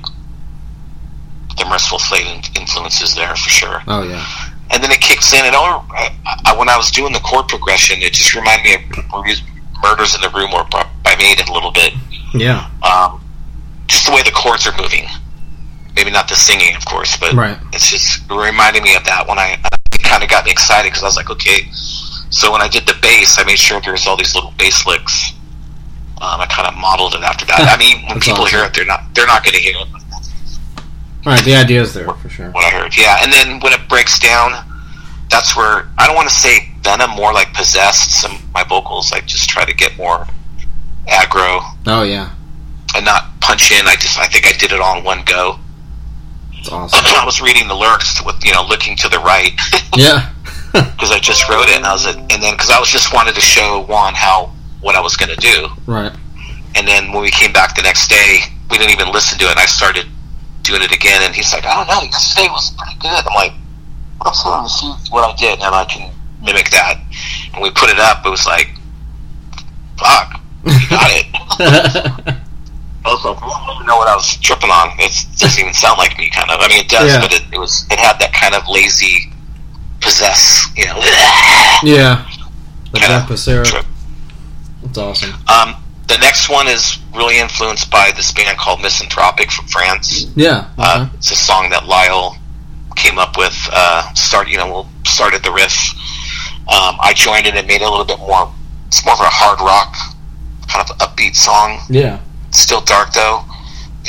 the 1.58 1.66
Mercyful 1.66 2.00
Fate 2.00 2.26
in- 2.26 2.62
influences 2.62 3.16
there 3.16 3.36
for 3.36 3.50
sure. 3.50 3.82
Oh 3.88 4.04
yeah. 4.04 4.26
And 4.72 4.84
then 4.84 4.92
it 4.92 5.00
kicks 5.00 5.32
in. 5.32 5.46
And 5.46 5.56
all, 5.56 5.86
I, 5.92 6.14
I, 6.44 6.58
when 6.58 6.68
I 6.68 6.76
was 6.76 6.92
doing 6.92 7.14
the 7.14 7.20
chord 7.20 7.48
progression, 7.48 8.02
it 8.02 8.12
just 8.12 8.36
reminded 8.36 8.66
me 8.66 8.74
of 8.76 9.38
Murders 9.82 10.14
in 10.14 10.20
the 10.20 10.32
Rue 10.36 10.50
Morgue 10.50 10.70
by 10.72 10.84
by 11.04 11.16
Maiden 11.16 11.48
a 11.48 11.54
little 11.54 11.72
bit. 11.72 11.94
Yeah. 12.34 12.68
Um, 12.84 13.22
just 13.88 14.08
the 14.08 14.12
way 14.12 14.24
the 14.24 14.32
chords 14.32 14.68
are 14.68 14.76
moving. 14.82 15.06
Maybe 15.98 16.12
not 16.12 16.28
the 16.30 16.36
singing, 16.36 16.76
of 16.76 16.86
course, 16.86 17.18
but 17.18 17.34
Right. 17.34 17.58
it's 17.74 17.90
just 17.90 18.22
reminding 18.30 18.84
me 18.84 18.96
of 18.96 19.04
that 19.06 19.28
when 19.28 19.40
I 19.40 19.58
it 19.94 20.04
kind 20.04 20.22
of 20.24 20.30
got 20.30 20.46
me 20.46 20.52
excited 20.52 20.90
because 20.92 21.02
I 21.02 21.08
was 21.08 21.16
like, 21.18 21.32
okay. 21.32 21.66
So 22.30 22.52
when 22.52 22.62
I 22.62 22.68
did 22.68 22.86
the 22.86 22.94
bass, 23.02 23.40
I 23.40 23.44
made 23.46 23.58
sure 23.58 23.82
there's 23.82 24.06
all 24.06 24.16
these 24.16 24.36
little 24.36 24.54
bass 24.60 24.86
licks. 24.86 25.32
Um, 26.22 26.40
I 26.42 26.46
kind 26.46 26.68
of 26.68 26.76
modeled 26.78 27.16
it 27.16 27.22
after 27.24 27.46
that. 27.48 27.62
I 27.62 27.78
mean, 27.78 28.06
when 28.08 28.20
people 28.20 28.44
awesome. 28.44 28.58
hear 28.60 28.66
it, 28.68 28.74
they're 28.76 28.86
not 28.86 29.02
they're 29.16 29.28
not 29.28 29.44
going 29.44 29.56
to 29.56 29.60
hear 29.62 29.76
it. 29.76 29.88
All 31.26 31.34
right. 31.34 31.44
The 31.44 31.56
idea 31.56 31.82
is 31.82 31.94
there 31.94 32.08
for 32.14 32.30
sure. 32.30 32.52
What 32.52 32.64
I 32.66 32.78
heard, 32.78 32.96
yeah. 32.96 33.18
And 33.22 33.34
then 33.34 33.60
when 33.60 33.74
it 33.74 33.82
breaks 33.90 34.20
down, 34.20 34.54
that's 35.32 35.58
where 35.58 35.88
I 35.98 36.06
don't 36.06 36.16
want 36.16 36.30
to 36.30 36.36
say 36.36 36.70
venom, 36.84 37.10
more 37.12 37.34
like 37.34 37.54
possessed. 37.54 38.22
Some 38.22 38.38
my 38.54 38.64
vocals, 38.64 39.12
I 39.12 39.22
just 39.22 39.50
try 39.50 39.66
to 39.66 39.74
get 39.74 39.98
more 39.98 40.28
aggro 41.08 41.62
Oh 41.88 42.04
yeah. 42.04 42.32
and 42.96 43.04
not 43.06 43.40
punch 43.42 43.72
in. 43.72 43.88
I 43.88 43.96
just 43.96 44.20
I 44.20 44.28
think 44.28 44.46
I 44.46 44.52
did 44.54 44.72
it 44.72 44.80
all 44.80 44.98
in 45.00 45.04
one 45.04 45.24
go. 45.26 45.60
It's 46.68 46.74
awesome. 46.94 47.06
I 47.06 47.24
was 47.26 47.42
reading 47.42 47.68
the 47.68 47.76
lyrics 47.76 48.24
with 48.26 48.44
you 48.44 48.52
know 48.52 48.66
looking 48.68 48.96
to 48.98 49.10
the 49.10 49.20
right 49.20 49.56
yeah. 49.96 50.34
because 50.74 51.12
I 51.12 51.20
just 51.20 51.48
wrote 51.48 51.70
it 51.70 51.78
and 51.78 51.86
I 51.86 51.94
was 51.94 52.06
like, 52.06 52.18
and 52.18 52.44
then 52.44 52.54
because 52.54 52.70
I 52.70 52.80
was 52.80 52.90
just 52.90 53.14
wanted 53.14 53.36
to 53.36 53.42
show 53.42 53.86
Juan 53.88 54.14
how 54.14 54.52
what 54.82 54.96
I 54.96 55.02
was 55.02 55.16
going 55.16 55.34
to 55.34 55.40
do 55.40 55.68
right. 55.88 56.12
and 56.76 56.88
then 56.88 57.12
when 57.12 57.24
we 57.24 57.32
came 57.32 57.54
back 57.54 57.76
the 57.76 57.82
next 57.82 58.10
day 58.10 58.40
we 58.70 58.78
didn't 58.78 58.92
even 58.92 59.12
listen 59.12 59.40
to 59.40 59.46
it 59.46 59.52
and 59.52 59.60
I 59.60 59.66
started 59.66 60.06
doing 60.62 60.82
it 60.84 60.92
again 60.92 61.24
and 61.24 61.34
he's 61.34 61.52
like 61.54 61.64
oh, 61.66 61.70
I 61.70 61.86
don't 61.86 61.88
know 61.88 62.04
yesterday 62.04 62.48
was 62.52 62.76
pretty 62.78 63.00
good 63.00 63.24
I'm 63.26 63.34
like 63.34 63.54
let's 64.24 64.46
let 64.46 64.68
see 64.68 64.92
what 65.10 65.24
I 65.24 65.34
did 65.36 65.64
and 65.64 65.74
I 65.74 65.86
can 65.86 66.12
mimic 66.44 66.70
that 66.72 67.00
and 67.54 67.64
we 67.64 67.72
put 67.72 67.90
it 67.90 67.98
up 67.98 68.26
it 68.26 68.30
was 68.30 68.46
like 68.46 68.70
fuck 69.98 70.42
you 70.66 70.90
got 70.90 71.10
it 71.10 72.37
Like, 73.08 73.38
I 73.42 73.66
don't 73.68 73.76
even 73.76 73.88
know 73.88 73.98
what 73.98 74.08
I 74.08 74.16
was 74.16 74.38
tripping 74.38 74.70
on. 74.70 74.92
It's, 75.00 75.24
it 75.24 75.38
doesn't 75.40 75.60
even 75.62 75.74
sound 75.74 75.98
like 75.98 76.18
me, 76.18 76.30
kind 76.30 76.50
of. 76.52 76.60
I 76.62 76.68
mean, 76.68 76.80
it 76.80 76.90
does, 76.90 77.12
Yeah. 77.14 77.22
but 77.22 77.34
it, 77.34 77.44
it 77.54 77.60
was. 77.60 77.86
It 77.92 78.00
had 78.00 78.20
that 78.20 78.34
kind 78.34 78.54
of 78.56 78.64
lazy 78.68 79.32
possess, 80.02 80.66
you 80.76 80.86
know. 80.86 81.00
Yeah. 81.84 82.26
The 82.92 83.00
Becerra. 83.00 83.66
True. 83.66 83.82
That's 84.84 84.98
awesome. 84.98 85.32
Um, 85.48 85.76
the 86.08 86.18
next 86.20 86.50
one 86.50 86.68
is 86.68 86.98
really 87.16 87.40
influenced 87.40 87.92
by 87.92 88.12
this 88.16 88.32
band 88.32 88.58
called 88.58 88.82
Misanthropic 88.82 89.52
from 89.52 89.68
France. 89.68 90.26
Yeah. 90.36 90.70
Uh, 90.78 91.10
it's 91.16 91.32
a 91.32 91.36
song 91.36 91.70
that 91.72 91.86
Lyle 91.86 92.38
came 92.96 93.20
up 93.20 93.38
with. 93.38 93.56
Uh, 93.72 94.12
start, 94.14 94.48
you 94.48 94.58
know, 94.58 94.68
well, 94.68 94.90
started 95.06 95.44
the 95.44 95.52
riff. 95.52 95.74
Um, 96.70 96.98
I 97.02 97.14
joined 97.16 97.46
it 97.48 97.56
and 97.56 97.68
made 97.68 97.82
it 97.82 97.88
a 97.88 97.90
little 97.90 98.06
bit 98.06 98.20
more. 98.20 98.52
It's 98.88 99.04
more 99.06 99.14
of 99.16 99.20
a 99.20 99.24
hard 99.26 99.60
rock, 99.60 99.96
kind 100.70 100.90
of 100.90 100.98
upbeat 101.00 101.36
song. 101.36 101.80
yeah. 101.90 102.20
Still 102.52 102.82
dark 102.82 103.14
though, 103.14 103.44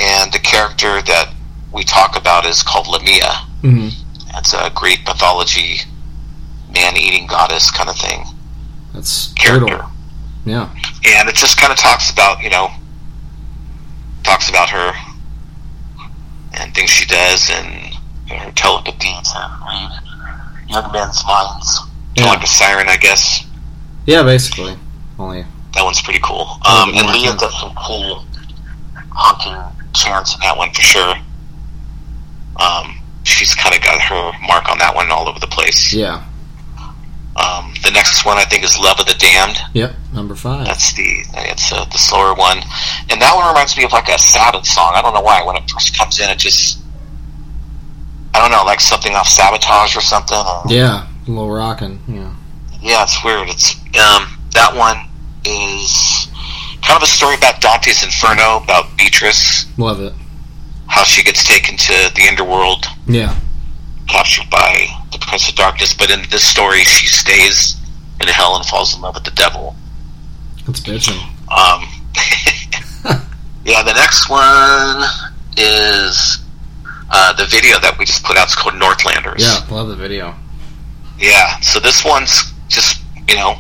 and 0.00 0.32
the 0.32 0.38
character 0.38 1.02
that 1.02 1.34
we 1.72 1.84
talk 1.84 2.16
about 2.16 2.46
is 2.46 2.62
called 2.62 2.86
Lamia. 2.88 3.32
hmm 3.62 3.88
It's 4.36 4.54
a 4.54 4.70
Greek 4.74 5.00
mythology, 5.06 5.80
man-eating 6.72 7.26
goddess 7.26 7.70
kind 7.70 7.88
of 7.90 7.96
thing 7.96 8.24
That's 8.94 9.32
character. 9.34 9.66
brutal. 9.66 9.90
Yeah. 10.44 10.70
and 11.04 11.28
it 11.28 11.34
just 11.34 11.58
kind 11.60 11.72
of 11.72 11.78
talks 11.78 12.10
about 12.10 12.42
you 12.42 12.48
know 12.50 12.70
talks 14.24 14.48
about 14.48 14.70
her 14.70 14.92
and 16.58 16.74
things 16.74 16.88
she 16.90 17.06
does 17.06 17.50
and 17.50 17.94
her 18.30 18.50
telepathy 18.52 19.08
read 19.66 19.90
young 20.68 20.90
men's 20.92 21.22
minds 21.26 21.80
Yeah. 22.16 22.26
like 22.26 22.42
a 22.42 22.46
siren 22.46 22.88
i 22.88 22.96
guess 22.96 23.44
Yeah, 24.06 24.22
basically. 24.22 24.74
Only. 25.18 25.44
that 25.74 25.82
one's 25.84 26.00
pretty 26.00 26.20
cool 26.22 26.58
um, 26.66 26.90
and 26.94 27.02
more 27.02 27.12
leah 27.12 27.32
intense. 27.32 27.40
does 27.42 27.60
some 27.60 27.74
cool 27.76 28.24
honking 29.10 29.56
chants 29.94 30.34
in 30.34 30.40
that 30.40 30.56
one 30.56 30.70
for 30.72 30.82
sure 30.82 31.14
um, 32.60 32.98
she's 33.24 33.54
kind 33.54 33.74
of 33.74 33.82
got 33.82 34.00
her 34.00 34.32
mark 34.46 34.68
on 34.70 34.78
that 34.78 34.94
one 34.94 35.10
all 35.10 35.28
over 35.28 35.38
the 35.38 35.46
place 35.46 35.92
Yeah. 35.92 36.22
um, 37.36 37.72
the 37.84 37.90
next 37.92 38.24
one 38.24 38.36
i 38.38 38.44
think 38.44 38.64
is 38.64 38.78
love 38.78 38.98
of 39.00 39.06
the 39.06 39.14
damned 39.18 39.58
Yep. 39.74 39.94
Number 40.12 40.34
five. 40.34 40.64
That's 40.66 40.92
the 40.94 41.24
it's 41.34 41.70
uh, 41.72 41.84
the 41.84 41.98
slower 41.98 42.34
one, 42.34 42.58
and 43.10 43.20
that 43.20 43.32
one 43.36 43.46
reminds 43.46 43.76
me 43.76 43.84
of 43.84 43.92
like 43.92 44.08
a 44.08 44.18
Sabbath 44.18 44.66
song. 44.66 44.92
I 44.96 45.02
don't 45.02 45.12
know 45.14 45.20
why. 45.20 45.44
When 45.44 45.54
it 45.54 45.70
first 45.70 45.96
comes 45.96 46.18
in, 46.18 46.28
it 46.30 46.38
just 46.38 46.80
I 48.34 48.40
don't 48.40 48.50
know, 48.50 48.64
like 48.64 48.80
something 48.80 49.14
off 49.14 49.28
Sabotage 49.28 49.94
or 49.96 50.00
something. 50.00 50.36
Or, 50.38 50.62
yeah. 50.66 51.06
A 51.26 51.30
little 51.30 51.50
rockin'. 51.50 52.00
Yeah. 52.08 52.34
yeah, 52.80 53.02
it's 53.04 53.22
weird. 53.22 53.48
It's 53.50 53.74
um 53.98 54.26
that 54.54 54.74
one 54.74 54.96
is 55.44 56.27
kind 56.88 56.96
of 56.96 57.02
a 57.02 57.06
story 57.12 57.34
about 57.36 57.60
Dante's 57.60 58.02
Inferno 58.02 58.62
about 58.64 58.96
Beatrice, 58.96 59.66
Love 59.78 60.00
it. 60.00 60.12
how 60.86 61.04
she 61.04 61.22
gets 61.22 61.44
taken 61.44 61.76
to 61.76 62.10
the 62.16 62.26
underworld, 62.28 62.86
Yeah. 63.06 63.34
captured 64.08 64.48
by 64.50 64.86
the 65.12 65.18
Prince 65.18 65.48
of 65.50 65.54
Darkness. 65.54 65.92
But 65.92 66.10
in 66.10 66.22
this 66.30 66.42
story, 66.44 66.84
she 66.84 67.06
stays 67.06 67.76
in 68.22 68.28
hell 68.28 68.56
and 68.56 68.64
falls 68.64 68.94
in 68.94 69.02
love 69.02 69.14
with 69.14 69.24
the 69.24 69.30
devil. 69.32 69.76
That's 70.66 70.80
bitchin'. 70.80 71.20
Um, 71.50 71.86
yeah, 73.64 73.82
the 73.82 73.92
next 73.94 74.28
one 74.30 75.04
is 75.58 76.38
uh, 77.10 77.32
the 77.34 77.44
video 77.46 77.78
that 77.80 77.96
we 77.98 78.04
just 78.06 78.24
put 78.24 78.36
out. 78.38 78.44
It's 78.44 78.56
called 78.56 78.76
Northlanders. 78.76 79.42
Yeah. 79.42 79.60
Love 79.74 79.88
the 79.88 79.96
video. 79.96 80.34
Yeah. 81.18 81.60
So 81.60 81.80
this 81.80 82.02
one's 82.04 82.50
just 82.68 83.02
you 83.28 83.34
know, 83.36 83.58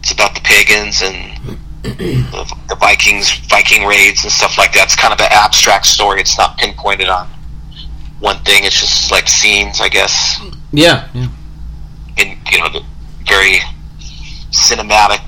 it's 0.00 0.12
about 0.12 0.34
the 0.34 0.40
pagans 0.40 1.02
and 1.02 1.58
the, 1.84 2.56
the 2.68 2.76
Vikings, 2.76 3.30
Viking 3.48 3.86
raids 3.86 4.24
and 4.24 4.32
stuff 4.32 4.56
like 4.58 4.72
that. 4.74 4.84
It's 4.84 4.96
kind 4.96 5.12
of 5.12 5.20
an 5.20 5.28
abstract 5.30 5.86
story. 5.86 6.20
It's 6.20 6.38
not 6.38 6.56
pinpointed 6.58 7.08
on 7.08 7.28
one 8.20 8.38
thing. 8.44 8.64
It's 8.64 8.80
just 8.80 9.10
like 9.12 9.28
scenes, 9.28 9.80
I 9.80 9.88
guess, 9.88 10.40
Yeah. 10.72 11.08
Yeah. 11.14 11.28
and 12.18 12.38
you 12.50 12.58
know, 12.58 12.68
the 12.70 12.82
very 13.28 13.58
cinematic. 14.50 15.20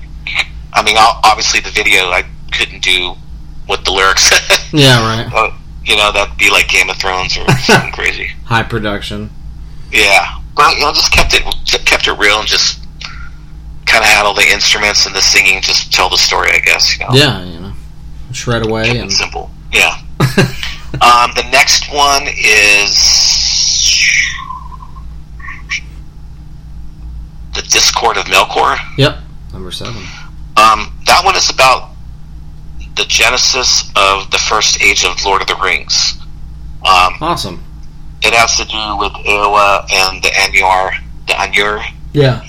I 0.72 0.82
mean, 0.82 0.96
obviously 0.98 1.60
the 1.60 1.70
video 1.70 2.04
I 2.10 2.24
couldn't 2.52 2.82
do 2.82 3.14
with 3.68 3.84
the 3.84 3.92
lyrics. 3.92 4.30
Yeah. 4.72 5.00
Right. 5.00 5.32
Uh, 5.32 5.52
you 5.84 5.96
know, 5.96 6.10
that'd 6.12 6.36
be 6.36 6.50
like 6.50 6.68
Game 6.68 6.90
of 6.90 6.96
Thrones 6.96 7.36
or 7.38 7.48
something 7.58 7.92
crazy. 7.94 8.28
High 8.44 8.64
production. 8.64 9.30
Yeah, 9.92 10.26
but 10.56 10.74
you 10.74 10.80
know, 10.80 10.92
just 10.92 11.12
kept 11.12 11.32
it 11.34 11.42
kept 11.86 12.08
it 12.08 12.18
real 12.18 12.40
and 12.40 12.48
just 12.48 12.75
kind 13.96 14.04
of 14.04 14.10
had 14.10 14.26
all 14.26 14.34
the 14.34 14.46
instruments 14.52 15.06
and 15.06 15.14
the 15.14 15.20
singing 15.22 15.62
just 15.62 15.90
tell 15.92 16.10
the 16.10 16.18
story. 16.18 16.50
I 16.52 16.58
guess. 16.58 16.98
You 16.98 17.06
know, 17.06 17.14
Yeah. 17.14 17.44
You 17.44 17.60
know. 17.60 17.72
Shred 18.32 18.66
away 18.66 18.90
it 18.90 18.96
and. 18.96 19.12
simple. 19.12 19.50
Yeah. 19.72 20.00
Um, 21.02 21.30
the 21.36 21.42
next 21.52 21.92
one 21.92 22.22
is 22.26 22.96
the 27.54 27.60
Discord 27.62 28.16
of 28.16 28.24
Melkor. 28.24 28.78
yep. 28.96 29.18
Number 29.52 29.70
seven. 29.70 29.96
Um, 30.56 30.92
that 31.06 31.20
one 31.22 31.36
is 31.36 31.50
about 31.50 31.90
the 32.96 33.04
genesis 33.08 33.90
of 33.94 34.30
the 34.30 34.38
first 34.38 34.80
age 34.82 35.04
of 35.04 35.22
Lord 35.26 35.42
of 35.42 35.48
the 35.48 35.56
Rings. 35.62 36.14
Um, 36.82 37.14
Awesome. 37.20 37.62
it 38.22 38.32
has 38.32 38.56
to 38.56 38.64
do 38.64 38.96
with 38.96 39.12
Eowa 39.26 39.86
and 39.92 40.22
the 40.22 40.28
Ainur, 40.28 40.92
the 41.26 41.32
Ainur, 41.34 41.84
Yeah. 42.14 42.40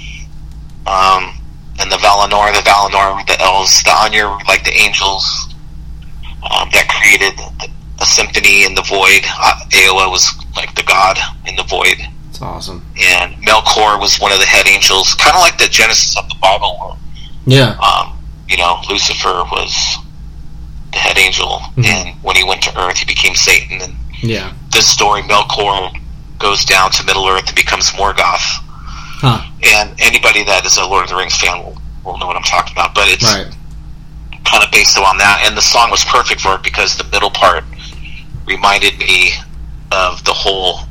um, 0.86 1.37
and 1.80 1.92
the 1.92 1.98
Valinor. 1.98 2.54
The 2.54 2.62
Valinor, 2.68 3.26
the 3.28 3.40
elves. 3.42 3.84
The 3.84 3.90
Ainur, 3.92 4.44
like 4.48 4.64
the 4.64 4.74
angels 4.74 5.54
um, 6.50 6.70
that 6.74 6.88
created 6.90 7.34
a 8.00 8.06
symphony 8.06 8.64
in 8.66 8.76
the 8.76 8.82
void. 8.84 9.22
Uh, 9.26 9.60
Eowa 9.70 10.10
was 10.12 10.32
like 10.56 10.74
the 10.76 10.84
god 10.84 11.18
in 11.48 11.56
the 11.56 11.64
void, 11.64 11.98
It's 12.30 12.42
awesome. 12.42 12.86
and 13.00 13.34
Melkor 13.44 14.00
was 14.00 14.18
one 14.20 14.32
of 14.32 14.40
the 14.40 14.46
head 14.46 14.68
angels, 14.68 15.14
kind 15.16 15.36
of 15.36 15.42
like 15.42 15.58
the 15.58 15.68
genesis 15.68 16.16
of 16.18 16.28
the 16.30 16.36
Bible. 16.42 16.98
Yeah. 17.46 17.76
um, 17.80 18.18
you 18.48 18.58
know, 18.58 18.80
Lucifer 18.90 19.44
was 19.52 19.98
the 20.92 20.98
head 21.00 21.18
angel, 21.18 21.62
Mhm. 21.78 21.86
and 21.86 22.16
when 22.24 22.36
he 22.36 22.44
went 22.44 22.62
to 22.64 22.80
Earth, 22.80 22.98
he 23.00 23.06
became 23.06 23.36
Satan. 23.36 23.82
And 23.82 23.96
Yeah. 24.22 24.52
this 24.72 24.88
story, 24.88 25.22
Melkor 25.24 25.92
goes 26.40 26.64
down 26.66 26.92
to 26.92 27.04
Middle 27.04 27.28
Earth 27.28 27.48
and 27.48 27.56
becomes 27.56 27.92
Morgoth. 27.92 28.60
Huh. 29.20 29.42
And 29.64 30.00
anybody 30.00 30.44
that 30.46 30.66
is 30.66 30.78
a 30.78 30.86
Lord 30.86 31.04
of 31.06 31.10
the 31.10 31.16
Rings 31.16 31.36
fan 31.36 31.58
will, 31.64 31.78
will 32.06 32.18
know 32.18 32.28
what 32.28 32.36
I'm 32.36 32.44
talking 32.44 32.74
about. 32.74 32.94
But 32.94 33.08
it's 33.10 33.24
Right. 33.24 33.48
kind 34.46 34.64
of 34.64 34.72
based 34.72 34.98
on 34.98 35.18
that, 35.18 35.44
and 35.46 35.58
the 35.58 35.62
song 35.62 35.90
was 35.90 36.04
perfect 36.06 36.42
for 36.42 36.56
it 36.56 36.64
because 36.64 36.96
the 36.98 37.04
middle 37.06 37.32
part 37.32 37.64
reminded 38.46 38.98
me 39.00 39.32
of 39.92 40.24
the 40.24 40.34
whole. 40.34 40.82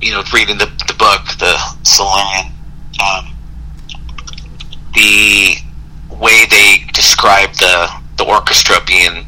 You 0.00 0.12
know, 0.12 0.22
reading 0.32 0.58
the 0.58 0.66
the 0.86 0.94
book, 0.94 1.22
the 1.38 1.56
Silmarillion, 1.82 2.50
um, 3.02 3.34
the 4.94 5.56
way 6.10 6.44
they 6.50 6.84
describe 6.92 7.52
the 7.54 7.90
the 8.16 8.24
orchestra 8.24 8.76
being 8.86 9.26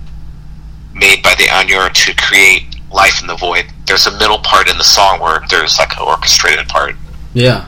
made 0.94 1.22
by 1.22 1.34
the 1.36 1.44
Ainur 1.44 1.92
to 1.92 2.14
create 2.16 2.64
life 2.90 3.20
in 3.20 3.26
the 3.26 3.36
void. 3.36 3.66
There's 3.88 4.06
a 4.06 4.12
middle 4.18 4.38
part 4.38 4.68
in 4.70 4.76
the 4.76 4.84
song 4.84 5.20
where 5.20 5.40
there's 5.50 5.78
like 5.78 5.96
an 5.96 6.06
orchestrated 6.06 6.68
part. 6.68 6.94
Yeah. 7.32 7.66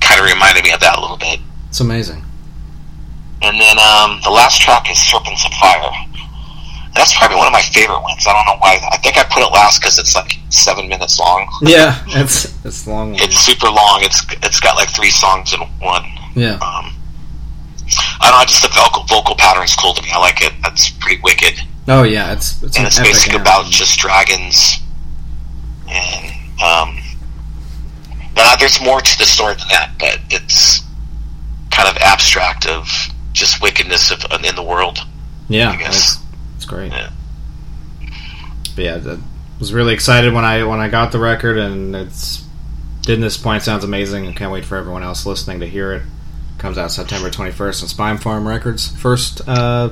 Kind 0.00 0.20
of 0.20 0.26
reminded 0.26 0.64
me 0.64 0.72
of 0.72 0.80
that 0.80 0.98
a 0.98 1.00
little 1.00 1.16
bit. 1.16 1.38
It's 1.68 1.80
amazing. 1.80 2.24
And 3.42 3.58
then 3.60 3.78
um, 3.78 4.20
the 4.24 4.30
last 4.30 4.60
track 4.60 4.90
is 4.90 4.98
Serpents 4.98 5.44
of 5.46 5.52
Fire. 5.54 5.90
That's 6.94 7.16
probably 7.16 7.36
one 7.38 7.46
of 7.46 7.52
my 7.52 7.62
favorite 7.62 8.02
ones. 8.02 8.26
I 8.28 8.32
don't 8.34 8.44
know 8.46 8.58
why. 8.60 8.78
I 8.92 8.98
think 8.98 9.16
I 9.16 9.24
put 9.24 9.42
it 9.42 9.50
last 9.50 9.80
because 9.80 9.98
it's 9.98 10.14
like 10.14 10.36
seven 10.50 10.88
minutes 10.88 11.18
long. 11.18 11.48
Yeah. 11.62 12.04
It's 12.08 12.44
it's 12.64 12.86
long. 12.86 13.14
It's 13.14 13.38
super 13.38 13.68
long. 13.70 14.00
It's 14.02 14.22
it's 14.42 14.60
got 14.60 14.76
like 14.76 14.90
three 14.90 15.10
songs 15.10 15.54
in 15.54 15.60
one. 15.80 16.04
Yeah. 16.34 16.54
Um, 16.60 16.92
I 18.20 18.30
don't 18.30 18.38
know. 18.38 18.44
Just 18.44 18.62
the 18.62 18.68
vocal 18.68 19.04
vocal 19.04 19.34
pattern's 19.36 19.74
cool 19.74 19.94
to 19.94 20.02
me. 20.02 20.10
I 20.12 20.18
like 20.18 20.42
it. 20.42 20.52
That's 20.62 20.90
pretty 20.90 21.20
wicked. 21.22 21.54
Oh 21.88 22.02
yeah. 22.02 22.32
It's 22.32 22.62
it's 22.62 22.76
and 22.76 22.84
an 22.84 22.86
it's 22.88 22.98
basically 22.98 23.38
anthem. 23.38 23.40
about 23.40 23.70
just 23.70 23.98
dragons. 23.98 24.81
And 25.92 26.62
um, 26.62 26.98
but 28.34 28.58
there's 28.58 28.80
more 28.82 29.00
to 29.00 29.18
the 29.18 29.24
story 29.24 29.54
than 29.54 29.68
that. 29.68 29.92
But 29.98 30.20
it's 30.30 30.82
kind 31.70 31.88
of 31.88 31.96
abstract 32.02 32.66
of 32.66 32.88
just 33.32 33.62
wickedness 33.62 34.10
of 34.10 34.24
in 34.44 34.54
the 34.54 34.62
world. 34.62 34.98
Yeah. 35.48 35.70
I 35.70 35.76
guess. 35.76 36.14
It's, 36.14 36.24
it's 36.56 36.64
great. 36.64 36.92
Yeah. 36.92 37.10
But 38.74 38.84
yeah, 38.84 39.00
I 39.06 39.18
was 39.58 39.72
really 39.72 39.94
excited 39.94 40.32
when 40.32 40.44
I 40.44 40.64
when 40.64 40.80
I 40.80 40.88
got 40.88 41.12
the 41.12 41.18
record, 41.18 41.58
and 41.58 41.94
it's 41.94 42.44
didn't 43.02 43.22
this 43.22 43.36
point 43.36 43.62
sounds 43.62 43.84
amazing. 43.84 44.26
I 44.28 44.32
can't 44.32 44.52
wait 44.52 44.64
for 44.64 44.76
everyone 44.76 45.02
else 45.02 45.26
listening 45.26 45.60
to 45.60 45.66
hear 45.66 45.92
it. 45.92 46.02
Comes 46.58 46.78
out 46.78 46.92
September 46.92 47.28
21st 47.28 47.82
on 47.82 48.18
Spinefarm 48.18 48.46
Records. 48.46 48.88
First 48.96 49.40
uh, 49.48 49.90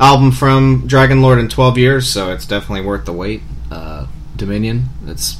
album 0.00 0.32
from 0.32 0.86
Dragon 0.88 1.22
Lord 1.22 1.38
in 1.38 1.48
12 1.48 1.78
years, 1.78 2.08
so 2.08 2.32
it's 2.32 2.46
definitely 2.46 2.84
worth 2.84 3.04
the 3.04 3.12
wait. 3.12 3.42
Uh, 3.70 4.06
Dominion. 4.36 4.88
It's 5.06 5.36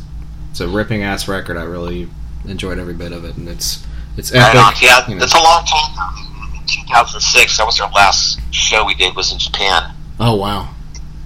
it's 0.51 0.61
a 0.61 0.69
ripping 0.69 1.03
ass 1.03 1.27
record. 1.29 1.57
I 1.57 1.63
really 1.65 2.09
enjoyed 2.47 2.79
every 2.79 2.95
bit 2.95 3.13
of 3.13 3.25
it, 3.25 3.37
and 3.37 3.49
it's 3.49 3.85
it's 4.17 4.33
Right 4.33 4.43
epic. 4.55 4.61
on. 4.61 4.73
Yeah, 4.81 5.09
you 5.09 5.15
know. 5.17 5.25
it's 5.25 5.35
a 5.35 5.39
long 5.43 5.65
time. 5.65 6.55
In 6.55 6.67
2006, 6.67 7.57
that 7.59 7.67
was 7.67 7.81
our 7.81 7.91
last 7.93 8.41
show 8.53 8.85
we 8.85 8.95
did 8.95 9.15
was 9.17 9.33
in 9.33 9.39
Japan, 9.39 9.93
Oh 10.21 10.35
wow! 10.37 10.69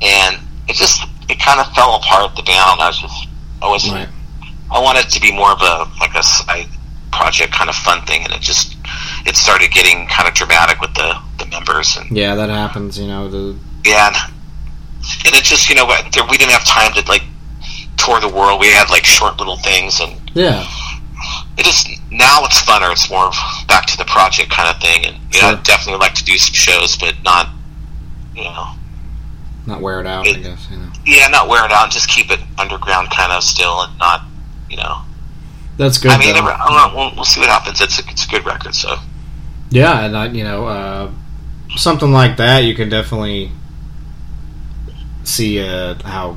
and 0.03 0.37
it 0.67 0.75
just 0.77 1.03
it 1.29 1.39
kind 1.41 1.61
of 1.61 1.71
fell 1.75 1.97
apart. 1.97 2.35
The 2.37 2.43
band, 2.43 2.81
I 2.81 2.89
was 2.89 2.99
just 3.01 3.29
I 3.63 3.69
was 3.69 3.91
Right. 3.91 4.09
I 4.71 4.81
wanted 4.81 5.07
it 5.07 5.11
to 5.11 5.21
be 5.21 5.33
more 5.33 5.51
of 5.53 5.61
a 5.63 5.91
like 6.01 6.15
a 6.15 6.23
side 6.23 6.67
project 7.13 7.53
kind 7.53 7.69
of 7.71 7.77
fun 7.77 8.05
thing, 8.07 8.25
and 8.25 8.33
it 8.33 8.41
just 8.41 8.77
it 9.27 9.37
started 9.37 9.71
getting 9.73 10.07
kind 10.09 10.27
of 10.29 10.35
dramatic 10.35 10.81
with 10.81 10.95
the 10.95 11.19
the 11.39 11.47
members 11.47 11.97
and 11.97 12.11
Yeah, 12.17 12.35
that 12.35 12.49
happens. 12.49 12.99
You 12.99 13.07
know, 13.09 13.29
the 13.29 13.57
yeah, 13.85 14.09
and, 14.09 14.33
and 15.27 15.35
it 15.37 15.45
just 15.45 15.69
you 15.69 15.75
know 15.77 15.87
we 15.87 16.37
didn't 16.39 16.51
have 16.53 16.65
time 16.65 16.93
to 16.95 17.03
like 17.09 17.23
tour 18.09 18.21
the 18.21 18.29
world. 18.29 18.61
We 18.61 18.69
had 18.69 18.91
like 18.91 19.05
short 19.05 19.39
little 19.39 19.57
things, 19.57 20.01
and 20.01 20.19
yeah, 20.35 20.65
it 21.57 21.65
just 21.65 21.89
now 22.11 22.45
it's 22.45 22.61
funner. 22.63 22.91
It's 22.91 23.11
more 23.11 23.27
of 23.27 23.35
back 23.67 23.87
to 23.87 23.97
the 23.97 24.05
project 24.05 24.51
kind 24.51 24.69
of 24.69 24.81
thing, 24.81 25.07
and 25.07 25.17
you 25.35 25.43
know, 25.43 25.49
I'd 25.49 25.63
definitely 25.63 26.01
like 26.01 26.15
to 26.15 26.25
do 26.25 26.37
some 26.39 26.55
shows, 26.55 26.97
but 26.97 27.15
not 27.23 27.49
you 28.35 28.45
know 28.45 28.75
not 29.67 29.81
wear 29.81 30.01
it 30.01 30.07
out. 30.07 30.27
I 30.27 30.33
guess 30.33 30.69
you 30.71 30.79
know. 30.79 30.91
yeah, 31.05 31.29
not 31.29 31.49
wear 31.49 31.65
it 31.65 31.73
out. 31.73 31.91
Just 31.91 32.09
keep 32.09 32.31
it 32.31 32.41
underground 32.59 33.11
kind 33.11 33.33
of 33.33 33.43
still, 33.43 33.83
and 33.83 33.99
not 33.99 34.23
you 34.71 34.77
know. 34.77 35.03
That's 35.77 35.99
good. 35.99 36.11
I 36.11 36.19
mean. 36.19 36.35
I 36.35 36.41
know, 36.41 36.97
we'll, 36.97 37.15
we'll 37.15 37.25
see 37.25 37.39
what 37.39 37.49
happens. 37.49 37.81
It's 37.81 38.01
a, 38.01 38.03
it's 38.11 38.27
a 38.27 38.29
good 38.29 38.45
record, 38.45 38.75
so 38.75 38.97
Yeah, 39.71 40.07
and 40.07 40.17
I, 40.17 40.27
you 40.27 40.43
know, 40.43 40.67
uh, 40.67 41.11
something 41.77 42.11
like 42.11 42.37
that, 42.39 42.65
you 42.65 42.75
can 42.75 42.89
definitely 42.89 43.53
see 45.23 45.63
uh, 45.63 45.95
how 46.03 46.37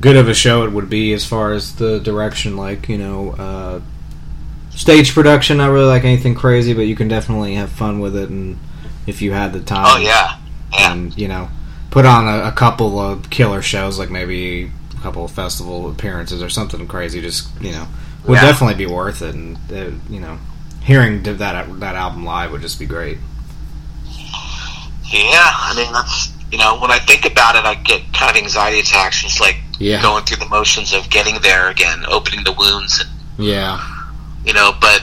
good 0.00 0.16
of 0.16 0.28
a 0.28 0.34
show 0.34 0.64
it 0.64 0.72
would 0.72 0.88
be 0.90 1.12
as 1.12 1.24
far 1.26 1.52
as 1.52 1.74
the 1.76 2.00
direction. 2.00 2.56
Like, 2.56 2.88
you 2.88 2.98
know, 2.98 3.30
uh, 3.32 3.80
stage 4.70 5.12
production, 5.14 5.58
not 5.58 5.70
really 5.70 5.86
like 5.86 6.04
anything 6.04 6.34
crazy, 6.34 6.72
but 6.74 6.82
you 6.82 6.96
can 6.96 7.08
definitely 7.08 7.54
have 7.54 7.70
fun 7.70 8.00
with 8.00 8.16
it, 8.16 8.30
and 8.30 8.58
if 9.06 9.20
you 9.22 9.32
had 9.32 9.52
the 9.52 9.60
time, 9.60 9.86
oh 9.88 9.98
yeah, 9.98 10.38
yeah. 10.72 10.92
and 10.92 11.16
you 11.18 11.28
know, 11.28 11.48
put 11.90 12.06
on 12.06 12.26
a, 12.26 12.48
a 12.48 12.52
couple 12.52 12.98
of 12.98 13.28
killer 13.30 13.62
shows, 13.62 13.98
like 13.98 14.10
maybe 14.10 14.70
a 14.96 15.00
couple 15.02 15.24
of 15.24 15.30
festival 15.30 15.90
appearances 15.90 16.42
or 16.42 16.48
something 16.48 16.86
crazy. 16.86 17.20
Just 17.20 17.48
you 17.60 17.72
know, 17.72 17.86
would 18.26 18.34
Yeah. 18.36 18.42
definitely 18.42 18.76
be 18.76 18.86
worth 18.92 19.22
it, 19.22 19.34
and 19.34 19.56
uh, 19.72 19.90
you 20.08 20.20
know, 20.20 20.38
hearing 20.82 21.22
that 21.24 21.38
that 21.38 21.94
album 21.96 22.24
live 22.24 22.50
would 22.52 22.62
just 22.62 22.78
be 22.78 22.86
great. 22.86 23.18
Yeah, 25.12 25.50
I 25.52 25.74
mean 25.76 25.92
that's 25.92 26.32
you 26.52 26.58
know 26.58 26.78
when 26.80 26.90
I 26.90 26.98
think 27.00 27.26
about 27.26 27.56
it, 27.56 27.64
I 27.64 27.74
get 27.74 28.02
kind 28.12 28.30
of 28.30 28.36
anxiety 28.42 28.80
attacks, 28.80 29.24
It's 29.24 29.40
like 29.40 29.56
Yeah. 29.80 30.00
going 30.02 30.24
through 30.24 30.36
the 30.36 30.48
motions 30.48 30.92
of 30.92 31.10
getting 31.10 31.40
there 31.40 31.68
again, 31.70 32.04
opening 32.06 32.44
the 32.44 32.52
wounds, 32.52 33.00
and 33.00 33.10
Yeah, 33.44 33.80
you 34.44 34.52
know. 34.52 34.72
But 34.80 35.02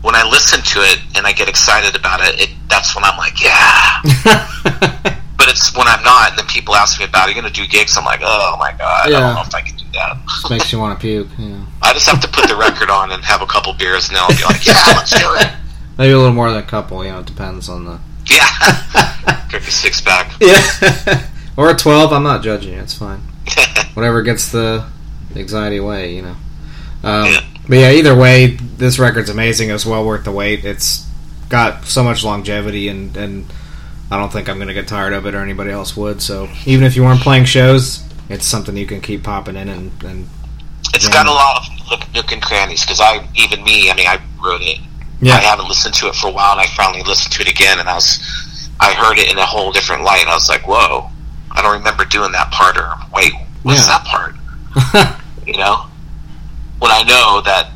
when 0.00 0.14
I 0.16 0.24
listen 0.28 0.60
to 0.62 0.80
it 0.80 0.98
and 1.16 1.26
I 1.26 1.32
get 1.32 1.48
excited 1.48 1.94
about 1.94 2.20
it, 2.20 2.40
it 2.40 2.50
that's 2.68 2.96
when 2.96 3.04
I'm 3.04 3.16
like, 3.18 3.40
yeah. 3.40 5.12
But 5.42 5.50
it's 5.50 5.76
when 5.76 5.88
I'm 5.88 6.04
not, 6.04 6.30
and 6.30 6.38
then 6.38 6.46
people 6.46 6.76
ask 6.76 7.00
me 7.00 7.04
about, 7.04 7.26
"Are 7.26 7.28
you 7.28 7.34
going 7.34 7.52
to 7.52 7.60
do 7.60 7.66
gigs?" 7.66 7.98
I'm 7.98 8.04
like, 8.04 8.20
oh 8.22 8.54
my 8.60 8.70
god, 8.78 9.06
I 9.06 9.10
don't 9.10 9.34
know 9.34 9.42
if 9.44 9.52
I 9.52 9.60
can 9.60 9.76
do 9.76 9.84
that. 9.94 10.16
just 10.24 10.48
makes 10.48 10.72
you 10.72 10.78
want 10.78 10.96
to 10.96 11.02
puke. 11.02 11.36
Know. 11.36 11.66
I 11.82 11.92
just 11.92 12.08
have 12.08 12.20
to 12.20 12.28
put 12.28 12.48
the 12.48 12.54
record 12.54 12.90
on 12.90 13.10
and 13.10 13.24
have 13.24 13.42
a 13.42 13.46
couple 13.46 13.72
beers, 13.72 14.06
and 14.06 14.16
then 14.16 14.22
I'll 14.22 14.36
be 14.36 14.44
like, 14.44 14.64
yeah, 14.64 14.94
let's 14.94 15.10
do 15.10 15.26
it. 15.34 15.50
Maybe 15.98 16.12
a 16.12 16.16
little 16.16 16.32
more 16.32 16.48
than 16.48 16.62
a 16.62 16.66
couple. 16.66 17.04
You 17.04 17.10
know, 17.10 17.18
it 17.18 17.26
depends 17.26 17.68
on 17.68 17.84
the. 17.84 17.98
Yeah, 18.26 19.46
drink 19.48 19.66
a 19.66 19.70
six 19.72 20.00
pack. 20.00 20.30
Yeah, 20.40 21.26
or 21.56 21.70
a 21.70 21.74
twelve. 21.74 22.12
I'm 22.12 22.22
not 22.22 22.44
judging 22.44 22.74
you. 22.74 22.78
It's 22.78 22.94
fine. 22.94 23.22
Whatever 23.94 24.22
gets 24.22 24.50
the 24.52 24.86
anxiety 25.36 25.76
away, 25.78 26.14
you 26.14 26.22
know. 26.22 26.36
Um, 27.04 27.26
Yeah. 27.32 27.40
But 27.68 27.78
yeah, 27.78 27.90
either 27.92 28.14
way, 28.16 28.56
this 28.56 28.98
record's 28.98 29.30
amazing. 29.30 29.70
It's 29.70 29.86
well 29.86 30.04
worth 30.04 30.24
the 30.24 30.32
wait. 30.32 30.64
It's 30.64 31.06
got 31.48 31.84
so 31.84 32.02
much 32.02 32.24
longevity, 32.24 32.88
and 32.88 33.16
and 33.16 33.46
I 34.10 34.18
don't 34.18 34.32
think 34.32 34.48
I'm 34.48 34.56
going 34.56 34.68
to 34.68 34.74
get 34.74 34.88
tired 34.88 35.12
of 35.12 35.26
it, 35.26 35.34
or 35.34 35.38
anybody 35.42 35.70
else 35.70 35.96
would. 35.96 36.20
So 36.20 36.48
even 36.66 36.84
if 36.84 36.96
you 36.96 37.04
weren't 37.04 37.20
playing 37.20 37.44
shows, 37.44 38.02
it's 38.28 38.46
something 38.46 38.76
you 38.76 38.86
can 38.86 39.00
keep 39.00 39.22
popping 39.22 39.56
in 39.56 39.68
and 39.68 39.92
and 40.02 40.28
It's 40.92 41.08
got 41.08 41.26
a 41.26 41.30
lot 41.30 41.62
of 41.62 41.90
look, 41.90 42.14
nook 42.14 42.32
and 42.32 42.42
crannies 42.42 42.82
because 42.82 43.00
I, 43.00 43.26
even 43.36 43.62
me, 43.62 43.90
I 43.90 43.94
mean, 43.94 44.06
I 44.08 44.20
wrote 44.44 44.62
it. 44.62 44.80
Yeah. 45.20 45.34
I 45.34 45.40
haven't 45.40 45.68
listened 45.68 45.94
to 45.94 46.08
it 46.08 46.16
for 46.16 46.26
a 46.26 46.32
while, 46.32 46.52
and 46.52 46.60
I 46.60 46.66
finally 46.66 47.04
listened 47.04 47.32
to 47.34 47.42
it 47.42 47.48
again, 47.48 47.78
and 47.78 47.88
I 47.88 47.94
was, 47.94 48.18
I 48.80 48.92
heard 48.92 49.18
it 49.18 49.30
in 49.30 49.38
a 49.38 49.46
whole 49.46 49.70
different 49.70 50.02
light. 50.02 50.22
and 50.22 50.30
I 50.30 50.34
was 50.34 50.48
like, 50.48 50.66
whoa, 50.66 51.08
I 51.54 51.62
don't 51.62 51.72
remember 51.78 52.04
doing 52.04 52.32
that 52.32 52.50
part, 52.50 52.76
or 52.76 52.94
wait, 53.14 53.32
what's 53.62 53.80
Yeah. 53.86 53.98
that 53.98 54.04
part? 54.04 54.34
You 55.46 55.56
know, 55.58 55.86
when 56.78 56.92
I 56.92 57.02
know 57.02 57.40
that, 57.44 57.70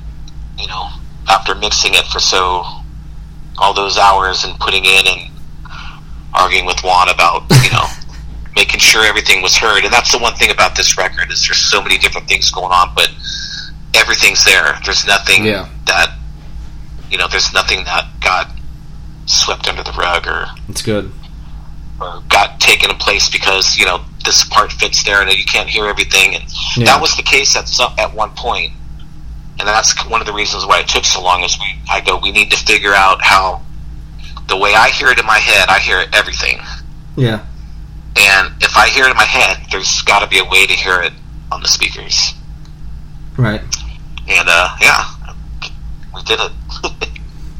you 0.57 0.69
know, 0.69 0.89
after 1.29 1.53
mixing 1.57 1.95
it 1.95 2.05
for 2.07 2.21
so, 2.21 2.65
all 3.59 3.75
those 3.75 3.99
hours 3.99 4.45
and 4.45 4.57
putting 4.61 4.85
in 4.85 5.05
and 5.09 5.31
arguing 6.33 6.65
with 6.65 6.79
Juan 6.85 7.09
about, 7.09 7.43
you 7.65 7.71
know. 7.73 7.85
Making 8.55 8.81
sure 8.81 9.05
everything 9.05 9.43
was 9.43 9.55
heard, 9.57 9.85
and 9.85 9.93
that's 9.93 10.13
the 10.13 10.19
one 10.19 10.35
thing 10.37 10.51
about 10.51 10.77
this 10.77 10.97
record 10.97 11.31
is 11.31 11.45
there's 11.47 11.59
so 11.59 11.83
many 11.83 11.99
different 11.99 12.27
things 12.27 12.51
going 12.51 12.73
on, 12.73 12.91
but 12.95 13.11
everything's 13.95 14.43
there. 14.47 14.79
There's 14.85 15.05
nothing 15.07 15.45
Yeah. 15.45 15.69
that 15.87 16.15
you 17.11 17.19
know. 17.19 17.27
There's 17.29 17.53
nothing 17.53 17.85
that 17.85 18.07
got 18.21 18.49
swept 19.27 19.69
under 19.69 19.83
the 19.83 19.93
rug 19.93 20.27
or, 20.27 20.47
it's 20.71 20.81
good. 20.81 21.13
Or 22.01 22.23
got 22.29 22.61
taken 22.61 22.91
a 22.91 22.95
place 22.95 23.29
because 23.31 23.77
you 23.79 23.85
know 23.87 24.05
this 24.25 24.45
part 24.45 24.73
fits 24.73 25.03
there 25.05 25.23
and 25.23 25.33
you 25.33 25.45
can't 25.45 25.69
hear 25.69 25.87
everything. 25.87 26.35
And 26.35 26.45
Yeah. 26.77 26.85
that 26.87 27.01
was 27.01 27.17
the 27.17 27.23
case 27.23 27.57
at 27.57 27.69
some 27.69 27.93
at 27.99 28.13
one 28.15 28.31
point, 28.31 28.73
and 29.59 29.67
that's 29.69 29.93
one 30.09 30.21
of 30.21 30.27
the 30.27 30.33
reasons 30.33 30.67
why 30.67 30.81
it 30.81 30.89
took 30.89 31.05
so 31.05 31.23
long. 31.23 31.43
Is 31.45 31.59
we 31.59 31.67
I 31.91 32.01
go 32.01 32.19
we 32.19 32.33
need 32.33 32.51
to 32.51 32.57
figure 32.65 32.95
out 32.95 33.23
how 33.23 33.63
the 34.49 34.57
way 34.57 34.75
I 34.75 34.91
hear 34.91 35.09
it 35.09 35.19
in 35.19 35.27
my 35.27 35.39
head, 35.39 35.69
I 35.69 35.79
hear 35.81 36.05
everything. 36.13 36.59
Yeah, 37.17 37.41
And 38.17 38.53
if 38.63 38.77
I 38.77 38.89
hear 38.89 39.07
it 39.07 39.11
in 39.11 39.17
my 39.17 39.25
head, 39.25 39.57
there's 39.73 40.03
got 40.03 40.21
to 40.21 40.27
be 40.29 40.39
a 40.39 40.45
way 40.45 40.67
to 40.67 40.73
hear 40.75 41.01
it 41.01 41.13
on 41.51 41.63
the 41.63 41.69
speakers. 41.69 42.35
right. 43.37 43.61
And 44.29 44.49
uh, 44.49 44.69
yeah, 44.81 45.05
we 46.15 46.23
did 46.23 46.39
it. 46.41 46.53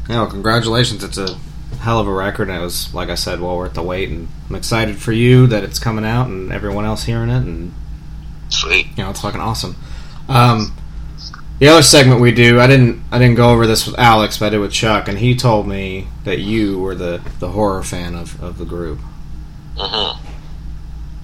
Yeah, 0.09 0.21
well, 0.21 0.27
congratulations. 0.27 1.03
It's 1.03 1.17
a 1.17 1.37
hell 1.79 1.99
of 1.99 2.07
a 2.07 2.11
record, 2.13 2.49
and 2.49 2.57
it 2.57 2.61
was, 2.63 2.93
like 2.93 3.09
I 3.09 3.15
said, 3.15 3.39
well 3.39 3.57
worth 3.57 3.73
the 3.73 3.83
wait. 3.83 4.09
And 4.09 4.27
I'm 4.49 4.55
excited 4.55 4.97
for 4.97 5.11
you 5.11 5.47
that 5.47 5.63
it's 5.63 5.79
coming 5.79 6.05
out 6.05 6.27
and 6.27 6.51
everyone 6.51 6.85
else 6.85 7.03
hearing 7.03 7.29
it. 7.29 7.37
And, 7.43 7.73
Sweet. 8.49 8.87
you 8.97 9.03
know, 9.03 9.09
it's 9.09 9.21
fucking 9.21 9.41
awesome. 9.41 9.75
Um, 10.29 10.73
the 11.59 11.67
other 11.69 11.81
segment 11.81 12.21
we 12.21 12.31
do, 12.31 12.59
I 12.59 12.67
didn't, 12.67 13.01
I 13.11 13.17
didn't 13.19 13.35
go 13.35 13.49
over 13.51 13.65
this 13.65 13.85
with 13.87 13.97
Alex, 13.97 14.37
but 14.37 14.47
I 14.47 14.49
did 14.49 14.59
with 14.59 14.71
Chuck, 14.71 15.07
and 15.07 15.17
he 15.17 15.35
told 15.35 15.67
me 15.67 16.07
that 16.23 16.39
you 16.39 16.79
were 16.79 16.95
the, 16.95 17.21
the 17.39 17.49
horror 17.49 17.83
fan 17.83 18.13
of, 18.15 18.41
of 18.43 18.57
the 18.57 18.65
group. 18.65 18.99
Mm 19.75 20.17
hmm 20.19 20.23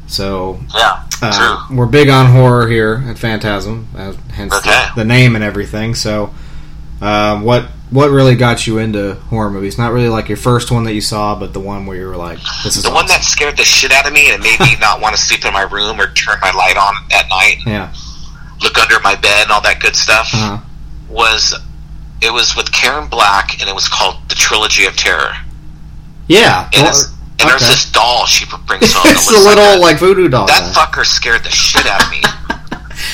So 0.08 0.60
Yeah, 0.76 1.04
uh, 1.22 1.66
true. 1.68 1.78
we're 1.78 1.86
big 1.86 2.10
on 2.10 2.28
horror 2.32 2.68
here 2.68 3.04
at 3.08 3.18
Phantasm, 3.18 3.88
uh, 3.96 4.14
hence 4.32 4.54
Okay. 4.54 4.70
the, 4.96 5.02
the 5.02 5.06
name 5.06 5.36
and 5.36 5.44
everything. 5.44 5.96
So, 5.96 6.34
um, 7.02 7.44
what 7.44 7.68
what 7.90 8.10
really 8.10 8.36
got 8.36 8.66
you 8.66 8.78
into 8.78 9.16
horror 9.16 9.52
movies? 9.52 9.78
Not 9.78 9.92
really 9.92 10.10
like 10.10 10.28
your 10.28 10.38
first 10.38 10.72
one 10.72 10.84
that 10.86 10.94
you 10.94 11.02
saw, 11.02 11.38
but 11.38 11.54
the 11.54 11.60
one 11.60 11.86
where 11.86 11.98
you 11.98 12.08
were 12.08 12.16
like, 12.16 12.40
"This 12.64 12.78
is 12.78 12.84
The 12.84 12.92
one 12.92 13.08
that 13.08 13.24
scared 13.24 13.58
the 13.58 13.64
shit 13.64 13.92
out 13.92 14.08
of 14.08 14.14
me 14.14 14.32
and 14.32 14.42
made 14.42 14.60
me 14.60 14.76
not 14.82 15.02
want 15.02 15.16
to 15.16 15.22
sleep 15.22 15.46
in 15.46 15.54
my 15.54 15.64
room 15.64 16.00
or 16.00 16.12
turn 16.14 16.38
my 16.42 16.52
light 16.52 16.78
on 16.78 16.96
at 17.12 17.30
night, 17.30 17.58
yeah, 17.66 17.94
look 18.62 18.78
under 18.78 19.00
my 19.02 19.16
bed, 19.16 19.44
and 19.44 19.52
all 19.52 19.62
that 19.62 19.80
good 19.80 19.96
stuff 19.96 20.30
uh-huh. 20.34 20.58
was 21.10 21.56
it 22.22 22.32
was 22.32 22.56
with 22.56 22.72
Karen 22.72 23.08
Black 23.08 23.60
and 23.60 23.70
it 23.70 23.76
was 23.76 23.88
called 23.88 24.16
The 24.30 24.36
Trilogy 24.36 24.86
of 24.86 24.96
Terror. 24.96 25.34
yeah." 26.28 26.70
And, 26.74 26.84
well, 26.84 27.14
and 27.40 27.50
there's 27.50 27.68
this 27.68 27.92
doll 27.92 28.26
she 28.26 28.46
brings 28.68 28.94
home. 28.96 29.12
it's 29.12 29.30
a 29.30 29.34
little 29.34 29.82
like, 29.82 29.94
like 29.94 30.00
voodoo 30.00 30.30
doll. 30.30 30.48
that, 30.48 30.74
fucker 30.74 31.06
scared 31.06 31.44
the 31.44 31.50
shit 31.50 31.86
out 31.86 32.04
of 32.04 32.12
me. 32.12 32.22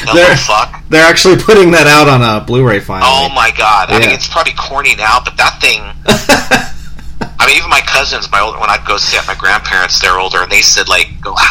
Little 0.05 0.35
fuck. 0.35 0.83
They're 0.89 1.05
actually 1.05 1.37
putting 1.37 1.71
that 1.71 1.87
out 1.87 2.07
on 2.07 2.21
a 2.21 2.43
Blu-ray 2.45 2.79
finally. 2.79 3.09
Oh 3.11 3.29
my 3.29 3.51
god! 3.57 3.89
I 3.89 3.99
mean, 3.99 4.09
it's 4.09 4.27
probably 4.27 4.53
corny 4.53 4.95
now, 4.95 5.19
but 5.23 5.37
that 5.37 5.59
thing. 5.61 5.81
I 7.39 7.47
mean, 7.47 7.57
even 7.57 7.69
my 7.69 7.81
cousins, 7.81 8.29
my 8.31 8.39
older, 8.39 8.59
when 8.59 8.69
I'd 8.69 8.85
go 8.85 8.97
see 8.97 9.17
at 9.17 9.27
my 9.27 9.35
grandparents, 9.35 9.99
they're 9.99 10.19
older, 10.19 10.43
and 10.43 10.51
they 10.51 10.61
said 10.61 10.87
like, 10.89 11.07
"Go," 11.21 11.33
ah, 11.37 11.49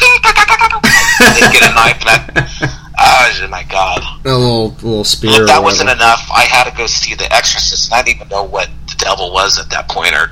they'd 1.35 1.53
get 1.53 1.65
a 1.65 1.75
knife, 1.75 2.01
and 2.01 2.11
I, 2.11 2.89
ah, 2.99 3.41
oh 3.43 3.49
my 3.49 3.65
god! 3.65 4.03
a 4.25 4.37
little 4.37 4.69
little 4.81 5.05
spear. 5.05 5.45
Or 5.45 5.47
that 5.47 5.63
wasn't 5.63 5.91
enough, 5.91 6.29
I 6.35 6.45
had 6.45 6.65
to 6.71 6.77
go 6.77 6.87
see 6.87 7.15
The 7.15 7.33
Exorcist, 7.33 7.91
and 7.91 7.95
I 7.95 8.03
didn't 8.03 8.17
even 8.17 8.29
know 8.29 8.45
what 8.45 8.69
the 8.89 8.97
devil 8.99 9.33
was 9.33 9.59
at 9.59 9.71
that 9.71 9.89
point, 9.89 10.15
or 10.15 10.31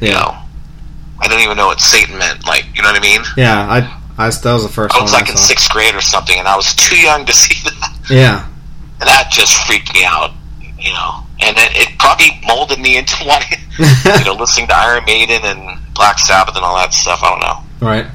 you 0.00 0.12
know, 0.12 0.36
I 1.20 1.28
didn't 1.28 1.44
even 1.44 1.56
know 1.56 1.66
what 1.66 1.80
Satan 1.80 2.18
meant. 2.18 2.46
Like, 2.46 2.66
you 2.74 2.82
know 2.82 2.92
what 2.92 2.96
I 2.96 3.02
mean? 3.02 3.22
yeah. 3.36 3.66
I, 3.68 3.97
I 4.18 4.28
that 4.30 4.52
was 4.52 4.62
the 4.64 4.68
first 4.68 4.94
I 4.96 5.00
was 5.02 5.12
like 5.12 5.28
I 5.28 5.30
in 5.30 5.36
sixth 5.36 5.70
grade 5.70 5.94
or 5.94 6.00
something, 6.00 6.36
and 6.38 6.48
I 6.48 6.56
was 6.56 6.74
too 6.74 6.98
young 6.98 7.24
to 7.26 7.32
see 7.42 7.54
that. 7.70 7.98
Yeah, 8.10 8.46
And 9.00 9.08
that 9.08 9.30
just 9.30 9.54
freaked 9.66 9.94
me 9.94 10.04
out, 10.04 10.32
you 10.78 10.90
know. 10.92 11.22
And 11.40 11.56
it, 11.56 11.70
it 11.76 11.98
probably 12.00 12.30
molded 12.46 12.80
me 12.80 12.98
into 12.98 13.14
wanting, 13.26 13.60
you 13.78 14.24
know, 14.24 14.34
listening 14.34 14.66
to 14.68 14.76
Iron 14.76 15.04
Maiden 15.06 15.38
and 15.44 15.78
Black 15.94 16.18
Sabbath 16.18 16.56
and 16.56 16.64
all 16.64 16.74
that 16.76 16.92
stuff. 16.92 17.20
I 17.22 17.30
don't 17.30 17.40
know. 17.40 17.86
right. 17.88 18.06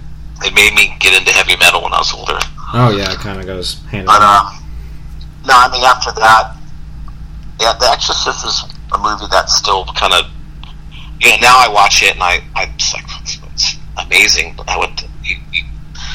It 0.45 0.53
made 0.53 0.73
me 0.75 0.93
get 0.99 1.15
into 1.17 1.31
heavy 1.31 1.55
metal 1.55 1.81
when 1.83 1.93
I 1.93 1.99
was 1.99 2.11
older. 2.13 2.37
Oh 2.73 2.91
yeah, 2.91 3.13
it 3.13 3.19
kind 3.19 3.39
of 3.39 3.45
goes 3.45 3.79
hand 3.87 4.01
in 4.01 4.05
But 4.07 4.19
hand. 4.19 4.59
um, 4.59 4.63
no, 5.47 5.53
I 5.55 5.71
mean 5.71 5.83
after 5.85 6.11
that, 6.19 6.57
yeah, 7.61 7.73
The 7.79 7.87
Exorcist 7.91 8.43
is 8.45 8.63
a 8.91 8.97
movie 8.97 9.25
that's 9.31 9.55
still 9.55 9.85
kind 9.95 10.11
of, 10.13 10.25
you 11.21 11.29
know, 11.31 11.37
now 11.39 11.55
I 11.63 11.69
watch 11.71 12.03
it 12.03 12.11
and 12.15 12.23
I, 12.23 12.43
I'm 12.55 12.75
just 12.77 12.93
like, 12.93 13.05
it's, 13.21 13.77
amazing. 13.97 14.55
I 14.67 14.77
would, 14.77 14.89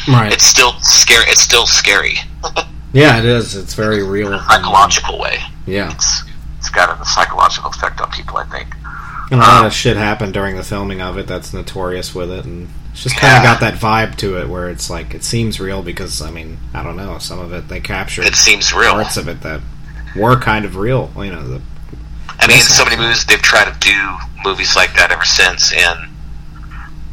Right. 0.06 0.32
it's 0.32 0.44
still 0.44 0.72
scary. 0.80 1.24
It's 1.28 1.40
still 1.40 1.66
scary. 1.66 2.14
Yeah, 2.92 3.18
it 3.18 3.24
is. 3.24 3.54
It's 3.54 3.74
very 3.74 4.02
real. 4.02 4.38
psychological 4.40 5.18
way. 5.18 5.38
Yeah, 5.66 5.92
It's 5.92 6.22
it's 6.58 6.70
got 6.70 7.00
a 7.00 7.04
psychological 7.04 7.70
effect 7.70 8.00
on 8.00 8.10
people. 8.10 8.36
I 8.36 8.44
think. 8.44 8.68
and 9.30 9.40
a 9.40 9.44
lot 9.44 9.60
um, 9.60 9.66
of 9.66 9.72
shit 9.72 9.96
happened 9.96 10.32
during 10.32 10.56
the 10.56 10.62
filming 10.64 11.00
of 11.02 11.18
it. 11.18 11.26
That's 11.26 11.52
notorious 11.52 12.14
with 12.14 12.30
it, 12.30 12.44
and 12.46 12.68
it's 12.92 13.02
just 13.02 13.16
kind 13.16 13.36
of 13.36 13.42
Yeah. 13.44 13.52
got 13.52 13.60
that 13.60 13.74
vibe 13.74 14.16
to 14.18 14.38
it 14.38 14.48
where 14.48 14.70
it's 14.70 14.88
like 14.88 15.14
it 15.14 15.22
seems 15.24 15.60
real 15.60 15.82
because 15.82 16.22
I 16.22 16.30
mean 16.30 16.58
I 16.72 16.82
don't 16.82 16.96
know 16.96 17.18
some 17.18 17.38
of 17.38 17.52
it 17.52 17.68
they 17.68 17.80
captured 17.80 18.24
It 18.24 18.34
seems 18.36 18.72
real. 18.72 18.92
parts 18.92 19.16
of 19.18 19.28
it 19.28 19.42
that 19.42 19.60
were 20.16 20.36
kind 20.38 20.64
of 20.64 20.76
real. 20.76 21.10
You 21.16 21.30
know, 21.32 21.46
the, 21.46 21.60
I 22.40 22.46
mean, 22.46 22.58
so 22.60 22.84
many 22.84 22.96
movies 22.96 23.26
they've 23.26 23.42
tried 23.42 23.70
to 23.72 23.78
do 23.80 24.16
movies 24.44 24.74
like 24.76 24.94
that 24.94 25.10
ever 25.12 25.24
since 25.26 25.72
and 25.74 26.08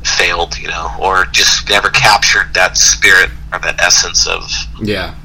failed, 0.06 0.58
you 0.60 0.68
know, 0.68 0.92
or 1.00 1.26
just 1.32 1.70
never 1.70 1.90
captured 1.90 2.54
that 2.54 2.78
spirit 2.78 3.30
or 3.52 3.60
that 3.60 3.80
essence 3.82 4.28
of 4.28 4.50
yeah. 4.82 5.16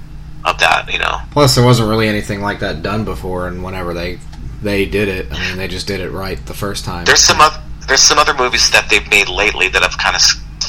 of 0.44 0.58
that, 0.58 0.92
you 0.92 0.98
know. 0.98 1.18
Plus, 1.30 1.54
there 1.54 1.64
wasn't 1.64 1.88
really 1.88 2.08
anything 2.08 2.40
like 2.40 2.60
that 2.60 2.82
done 2.82 3.04
before, 3.04 3.46
and 3.48 3.62
whenever 3.62 3.94
they 3.94 4.18
they 4.62 4.86
did 4.86 5.08
it, 5.08 5.32
I 5.32 5.48
mean, 5.48 5.56
they 5.56 5.68
just 5.68 5.86
did 5.86 6.00
it 6.00 6.10
right 6.10 6.44
the 6.46 6.54
first 6.54 6.84
time. 6.84 7.04
There's 7.04 7.22
some 7.22 7.40
other 7.40 7.60
there's 7.88 8.02
some 8.02 8.18
other 8.18 8.34
movies 8.34 8.70
that 8.70 8.88
they've 8.88 9.08
made 9.10 9.28
lately 9.28 9.68
that 9.68 9.82
have 9.82 9.98
kind 9.98 10.14
of 10.14 10.22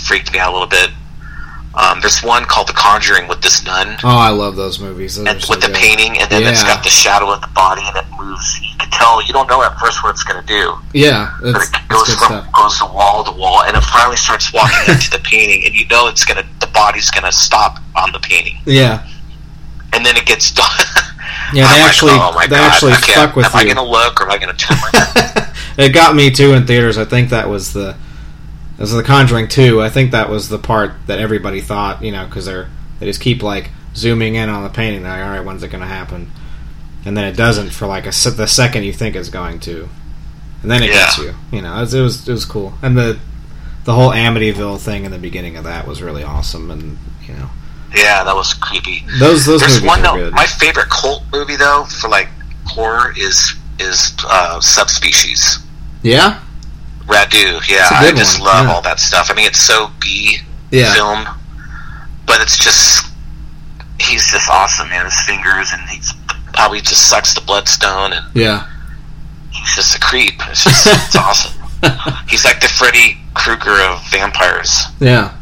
freaked 0.07 0.33
me 0.33 0.39
out 0.39 0.49
a 0.49 0.53
little 0.53 0.67
bit. 0.67 0.89
Um, 1.73 2.01
there's 2.01 2.21
one 2.21 2.43
called 2.45 2.67
The 2.67 2.73
Conjuring 2.73 3.29
with 3.29 3.41
this 3.41 3.63
nun 3.63 3.95
Oh, 4.03 4.09
I 4.09 4.29
love 4.29 4.57
those 4.57 4.79
movies. 4.79 5.15
Those 5.15 5.27
and 5.27 5.41
so 5.41 5.53
with 5.53 5.61
the 5.61 5.69
painting, 5.69 6.17
and 6.17 6.29
then 6.29 6.43
it's 6.43 6.63
got 6.63 6.83
the 6.83 6.89
shadow 6.89 7.31
of 7.31 7.39
the 7.41 7.47
body 7.47 7.81
and 7.85 7.95
it 7.95 8.05
moves. 8.19 8.59
You 9.01 9.07
tell 9.07 9.27
you 9.27 9.33
don't 9.33 9.47
know 9.49 9.63
at 9.63 9.77
first 9.79 10.03
what 10.03 10.11
it's 10.11 10.23
going 10.23 10.39
to 10.41 10.47
do. 10.47 10.75
Yeah, 10.93 11.35
but 11.41 11.61
it 11.61 11.71
goes 11.89 12.07
from 12.13 12.25
stuff. 12.43 12.51
goes 12.53 12.77
to 12.79 12.85
wall 12.85 13.23
to 13.23 13.31
wall, 13.31 13.63
and 13.63 13.75
it 13.75 13.81
finally 13.83 14.15
starts 14.17 14.53
walking 14.53 14.93
into 14.93 15.09
the 15.09 15.19
painting, 15.23 15.65
and 15.65 15.73
you 15.73 15.87
know 15.87 16.07
it's 16.07 16.23
gonna 16.25 16.43
the 16.59 16.67
body's 16.67 17.09
gonna 17.09 17.31
stop 17.31 17.79
on 17.95 18.11
the 18.11 18.19
painting, 18.19 18.57
Yeah, 18.65 19.07
and 19.93 20.05
then 20.05 20.15
it 20.17 20.25
gets 20.25 20.51
done. 20.53 20.65
Yeah, 21.53 21.65
I'm 21.65 21.73
they 21.75 21.81
like, 21.81 21.89
actually- 21.89 22.11
oh 22.13 22.31
my 22.33 22.47
they 22.47 22.55
God, 22.57 22.71
actually 22.71 22.93
okay, 22.93 23.11
stuck 23.13 23.35
with 23.35 23.45
Am 23.47 23.51
I 23.55 23.61
you. 23.63 23.73
gonna 23.73 23.89
look, 23.89 24.21
or 24.21 24.25
am 24.25 24.31
I 24.31 24.37
gonna 24.37 24.53
turn 24.53 24.77
it 25.77 25.93
got 25.93 26.15
me 26.15 26.29
too 26.31 26.53
in 26.53 26.65
theaters. 26.67 26.97
I 26.97 27.05
think 27.05 27.29
that 27.29 27.49
was 27.49 27.73
the 27.73 27.89
it 28.77 28.79
was 28.81 28.91
the 28.93 29.03
Conjuring 29.03 29.47
two. 29.47 29.81
I 29.81 29.89
think 29.89 30.11
that 30.11 30.29
was 30.29 30.47
the 30.49 30.57
part 30.59 30.93
that 31.07 31.19
everybody 31.19 31.61
thought, 31.61 32.01
you 32.03 32.11
know, 32.11 32.25
because 32.25 32.45
they're 32.45 32.69
they 32.99 33.05
just 33.07 33.19
keep 33.21 33.41
like 33.43 33.69
zooming 33.95 34.35
in 34.35 34.47
on 34.49 34.63
the 34.63 34.69
painting. 34.69 35.03
They're 35.03 35.11
like, 35.11 35.23
all 35.25 35.29
right, 35.31 35.45
when's 35.45 35.61
it 35.63 35.67
going 35.69 35.81
to 35.81 35.87
happen? 35.87 36.31
And 37.05 37.17
then 37.17 37.25
it 37.25 37.35
doesn't 37.35 37.71
for 37.71 37.87
like 37.87 38.05
a 38.05 38.11
the 38.11 38.47
second 38.47 38.83
you 38.83 38.93
think 38.93 39.15
it's 39.15 39.29
going 39.29 39.59
to, 39.61 39.89
and 40.61 40.69
then 40.69 40.83
it 40.83 40.87
gets 40.87 41.17
you. 41.17 41.33
You 41.51 41.61
know, 41.61 41.75
it 41.77 41.81
was, 41.81 41.93
it 41.93 42.01
was 42.01 42.27
it 42.27 42.31
was 42.31 42.45
cool, 42.45 42.73
and 42.81 42.95
the 42.97 43.19
the 43.85 43.93
whole 43.93 44.11
Amityville 44.11 44.79
thing 44.79 45.05
in 45.05 45.11
the 45.11 45.17
beginning 45.17 45.57
of 45.57 45.63
that 45.63 45.87
was 45.87 46.01
really 46.03 46.23
awesome, 46.23 46.69
and 46.69 46.99
you 47.25 47.33
know 47.33 47.49
yeah, 47.95 48.23
that 48.23 48.35
was 48.35 48.53
creepy. 48.53 49.03
those 49.19 49.45
those 49.45 49.61
There's 49.61 49.75
movies 49.75 49.87
one 49.87 49.99
are 49.99 50.03
though. 50.03 50.15
good. 50.25 50.33
My 50.33 50.45
favorite 50.45 50.89
cult 50.89 51.23
movie 51.33 51.55
though 51.57 51.85
for 51.85 52.07
like 52.09 52.29
horror 52.65 53.13
is 53.17 53.55
is 53.79 54.15
uh, 54.25 54.59
Subspecies. 54.61 55.59
yeah, 56.03 56.41
Radu, 57.05 57.67
yeah, 57.67 57.87
I 57.91 58.13
just 58.15 58.39
one, 58.39 58.47
love 58.47 58.65
yeah. 58.65 58.73
all 58.73 58.81
that 58.83 58.99
stuff. 58.99 59.29
I 59.29 59.33
mean, 59.33 59.45
it's 59.47 59.59
so 59.59 59.89
B 59.99 60.37
yeah, 60.71 60.93
film, 60.93 61.25
but 62.25 62.41
it's 62.41 62.63
just 62.63 63.11
he's 63.99 64.31
just 64.31 64.49
awesome, 64.49 64.87
man. 64.89 65.05
His 65.05 65.19
fingers 65.21 65.71
and 65.73 65.81
he's 65.89 66.13
how 66.55 66.71
he 66.73 66.81
just 66.81 67.09
sucks 67.09 67.33
the 67.33 67.41
bloodstone, 67.41 68.13
and 68.13 68.25
yeah. 68.35 68.67
he's 69.51 69.75
just 69.75 69.95
a 69.95 69.99
creep. 69.99 70.33
It's 70.49 70.63
just 70.63 70.87
it's 70.87 71.15
awesome. 71.17 71.53
He's 72.29 72.45
like 72.45 72.61
the 72.61 72.67
Freddy 72.67 73.17
Krueger 73.33 73.81
of 73.81 74.01
vampires. 74.11 74.83
yeah. 74.99 75.37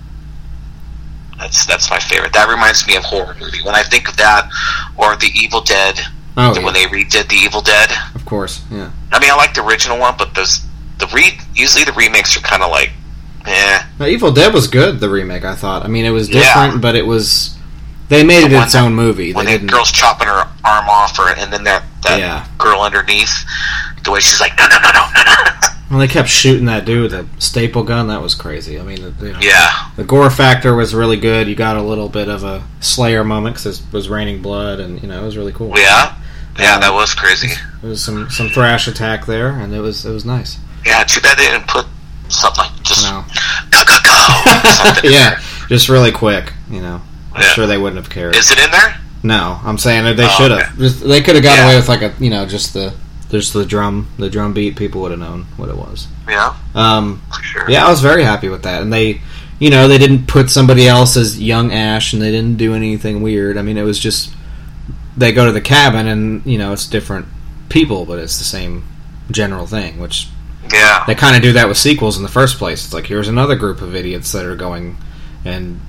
That's 1.37 1.65
that's 1.65 1.89
my 1.89 1.99
favorite. 1.99 2.33
That 2.33 2.49
reminds 2.49 2.85
me 2.85 2.95
of 2.97 3.03
horror 3.03 3.35
movie. 3.39 3.61
When 3.63 3.73
I 3.73 3.83
think 3.83 4.09
of 4.09 4.17
that, 4.17 4.49
or 4.97 5.15
The 5.15 5.31
Evil 5.33 5.61
Dead, 5.61 5.97
Oh, 6.37 6.53
when 6.53 6.65
yeah, 6.65 6.71
they 6.73 6.85
redid 6.85 7.29
The 7.29 7.35
Evil 7.35 7.61
Dead. 7.61 7.89
of 8.13 8.25
course, 8.25 8.61
yeah. 8.69 8.91
I 9.11 9.19
mean, 9.19 9.31
I 9.31 9.35
like 9.35 9.53
the 9.53 9.63
original 9.65 9.97
one, 9.99 10.15
but 10.17 10.35
those 10.35 10.59
the 10.97 11.07
re 11.13 11.37
usually 11.55 11.85
the 11.85 11.93
remakes 11.93 12.35
are 12.35 12.41
kind 12.41 12.61
of 12.61 12.69
like, 12.71 12.91
eh. 13.45 13.81
Now, 13.99 14.05
Evil 14.07 14.31
Dead 14.33 14.53
was 14.53 14.67
good. 14.67 14.99
The 14.99 15.09
remake, 15.09 15.45
I 15.45 15.55
thought. 15.55 15.85
I 15.85 15.87
mean, 15.87 16.03
it 16.03 16.09
was 16.11 16.29
Yeah. 16.29 16.41
different, 16.65 16.81
but 16.81 16.95
it 16.95 17.05
was. 17.05 17.55
They 18.09 18.23
made 18.23 18.43
it 18.43 18.49
The 18.49 18.55
one 18.55 18.63
its 18.65 18.73
that- 18.73 18.83
own 18.83 18.95
movie. 18.95 19.31
They 19.31 19.35
when 19.35 19.45
that 19.45 19.51
didn't. 19.53 19.67
girl's 19.71 19.91
chopping 19.91 20.27
her 20.27 20.47
arm 20.65 20.89
off, 20.89 21.17
or 21.19 21.29
and 21.29 21.51
then 21.53 21.63
that 21.63 21.83
that 22.03 22.19
Yeah. 22.19 22.45
girl 22.57 22.81
underneath, 22.81 23.31
the 24.03 24.11
way 24.11 24.19
she's 24.19 24.39
like, 24.39 24.57
no, 24.57 24.67
no, 24.67 24.77
no, 24.79 24.89
no, 24.91 25.05
no, 25.15 25.23
no. 25.23 25.51
Well, 25.91 25.99
they 25.99 26.07
kept 26.07 26.29
shooting 26.29 26.65
that 26.65 26.85
dude 26.85 27.11
with 27.11 27.13
a 27.13 27.25
staple 27.41 27.83
gun. 27.83 28.07
That 28.07 28.21
was 28.21 28.35
crazy. 28.35 28.79
I 28.79 28.83
mean, 28.83 29.01
the, 29.19 29.25
you 29.27 29.33
know, 29.33 29.39
Yeah, 29.41 29.71
the 29.97 30.03
gore 30.03 30.29
factor 30.29 30.75
was 30.75 30.93
really 30.93 31.17
good. 31.17 31.47
You 31.47 31.55
got 31.55 31.77
a 31.77 31.81
little 31.81 32.09
bit 32.09 32.29
of 32.29 32.43
a 32.43 32.61
Slayer 32.79 33.23
moment 33.23 33.55
because 33.57 33.79
it 33.79 33.85
was 33.91 34.07
raining 34.07 34.41
blood, 34.41 34.79
and 34.79 35.01
you 35.01 35.07
know 35.09 35.21
it 35.21 35.25
was 35.25 35.35
really 35.37 35.51
cool. 35.51 35.73
yeah, 35.77 36.13
yeah. 36.59 36.75
Um, 36.75 36.81
that 36.81 36.93
was 36.93 37.13
crazy. 37.15 37.49
There 37.81 37.89
was 37.89 38.03
some 38.03 38.29
some 38.29 38.49
thrash 38.49 38.87
attack 38.87 39.25
there, 39.25 39.49
and 39.49 39.73
it 39.73 39.81
was 39.81 40.05
it 40.05 40.11
was 40.11 40.25
nice. 40.25 40.57
Yeah, 40.85 41.03
too 41.03 41.21
bad 41.21 41.37
they 41.37 41.45
didn't 41.47 41.67
put 41.67 41.85
something 42.29 42.63
like 42.63 42.83
just 42.83 43.03
No. 43.03 43.25
go 43.71 43.83
go 43.85 43.97
go. 44.03 44.93
yeah, 45.09 45.39
just 45.69 45.89
really 45.89 46.11
quick. 46.11 46.53
You 46.69 46.81
know, 46.81 47.01
I'm 47.39 47.45
Yeah. 47.45 47.53
sure 47.53 47.67
they 47.67 47.77
wouldn't 47.77 47.97
have 48.01 48.09
cared. 48.09 48.35
Is 48.35 48.51
it 48.51 48.59
in 48.59 48.69
there? 48.71 48.95
No, 49.23 49.59
I'm 49.65 49.77
saying 49.77 50.15
they 50.15 50.25
Oh, 50.25 50.29
should 50.37 50.51
have. 50.51 50.79
okay. 50.79 50.87
They 51.07 51.21
could 51.21 51.35
have 51.35 51.43
got 51.43 51.57
Yeah. 51.57 51.65
away 51.65 51.75
with 51.77 51.89
like 51.89 52.01
a 52.01 52.11
you 52.19 52.29
know 52.29 52.45
just 52.45 52.73
the 52.73 52.93
just 53.31 53.53
the 53.53 53.65
drum 53.65 54.07
the 54.17 54.29
drum 54.29 54.53
beat. 54.53 54.75
People 54.75 55.01
would 55.01 55.11
have 55.11 55.19
known 55.19 55.45
what 55.57 55.69
it 55.69 55.77
was. 55.77 56.07
Yeah, 56.27 56.53
Um, 56.75 57.21
sure. 57.41 57.65
yeah, 57.69 57.85
I 57.85 57.89
was 57.89 58.01
very 58.01 58.23
happy 58.23 58.49
with 58.49 58.63
that, 58.63 58.81
and 58.81 58.91
they, 58.93 59.21
you 59.59 59.69
know, 59.69 59.87
they 59.87 59.97
didn't 59.97 60.27
put 60.27 60.49
somebody 60.49 60.87
else 60.87 61.15
as 61.17 61.39
young 61.39 61.71
Ash, 61.71 62.13
and 62.13 62.21
they 62.21 62.31
didn't 62.31 62.57
do 62.57 62.73
anything 62.75 63.21
weird. 63.21 63.57
I 63.57 63.61
mean, 63.61 63.77
it 63.77 63.83
was 63.83 63.99
just 63.99 64.29
they 65.17 65.31
go 65.31 65.45
to 65.45 65.51
the 65.51 65.61
cabin, 65.61 66.07
and 66.07 66.41
you 66.45 66.57
know, 66.57 66.71
it's 66.73 66.85
different 66.87 67.25
people, 67.69 68.05
but 68.05 68.19
it's 68.19 68.37
the 68.37 68.43
same 68.45 68.83
general 69.31 69.65
thing. 69.67 69.99
Which 69.99 70.27
yeah. 70.73 71.03
they 71.07 71.15
kind 71.15 71.35
of 71.35 71.41
do 71.41 71.53
that 71.53 71.67
with 71.67 71.77
sequels 71.77 72.15
in 72.17 72.23
the 72.23 72.29
first 72.29 72.57
place. 72.57 72.85
It's 72.85 72.93
like 72.93 73.05
here's 73.07 73.27
another 73.27 73.55
group 73.55 73.81
of 73.81 73.95
idiots 73.95 74.31
that 74.31 74.45
are 74.45 74.55
going 74.55 74.97
and 75.45 75.79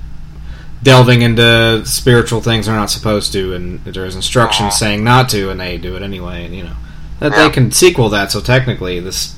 delving 0.83 1.23
into 1.23 1.85
spiritual 1.85 2.41
things 2.41 2.67
they're 2.67 2.75
not 2.75 2.91
supposed 2.91 3.33
to, 3.33 3.55
and 3.55 3.85
there's 3.85 4.17
instructions 4.17 4.77
saying 4.77 5.05
not 5.05 5.29
to, 5.31 5.51
and 5.51 5.61
they 5.61 5.77
do 5.79 5.97
it 5.97 6.03
anyway. 6.03 6.45
And 6.47 6.55
you 6.55 6.65
know 6.65 6.77
that 7.21 7.33
Yeah. 7.33 7.45
they 7.45 7.51
can 7.51 7.71
sequel 7.73 8.09
that. 8.11 8.33
So 8.33 8.41
technically, 8.41 9.01
this 9.01 9.35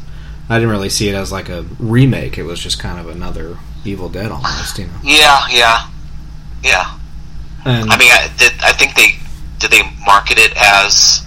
I 0.48 0.56
didn't 0.56 0.70
really 0.70 0.90
see 0.90 1.08
it 1.08 1.14
as 1.14 1.32
like 1.32 1.48
a 1.48 1.64
remake. 1.78 2.38
It 2.38 2.42
was 2.44 2.60
just 2.60 2.78
kind 2.78 2.98
of 2.98 3.08
another 3.08 3.56
Evil 3.84 4.08
Dead 4.08 4.30
almost, 4.30 4.78
you 4.78 4.86
know. 4.86 4.92
Yeah, 5.02 5.40
yeah, 5.50 5.86
yeah. 6.62 6.90
And 7.64 7.90
I 7.90 7.96
mean, 7.98 8.10
I, 8.12 8.28
did, 8.38 8.52
I 8.62 8.72
think 8.72 8.94
they 8.94 9.16
did 9.58 9.70
they 9.70 9.82
market 10.04 10.38
it 10.38 10.52
as 10.56 11.22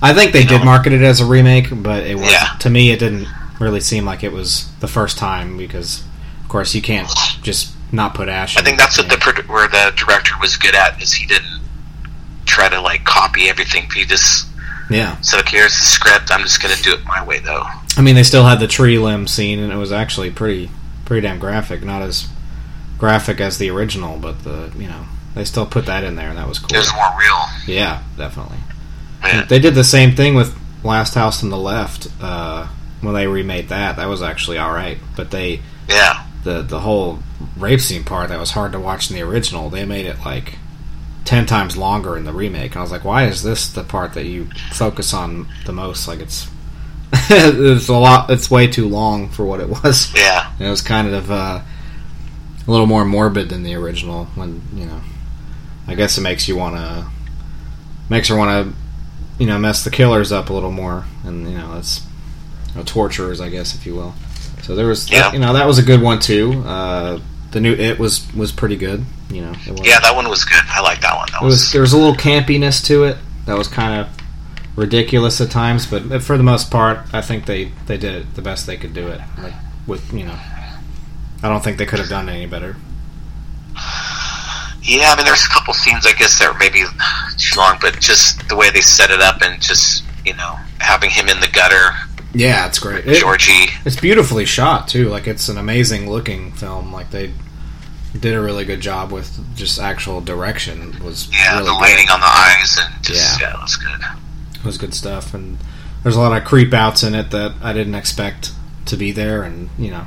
I 0.00 0.14
think 0.14 0.32
they 0.32 0.44
did 0.44 0.60
know- 0.60 0.64
market 0.66 0.92
it 0.92 1.02
as 1.02 1.20
a 1.20 1.26
remake, 1.26 1.68
but 1.82 2.04
it 2.06 2.16
was 2.18 2.30
Yeah. 2.30 2.46
to 2.60 2.70
me 2.70 2.90
it 2.90 2.98
didn't 3.00 3.26
really 3.58 3.80
seem 3.80 4.04
like 4.06 4.22
it 4.22 4.32
was 4.32 4.66
the 4.80 4.86
first 4.88 5.18
time 5.18 5.56
because, 5.58 6.02
of 6.42 6.48
course, 6.48 6.74
you 6.74 6.80
can't 6.82 7.10
just 7.42 7.70
not 7.92 8.14
put 8.14 8.28
Ash. 8.28 8.56
I 8.56 8.62
think 8.62 8.78
that's 8.78 8.98
what 8.98 9.08
the 9.08 9.44
where 9.46 9.68
the 9.68 9.92
director 9.96 10.34
was 10.40 10.56
good 10.56 10.74
at 10.74 11.00
is 11.02 11.12
he 11.12 11.26
didn't 11.26 11.60
try 12.44 12.68
to 12.68 12.80
like 12.80 13.04
copy 13.04 13.48
everything. 13.48 13.88
He 13.94 14.04
just 14.04 14.46
yeah. 14.90 15.20
So 15.20 15.38
"Okay, 15.38 15.58
here's 15.58 15.78
the 15.78 15.84
script. 15.84 16.30
I'm 16.30 16.42
just 16.42 16.62
going 16.62 16.74
to 16.74 16.82
do 16.82 16.92
it 16.92 17.04
my 17.04 17.24
way, 17.24 17.38
though." 17.38 17.64
I 17.96 18.02
mean, 18.02 18.14
they 18.14 18.22
still 18.22 18.44
had 18.44 18.60
the 18.60 18.68
tree 18.68 18.98
limb 18.98 19.26
scene, 19.26 19.58
and 19.58 19.72
it 19.72 19.76
was 19.76 19.92
actually 19.92 20.30
pretty 20.30 20.70
pretty 21.04 21.26
damn 21.26 21.38
graphic. 21.38 21.82
Not 21.82 22.02
as 22.02 22.28
graphic 22.98 23.40
as 23.40 23.58
the 23.58 23.70
original, 23.70 24.18
but 24.18 24.44
the 24.44 24.72
you 24.76 24.88
know 24.88 25.04
they 25.34 25.44
still 25.44 25.66
put 25.66 25.86
that 25.86 26.04
in 26.04 26.16
there, 26.16 26.28
and 26.28 26.38
that 26.38 26.48
was 26.48 26.58
cool. 26.58 26.74
It 26.74 26.78
was 26.78 26.92
more 26.94 27.10
real. 27.18 27.44
Yeah, 27.66 28.02
definitely. 28.16 28.58
Yeah. 29.22 29.44
They 29.44 29.58
did 29.58 29.74
the 29.74 29.84
same 29.84 30.14
thing 30.14 30.34
with 30.34 30.56
Last 30.84 31.14
House 31.14 31.42
on 31.42 31.50
the 31.50 31.58
Left 31.58 32.08
uh, 32.20 32.68
when 33.00 33.14
they 33.14 33.26
remade 33.26 33.68
that. 33.68 33.96
That 33.96 34.08
was 34.08 34.22
actually 34.22 34.58
all 34.58 34.72
right, 34.72 34.98
but 35.16 35.30
they 35.30 35.60
Yeah, 35.88 36.24
the 36.48 36.62
the 36.62 36.80
whole 36.80 37.18
rape 37.58 37.80
scene 37.80 38.04
part 38.04 38.30
that 38.30 38.40
was 38.40 38.52
hard 38.52 38.72
to 38.72 38.80
watch 38.80 39.10
in 39.10 39.16
the 39.16 39.22
original. 39.22 39.68
They 39.68 39.84
made 39.84 40.06
it 40.06 40.16
like 40.24 40.58
ten 41.24 41.44
times 41.44 41.76
longer 41.76 42.16
in 42.16 42.24
the 42.24 42.32
remake, 42.32 42.72
and 42.72 42.78
I 42.78 42.82
was 42.82 42.90
like, 42.90 43.04
why 43.04 43.26
is 43.26 43.42
this 43.42 43.68
the 43.68 43.84
part 43.84 44.14
that 44.14 44.24
you 44.24 44.48
focus 44.72 45.12
on 45.12 45.46
the 45.66 45.72
most? 45.72 46.08
Like 46.08 46.20
it's 46.20 46.48
it's 47.12 47.88
a 47.88 47.94
lot. 47.94 48.30
It's 48.30 48.50
way 48.50 48.66
too 48.66 48.88
long 48.88 49.28
for 49.28 49.44
what 49.44 49.60
it 49.60 49.68
was. 49.68 50.12
yeah, 50.16 50.52
It 50.58 50.70
was 50.70 50.80
kind 50.80 51.08
of 51.08 51.30
uh, 51.30 51.60
a 52.66 52.70
little 52.70 52.86
more 52.86 53.04
morbid 53.04 53.50
than 53.50 53.62
the 53.62 53.74
original. 53.74 54.24
When 54.34 54.62
you 54.74 54.86
know, 54.86 55.02
I 55.86 55.94
guess 55.94 56.16
it 56.16 56.22
makes 56.22 56.48
you 56.48 56.56
want 56.56 56.76
to 56.76 57.06
makes 58.08 58.28
her 58.28 58.36
want 58.36 58.72
to 58.72 58.74
you 59.38 59.46
know 59.46 59.58
mess 59.58 59.84
the 59.84 59.90
killers 59.90 60.32
up 60.32 60.48
a 60.48 60.54
little 60.54 60.72
more, 60.72 61.04
and 61.24 61.46
you 61.50 61.58
know 61.58 61.76
it's 61.76 62.06
you 62.70 62.76
know, 62.76 62.84
torturers, 62.84 63.38
I 63.38 63.50
guess, 63.50 63.74
if 63.74 63.84
you 63.84 63.94
will. 63.94 64.14
So 64.68 64.74
there 64.74 64.86
was, 64.86 65.10
Yeah. 65.10 65.32
you 65.32 65.38
know, 65.38 65.54
that 65.54 65.66
was 65.66 65.78
a 65.78 65.82
good 65.82 66.02
one 66.02 66.18
too. 66.20 66.62
Uh, 66.66 67.20
the 67.52 67.60
new 67.60 67.72
It 67.72 67.98
was 67.98 68.20
was 68.34 68.52
pretty 68.52 68.76
good. 68.76 69.02
You 69.30 69.40
know, 69.40 69.52
yeah. 69.82 69.98
That 70.00 70.14
one 70.14 70.28
was 70.28 70.44
good. 70.44 70.62
I 70.68 70.82
like 70.82 71.00
that 71.00 71.16
one. 71.16 71.26
That 71.32 71.42
was 71.42 71.54
was, 71.54 71.72
there 71.72 71.80
was 71.80 71.94
a 71.94 71.96
little 71.96 72.14
campiness 72.14 72.84
to 72.84 73.04
it 73.04 73.16
that 73.46 73.56
was 73.56 73.66
kind 73.66 73.98
of 73.98 74.08
ridiculous 74.76 75.40
at 75.40 75.50
times, 75.50 75.86
but 75.86 76.22
for 76.22 76.36
the 76.36 76.42
most 76.42 76.70
part, 76.70 77.00
I 77.14 77.22
think 77.22 77.46
they 77.46 77.72
they 77.86 77.96
did 77.96 78.14
it 78.14 78.34
the 78.34 78.42
best 78.42 78.66
they 78.66 78.76
could 78.76 78.92
do 78.92 79.08
it. 79.08 79.22
Like 79.42 79.54
with 79.86 80.12
you 80.12 80.26
know, 80.26 80.38
I 81.42 81.48
don't 81.48 81.64
think 81.64 81.78
they 81.78 81.86
could 81.86 81.98
have 82.00 82.10
done 82.10 82.28
it 82.28 82.32
any 82.32 82.46
better. 82.46 82.76
Yeah, 84.82 85.12
I 85.12 85.16
mean, 85.16 85.24
there's 85.24 85.44
a 85.44 85.48
couple 85.48 85.72
scenes 85.72 86.04
I 86.06 86.12
guess 86.12 86.38
that 86.38 86.52
were 86.52 86.58
maybe 86.58 86.82
too 87.38 87.58
long, 87.58 87.78
but 87.80 87.98
just 88.00 88.46
the 88.50 88.56
way 88.56 88.70
they 88.70 88.80
set 88.82 89.10
it 89.10 89.20
up 89.22 89.40
and 89.40 89.60
just 89.62 90.04
you 90.26 90.34
know 90.34 90.56
having 90.78 91.08
him 91.08 91.28
in 91.30 91.40
the 91.40 91.48
gutter, 91.48 91.92
Yeah, 92.38 92.66
it's 92.66 92.78
great. 92.78 93.04
It- 93.06 93.20
Georgie. 93.20 93.66
It's 93.84 93.96
beautifully 93.96 94.44
shot 94.44 94.86
too. 94.88 95.08
Like 95.08 95.26
it's 95.26 95.48
an 95.48 95.58
amazing 95.58 96.08
looking 96.08 96.52
film. 96.52 96.92
Like 96.92 97.10
they 97.10 97.32
did 98.18 98.34
a 98.34 98.40
really 98.40 98.64
good 98.64 98.80
job 98.80 99.10
with 99.10 99.28
just 99.56 99.80
actual 99.80 100.20
direction. 100.20 100.94
It 100.94 101.02
was 101.02 101.28
Yeah, 101.32 101.54
really 101.54 101.64
the 101.66 101.70
good. 101.72 101.80
lighting 101.80 102.08
on 102.10 102.20
the 102.20 102.26
eyes 102.26 102.78
and 102.80 103.02
just 103.04 103.40
Yeah. 103.40 103.48
yeah, 103.48 103.54
it 103.56 103.60
was 103.60 103.76
good. 103.76 104.00
It 104.54 104.64
was 104.64 104.78
good 104.78 104.94
stuff. 104.94 105.34
And 105.34 105.58
there's 106.02 106.16
a 106.16 106.20
lot 106.20 106.36
of 106.40 106.46
creep 106.46 106.72
outs 106.72 107.02
in 107.02 107.14
it 107.14 107.30
that 107.32 107.54
I 107.62 107.72
didn't 107.72 107.96
expect 107.96 108.52
to 108.86 108.96
be 108.96 109.10
there. 109.10 109.42
And 109.42 109.68
you 109.78 109.90
know, 109.90 110.06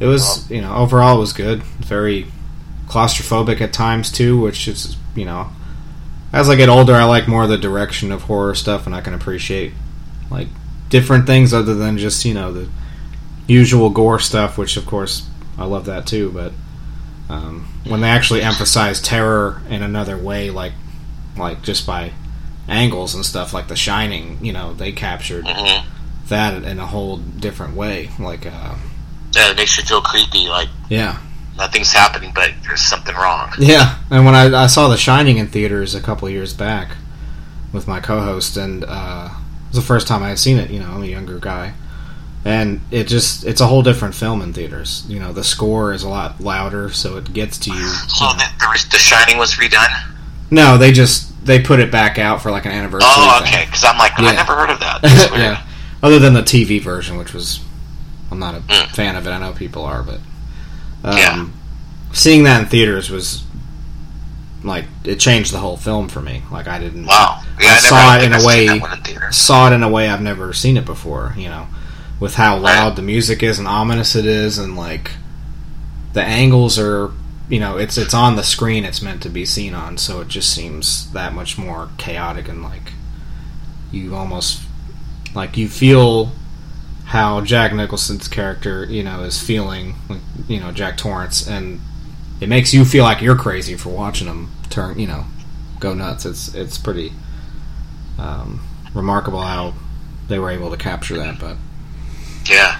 it 0.00 0.06
was 0.06 0.50
you 0.50 0.60
know 0.60 0.74
overall 0.74 1.16
it 1.16 1.20
was 1.20 1.32
good. 1.32 1.62
Very 1.62 2.26
claustrophobic 2.88 3.60
at 3.60 3.72
times 3.72 4.10
too, 4.10 4.38
which 4.40 4.66
is 4.66 4.96
you 5.14 5.24
know. 5.24 5.50
As 6.32 6.48
I 6.48 6.56
get 6.56 6.70
older, 6.70 6.94
I 6.94 7.04
like 7.04 7.28
more 7.28 7.46
the 7.46 7.58
direction 7.58 8.10
of 8.10 8.22
horror 8.22 8.54
stuff, 8.54 8.86
and 8.86 8.94
I 8.94 9.00
can 9.02 9.12
appreciate 9.14 9.74
like 10.30 10.48
different 10.92 11.26
things 11.26 11.54
other 11.54 11.74
than 11.74 11.96
just 11.96 12.24
you 12.24 12.34
know 12.34 12.52
the 12.52 12.68
usual 13.48 13.90
gore 13.90 14.20
stuff, 14.20 14.56
which 14.58 14.76
of 14.76 14.86
course 14.86 15.26
I 15.58 15.64
love 15.64 15.86
that 15.86 16.06
too. 16.06 16.30
But 16.30 16.52
um, 17.28 17.66
when 17.88 18.02
they 18.02 18.08
actually 18.10 18.42
emphasize 18.42 19.00
terror 19.00 19.62
in 19.68 19.82
another 19.82 20.16
way, 20.16 20.50
like 20.50 20.74
like 21.36 21.62
just 21.62 21.86
by 21.86 22.12
angles 22.68 23.14
and 23.14 23.24
stuff, 23.24 23.52
like 23.52 23.66
The 23.68 23.74
Shining, 23.76 24.38
you 24.44 24.52
know, 24.52 24.74
they 24.74 24.92
captured 24.92 25.44
hmm 25.48 25.88
that 26.28 26.62
in 26.62 26.78
a 26.78 26.86
whole 26.86 27.16
different 27.18 27.74
way. 27.74 28.08
Like, 28.18 28.46
uh, 28.46 28.74
Yeah, 29.34 29.50
it 29.50 29.56
makes 29.56 29.76
you 29.76 29.82
feel 29.84 30.00
creepy, 30.00 30.48
like 30.48 30.68
yeah, 30.88 31.18
nothing's 31.58 31.92
happening, 31.92 32.32
but 32.34 32.52
there's 32.62 32.80
something 32.80 33.14
wrong. 33.16 33.50
yeah. 33.58 33.98
And 34.10 34.24
when 34.24 34.34
I, 34.34 34.64
I 34.64 34.66
saw 34.68 34.88
The 34.88 34.96
Shining 34.96 35.38
in 35.38 35.48
theaters 35.48 35.94
a 35.94 36.00
couple 36.00 36.28
years 36.30 36.54
back 36.54 36.96
with 37.72 37.88
my 37.88 38.00
co-host, 38.00 38.56
and 38.56 38.84
uh, 38.86 39.30
was 39.72 39.76
the 39.80 39.86
first 39.86 40.06
time 40.06 40.22
I 40.22 40.28
had 40.28 40.38
seen 40.38 40.58
it. 40.58 40.70
You 40.70 40.80
know, 40.80 40.86
I'm 40.90 41.02
a 41.02 41.06
younger 41.06 41.38
guy. 41.38 41.74
And 42.44 42.80
it 42.90 43.04
just, 43.06 43.44
it's 43.44 43.60
a 43.60 43.66
whole 43.66 43.82
different 43.82 44.14
film 44.16 44.42
in 44.42 44.52
theaters. 44.52 45.04
You 45.08 45.20
know, 45.20 45.32
the 45.32 45.44
score 45.44 45.92
is 45.92 46.02
a 46.02 46.08
lot 46.08 46.40
louder, 46.40 46.90
so 46.90 47.16
it 47.16 47.32
gets 47.32 47.56
to 47.58 47.70
you. 47.72 47.86
So 47.86 48.26
the, 48.36 48.44
the, 48.58 48.86
the 48.90 48.98
Shining 48.98 49.38
was 49.38 49.54
redone. 49.54 49.86
No, 50.50 50.76
they 50.76 50.90
just, 50.90 51.46
they 51.46 51.60
put 51.62 51.78
it 51.78 51.92
back 51.92 52.18
out 52.18 52.42
for 52.42 52.50
like 52.50 52.66
an 52.66 52.72
anniversary. 52.72 53.08
Oh, 53.10 53.40
okay. 53.44 53.64
Because 53.66 53.84
I'm 53.84 53.96
like, 53.96 54.12
Yeah. 54.18 54.26
I 54.26 54.34
never 54.34 54.54
heard 54.56 54.70
of 54.70 54.80
that. 54.80 55.02
Weird. 55.30 55.40
yeah. 55.40 55.66
Other 56.02 56.18
than 56.18 56.34
the 56.34 56.42
TV 56.42 56.80
version, 56.80 57.16
which 57.16 57.32
was, 57.32 57.60
I'm 58.30 58.40
not 58.40 58.56
a 58.56 58.60
Mm. 58.60 58.88
fan 58.88 59.14
of 59.14 59.24
it. 59.26 59.30
I 59.30 59.38
know 59.38 59.52
people 59.52 59.84
are, 59.84 60.02
but 60.02 60.18
um, 61.04 61.16
Yeah. 61.16 61.46
seeing 62.12 62.42
that 62.42 62.62
in 62.62 62.66
theaters 62.68 63.08
was 63.08 63.44
like 64.64 64.84
it 65.04 65.18
changed 65.18 65.52
the 65.52 65.58
whole 65.58 65.76
film 65.76 66.08
for 66.08 66.20
me. 66.20 66.42
Like 66.50 66.68
I 66.68 66.78
didn't 66.78 67.06
Wow. 67.06 67.42
Yeah, 67.60 67.70
I 67.70 67.74
I, 67.74 67.78
saw 67.78 68.16
it 68.16 68.22
in 68.24 68.32
a 68.32 68.44
way- 68.46 68.66
in 68.66 69.32
saw 69.32 69.68
it 69.70 69.72
in 69.74 69.82
a 69.82 69.88
way 69.88 70.08
I've 70.08 70.22
never 70.22 70.52
seen 70.52 70.76
it 70.76 70.84
before. 70.84 71.34
You 71.36 71.48
know, 71.48 71.66
with 72.20 72.34
how 72.36 72.56
loud 72.58 72.88
Right. 72.88 72.96
the 72.96 73.02
music 73.02 73.42
is 73.42 73.58
and 73.58 73.66
ominous 73.68 74.14
it 74.14 74.26
is, 74.26 74.58
and 74.58 74.76
like 74.76 75.12
the 76.12 76.22
angles 76.22 76.78
are. 76.78 77.10
You 77.48 77.60
know, 77.60 77.76
it's 77.76 77.98
it's 77.98 78.14
on 78.14 78.36
the 78.36 78.42
screen. 78.44 78.84
It's 78.84 79.02
meant 79.02 79.20
to 79.24 79.28
be 79.28 79.44
seen 79.44 79.74
on, 79.74 79.98
so 79.98 80.20
it 80.22 80.28
just 80.28 80.54
seems 80.54 81.10
that 81.12 81.34
much 81.34 81.58
more 81.58 81.90
chaotic 81.98 82.48
and 82.48 82.62
like 82.62 82.92
you 83.90 84.14
almost 84.14 84.62
like 85.34 85.56
you 85.58 85.68
feel 85.68 86.32
how 87.06 87.42
Jack 87.42 87.74
Nicholson's 87.74 88.26
character, 88.28 88.84
you 88.86 89.02
know, 89.02 89.20
is 89.24 89.38
feeling, 89.42 89.96
you 90.48 90.60
know, 90.60 90.72
Jack 90.72 90.96
Torrance, 90.96 91.46
and 91.46 91.80
it 92.42 92.48
makes 92.48 92.74
you 92.74 92.84
feel 92.84 93.04
like 93.04 93.20
you're 93.22 93.36
crazy 93.36 93.76
for 93.76 93.90
watching 93.90 94.26
them 94.26 94.50
turn, 94.68 94.98
you 94.98 95.06
know, 95.06 95.24
go 95.80 95.94
nuts. 95.94 96.26
It's 96.26 96.54
it's 96.54 96.76
pretty 96.78 97.12
um, 98.18 98.60
remarkable 98.94 99.40
how 99.40 99.74
they 100.28 100.38
were 100.38 100.50
able 100.50 100.70
to 100.70 100.76
capture 100.76 101.16
that. 101.18 101.38
But 101.38 101.56
Yeah. 102.48 102.78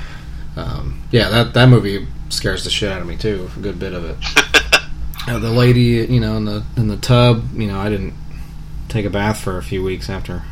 um, 0.57 1.03
yeah, 1.11 1.29
that 1.31 1.55
that 1.55 1.69
movie 1.69 2.07
scares 2.29 2.65
the 2.65 2.71
shit 2.71 2.91
out 2.91 3.01
of 3.01 3.07
me 3.07 3.17
too. 3.17 3.51
A 3.57 3.61
good 3.61 3.79
bit 3.79 3.93
of 3.95 4.05
it. 4.05 4.17
Uh, 5.25 5.39
the 5.39 5.51
lady, 5.51 6.05
you 6.13 6.19
know, 6.19 6.37
in 6.37 6.45
the 6.47 6.65
in 6.77 6.89
the 6.89 6.97
tub, 6.97 7.45
you 7.55 7.69
know, 7.69 7.79
I 7.79 7.89
didn't 7.89 8.13
take 8.89 9.07
a 9.07 9.11
bath 9.11 9.39
for 9.39 9.57
a 9.57 9.63
few 9.63 9.81
weeks 9.81 10.11
after. 10.11 10.43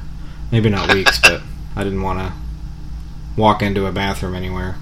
Maybe 0.52 0.68
not 0.70 0.94
weeks, 0.94 1.18
but 1.22 1.42
I 1.74 1.82
didn't 1.82 2.02
want 2.02 2.20
to 2.20 2.32
walk 3.36 3.62
into 3.62 3.86
a 3.86 3.92
bathroom 3.92 4.36
anywhere 4.36 4.76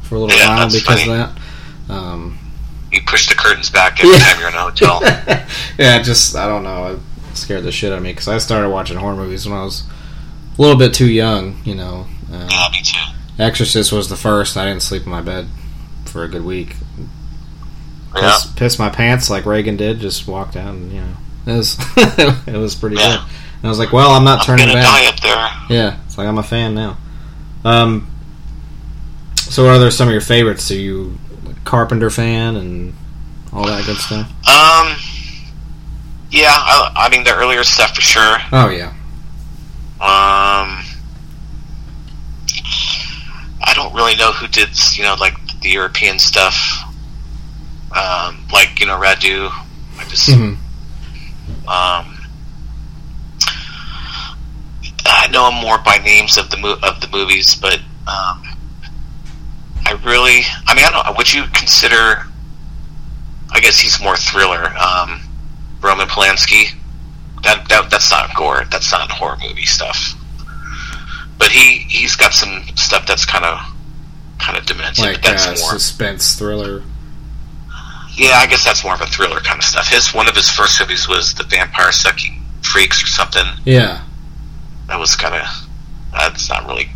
for 0.00 0.14
a 0.14 0.18
little 0.20 0.34
Yeah, 0.38 0.56
while 0.56 0.70
because 0.70 1.02
funny. 1.02 1.02
of 1.20 1.36
that. 1.88 1.92
Um, 1.94 2.38
You 2.94 3.02
push 3.06 3.28
the 3.28 3.34
curtains 3.34 3.70
back 3.70 3.98
every 4.02 4.16
Yeah. 4.16 4.24
time 4.24 4.40
you're 4.40 4.48
in 4.48 4.54
a 4.54 4.60
hotel. 4.60 5.00
yeah, 5.78 6.00
just 6.02 6.36
I 6.36 6.46
don't 6.46 6.62
know. 6.62 6.92
It 7.32 7.36
scared 7.36 7.64
the 7.64 7.72
shit 7.72 7.92
out 7.92 7.98
of 7.98 8.02
me 8.04 8.12
because 8.12 8.28
I 8.28 8.38
started 8.38 8.70
watching 8.70 8.96
horror 8.96 9.16
movies 9.16 9.46
when 9.48 9.58
I 9.58 9.64
was 9.64 9.82
a 10.56 10.62
little 10.62 10.76
bit 10.78 10.94
too 10.94 11.08
young. 11.10 11.60
You 11.64 11.74
know, 11.74 12.06
uh, 12.32 12.48
yeah, 12.50 12.68
me 12.72 12.82
too. 12.82 12.98
Exorcist 13.42 13.90
was 13.92 14.08
the 14.08 14.16
first. 14.16 14.56
I 14.56 14.64
didn't 14.66 14.82
sleep 14.82 15.04
in 15.04 15.10
my 15.10 15.20
bed 15.22 15.48
for 16.06 16.22
a 16.24 16.28
good 16.28 16.44
week. 16.44 16.76
Yeah. 18.14 18.30
Piss, 18.30 18.46
pissed 18.54 18.78
my 18.78 18.90
pants 18.90 19.28
like 19.28 19.44
Regan 19.44 19.76
did. 19.76 19.98
Just 19.98 20.28
walked 20.28 20.56
out 20.56 20.72
and 20.74 20.92
you 20.92 21.00
know 21.00 21.16
it 21.46 21.56
was 21.56 21.76
it 22.46 22.56
was 22.56 22.74
pretty 22.76 22.96
Yeah. 22.96 23.08
good. 23.08 23.20
And 23.56 23.64
I 23.64 23.68
was 23.68 23.78
like, 23.80 23.92
well, 23.92 24.10
I'm 24.10 24.24
not 24.24 24.40
I'm 24.40 24.44
turning 24.58 24.72
back. 24.72 24.84
die 24.84 25.06
up 25.08 25.20
there. 25.68 25.76
Yeah, 25.76 25.98
it's 26.06 26.16
like 26.16 26.28
I'm 26.28 26.38
a 26.38 26.42
fan 26.44 26.74
now. 26.74 26.96
Um, 27.64 28.06
so 29.36 29.64
what 29.64 29.70
are 29.70 29.78
there 29.78 29.90
some 29.90 30.06
of 30.08 30.12
your 30.12 30.20
favorites? 30.20 30.68
Do 30.68 30.78
you 30.78 31.18
Carpenter 31.64 32.10
fan 32.10 32.56
and 32.56 32.94
all 33.52 33.64
that 33.66 33.84
good 33.86 33.96
stuff? 33.96 34.28
Um. 34.48 34.96
Yeah, 36.30 36.48
I, 36.50 36.92
I 36.96 37.08
mean 37.10 37.22
the 37.24 37.34
earlier 37.34 37.62
stuff 37.64 37.94
for 37.94 38.00
sure. 38.00 38.36
Oh 38.52 38.68
yeah, 38.70 38.88
Um. 40.00 40.84
I 43.66 43.72
don't 43.74 43.94
really 43.94 44.14
know 44.16 44.32
who 44.32 44.46
did 44.48 44.68
you 44.96 45.04
know 45.04 45.14
like 45.18 45.34
the 45.60 45.70
European 45.70 46.18
stuff. 46.18 46.56
Um, 47.96 48.44
like 48.52 48.80
you 48.80 48.86
know 48.86 48.98
Radu. 49.00 49.48
I 49.98 50.04
just 50.08 50.28
Mhm. 50.28 50.56
um. 51.68 52.10
I 55.06 55.28
know 55.28 55.48
him 55.50 55.60
more 55.62 55.78
by 55.78 55.98
names 55.98 56.36
of 56.36 56.50
the 56.50 56.56
mo- 56.56 56.78
of 56.82 57.00
the 57.00 57.08
movies, 57.08 57.54
but 57.54 57.78
um, 58.08 58.42
I 59.86 59.92
really, 60.04 60.40
I 60.66 60.74
mean, 60.74 60.84
I 60.84 60.90
don't. 60.90 61.16
Would 61.16 61.32
you 61.32 61.44
consider? 61.54 62.24
I 63.52 63.60
guess 63.60 63.78
he's 63.78 64.00
more 64.02 64.16
thriller. 64.16 64.74
Um, 64.76 65.20
Roman 65.80 66.06
Polanski. 66.08 66.74
That, 67.42 67.68
that 67.68 67.90
that's 67.90 68.10
not 68.10 68.34
gore. 68.34 68.64
That's 68.70 68.90
not 68.90 69.10
horror 69.10 69.36
movie 69.42 69.66
stuff. 69.66 70.14
But 71.38 71.48
he 71.48 71.78
he's 71.88 72.16
got 72.16 72.32
some 72.32 72.62
stuff 72.76 73.06
that's 73.06 73.26
kind 73.26 73.44
of 73.44 73.58
kind 74.38 74.56
of 74.56 74.64
demented. 74.66 74.98
like 74.98 75.16
but 75.16 75.22
that's 75.22 75.46
uh, 75.46 75.50
more. 75.60 75.72
suspense 75.72 76.34
thriller. 76.36 76.82
Yeah, 78.16 78.34
I 78.36 78.46
guess 78.46 78.64
that's 78.64 78.84
more 78.84 78.94
of 78.94 79.00
a 79.00 79.06
thriller 79.06 79.40
kind 79.40 79.58
of 79.58 79.64
stuff. 79.64 79.88
His 79.88 80.14
one 80.14 80.28
of 80.28 80.36
his 80.36 80.48
first 80.48 80.80
movies 80.80 81.08
was 81.08 81.34
the 81.34 81.44
Vampire 81.44 81.90
Sucking 81.92 82.40
Freaks 82.62 83.02
or 83.02 83.06
something. 83.06 83.44
Yeah, 83.64 84.02
That 84.86 84.98
was 84.98 85.16
kind 85.16 85.34
of 85.34 85.46
that's 86.12 86.48
not 86.48 86.66
really. 86.66 86.88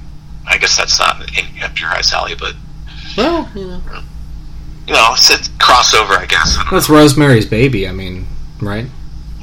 I 0.46 0.56
guess 0.56 0.76
that's 0.76 0.98
not 0.98 1.20
in 1.36 1.62
up 1.62 1.78
your 1.78 1.90
alley, 1.90 2.34
but 2.38 2.54
well, 3.18 3.48
you 3.54 3.66
know, 3.66 3.82
you 4.86 4.94
know, 4.94 5.08
it's 5.12 5.30
a 5.30 5.38
crossover. 5.58 6.16
I 6.18 6.26
guess. 6.26 6.56
I 6.58 6.66
that's 6.70 6.88
Rosemary's 6.88 7.46
Baby. 7.46 7.86
I 7.88 7.92
mean, 7.92 8.26
right? 8.60 8.86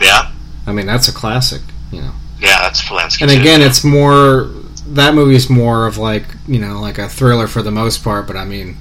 Yeah, 0.01 0.31
I 0.67 0.71
mean, 0.73 0.85
that's 0.87 1.07
a 1.07 1.13
classic. 1.13 1.61
You 1.91 2.01
know, 2.01 2.11
yeah, 2.39 2.59
that's 2.61 2.81
Polanski. 2.81 3.21
and 3.21 3.31
too. 3.31 3.39
again, 3.39 3.61
it's 3.61 3.83
more 3.83 4.49
that 4.87 5.13
movie's 5.15 5.49
more 5.49 5.85
of 5.87 5.97
like 5.97 6.25
you 6.47 6.59
know 6.59 6.79
like 6.81 6.97
a 6.97 7.07
thriller 7.09 7.47
for 7.47 7.61
the 7.61 7.71
most 7.71 8.03
part. 8.03 8.27
But 8.27 8.35
I 8.37 8.45
mean, 8.45 8.77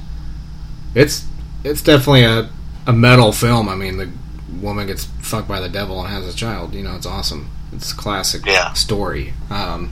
it's 0.95 1.25
it's 1.63 1.83
definitely 1.83 2.25
a 2.25 2.51
a 2.87 2.93
metal 2.93 3.33
film. 3.33 3.69
I 3.69 3.75
mean, 3.75 3.97
the 3.99 4.11
woman 4.61 4.87
gets 4.87 5.05
fucked 5.21 5.49
by 5.49 5.61
the 5.61 5.69
devil 5.69 6.01
and 6.01 6.09
has 6.09 6.33
a 6.33 6.37
child. 6.37 6.75
You 6.75 6.83
know, 6.83 6.95
it's 6.97 7.07
awesome. 7.07 7.51
It's 7.73 7.93
a 7.93 7.97
classic 7.97 8.47
Yeah. 8.47 8.73
story. 8.75 9.35
Um, 9.51 9.91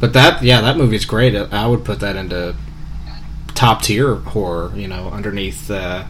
but 0.00 0.12
that 0.12 0.42
yeah, 0.42 0.60
that 0.60 0.76
movie's 0.76 1.04
great. 1.04 1.34
I 1.34 1.66
would 1.66 1.84
put 1.84 2.00
that 2.00 2.16
into 2.16 2.54
top 3.54 3.82
tier 3.82 4.14
horror. 4.16 4.72
You 4.76 4.88
know, 4.88 5.08
underneath 5.10 5.68
the 5.68 6.06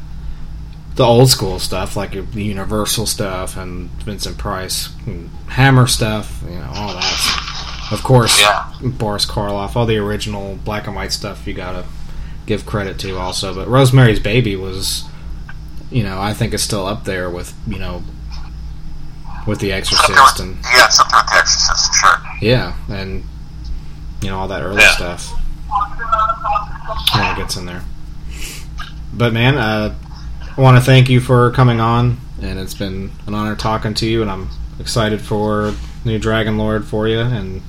the 0.96 1.04
old 1.04 1.28
school 1.28 1.58
stuff 1.58 1.96
like 1.96 2.12
the 2.12 2.42
Universal 2.44 3.06
stuff 3.06 3.56
and 3.56 3.90
Vincent 4.04 4.38
Price, 4.38 4.90
and 5.06 5.28
Hammer 5.48 5.86
stuff. 5.86 6.42
You 6.44 6.56
know, 6.56 6.70
all 6.74 6.94
that. 6.94 7.88
Of 7.92 8.02
course, 8.02 8.40
Yeah. 8.40 8.70
Boris 8.82 9.26
Karloff, 9.26 9.76
all 9.76 9.86
the 9.86 9.98
original 9.98 10.56
black 10.64 10.86
and 10.86 10.96
white 10.96 11.12
stuff. 11.12 11.46
You 11.46 11.52
gotta 11.54 11.84
give 12.46 12.64
credit 12.64 12.98
to 13.00 13.16
also. 13.18 13.54
But 13.54 13.68
Rosemary's 13.68 14.20
Baby 14.20 14.56
was, 14.56 15.04
you 15.90 16.02
know, 16.02 16.18
I 16.20 16.32
think 16.32 16.54
is 16.54 16.62
still 16.62 16.86
up 16.86 17.04
there 17.04 17.28
with 17.28 17.52
you 17.66 17.78
know. 17.78 18.02
With 19.46 19.58
The 19.60 19.72
Exorcist 19.72 20.40
and 20.40 20.56
yeah, 20.74 20.88
something 20.88 21.18
with 21.18 21.26
the 21.26 21.36
Exorcist, 21.36 21.92
sure. 22.00 22.18
yeah, 22.40 22.72
and 22.88 23.22
you 24.22 24.30
know 24.30 24.38
all 24.38 24.48
that 24.48 24.62
early 24.62 24.80
Yeah. 24.80 24.94
stuff. 24.94 25.34
Yeah, 27.14 27.32
it 27.34 27.36
gets 27.36 27.56
in 27.56 27.66
there. 27.66 27.82
But 29.12 29.32
man, 29.32 29.56
uh, 29.56 29.94
I 30.56 30.60
want 30.60 30.76
to 30.76 30.82
thank 30.82 31.08
you 31.08 31.20
for 31.20 31.50
coming 31.52 31.80
on 31.80 32.18
and 32.42 32.58
it's 32.58 32.74
been 32.74 33.10
an 33.26 33.34
honor 33.34 33.56
talking 33.56 33.94
to 33.94 34.06
you. 34.06 34.22
And 34.22 34.30
I'm 34.30 34.48
excited 34.78 35.20
for 35.20 35.72
new 36.04 36.18
Dragonlord 36.18 36.84
for 36.84 37.06
you, 37.08 37.20
and 37.20 37.62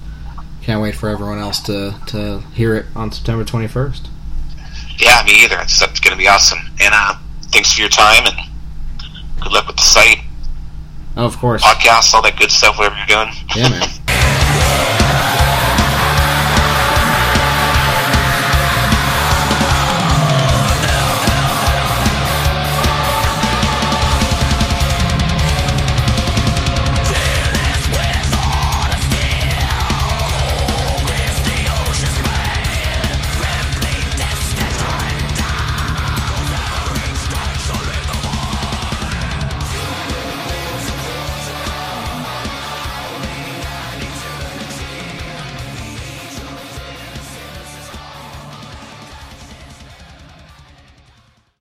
can't 0.63 0.81
wait 0.81 0.95
for 0.95 1.07
everyone 1.09 1.37
else 1.39 1.59
to 1.61 1.95
to 2.07 2.39
hear 2.53 2.75
it 2.75 2.85
on 2.95 3.11
September 3.11 3.43
21st. 3.45 4.07
Yeah, 4.97 5.21
me 5.25 5.43
either. 5.43 5.59
It's, 5.59 5.81
it's 5.81 5.99
going 5.99 6.11
to 6.11 6.17
be 6.17 6.27
awesome. 6.27 6.59
And 6.81 6.93
uh, 6.93 7.15
thanks 7.51 7.71
for 7.73 7.81
your 7.81 7.89
time 7.89 8.25
and 8.25 8.35
good 9.41 9.51
luck 9.51 9.67
with 9.67 9.75
the 9.75 9.81
site, 9.83 10.19
Oh, 11.17 11.25
of 11.25 11.37
course. 11.37 11.61
podcast, 11.63 12.13
all 12.13 12.21
that 12.23 12.37
good 12.37 12.49
stuff, 12.51 12.77
whatever 12.77 12.95
you're 12.97 13.05
doing. 13.07 13.29
Yeah, 13.55 13.69
man. 13.69 13.87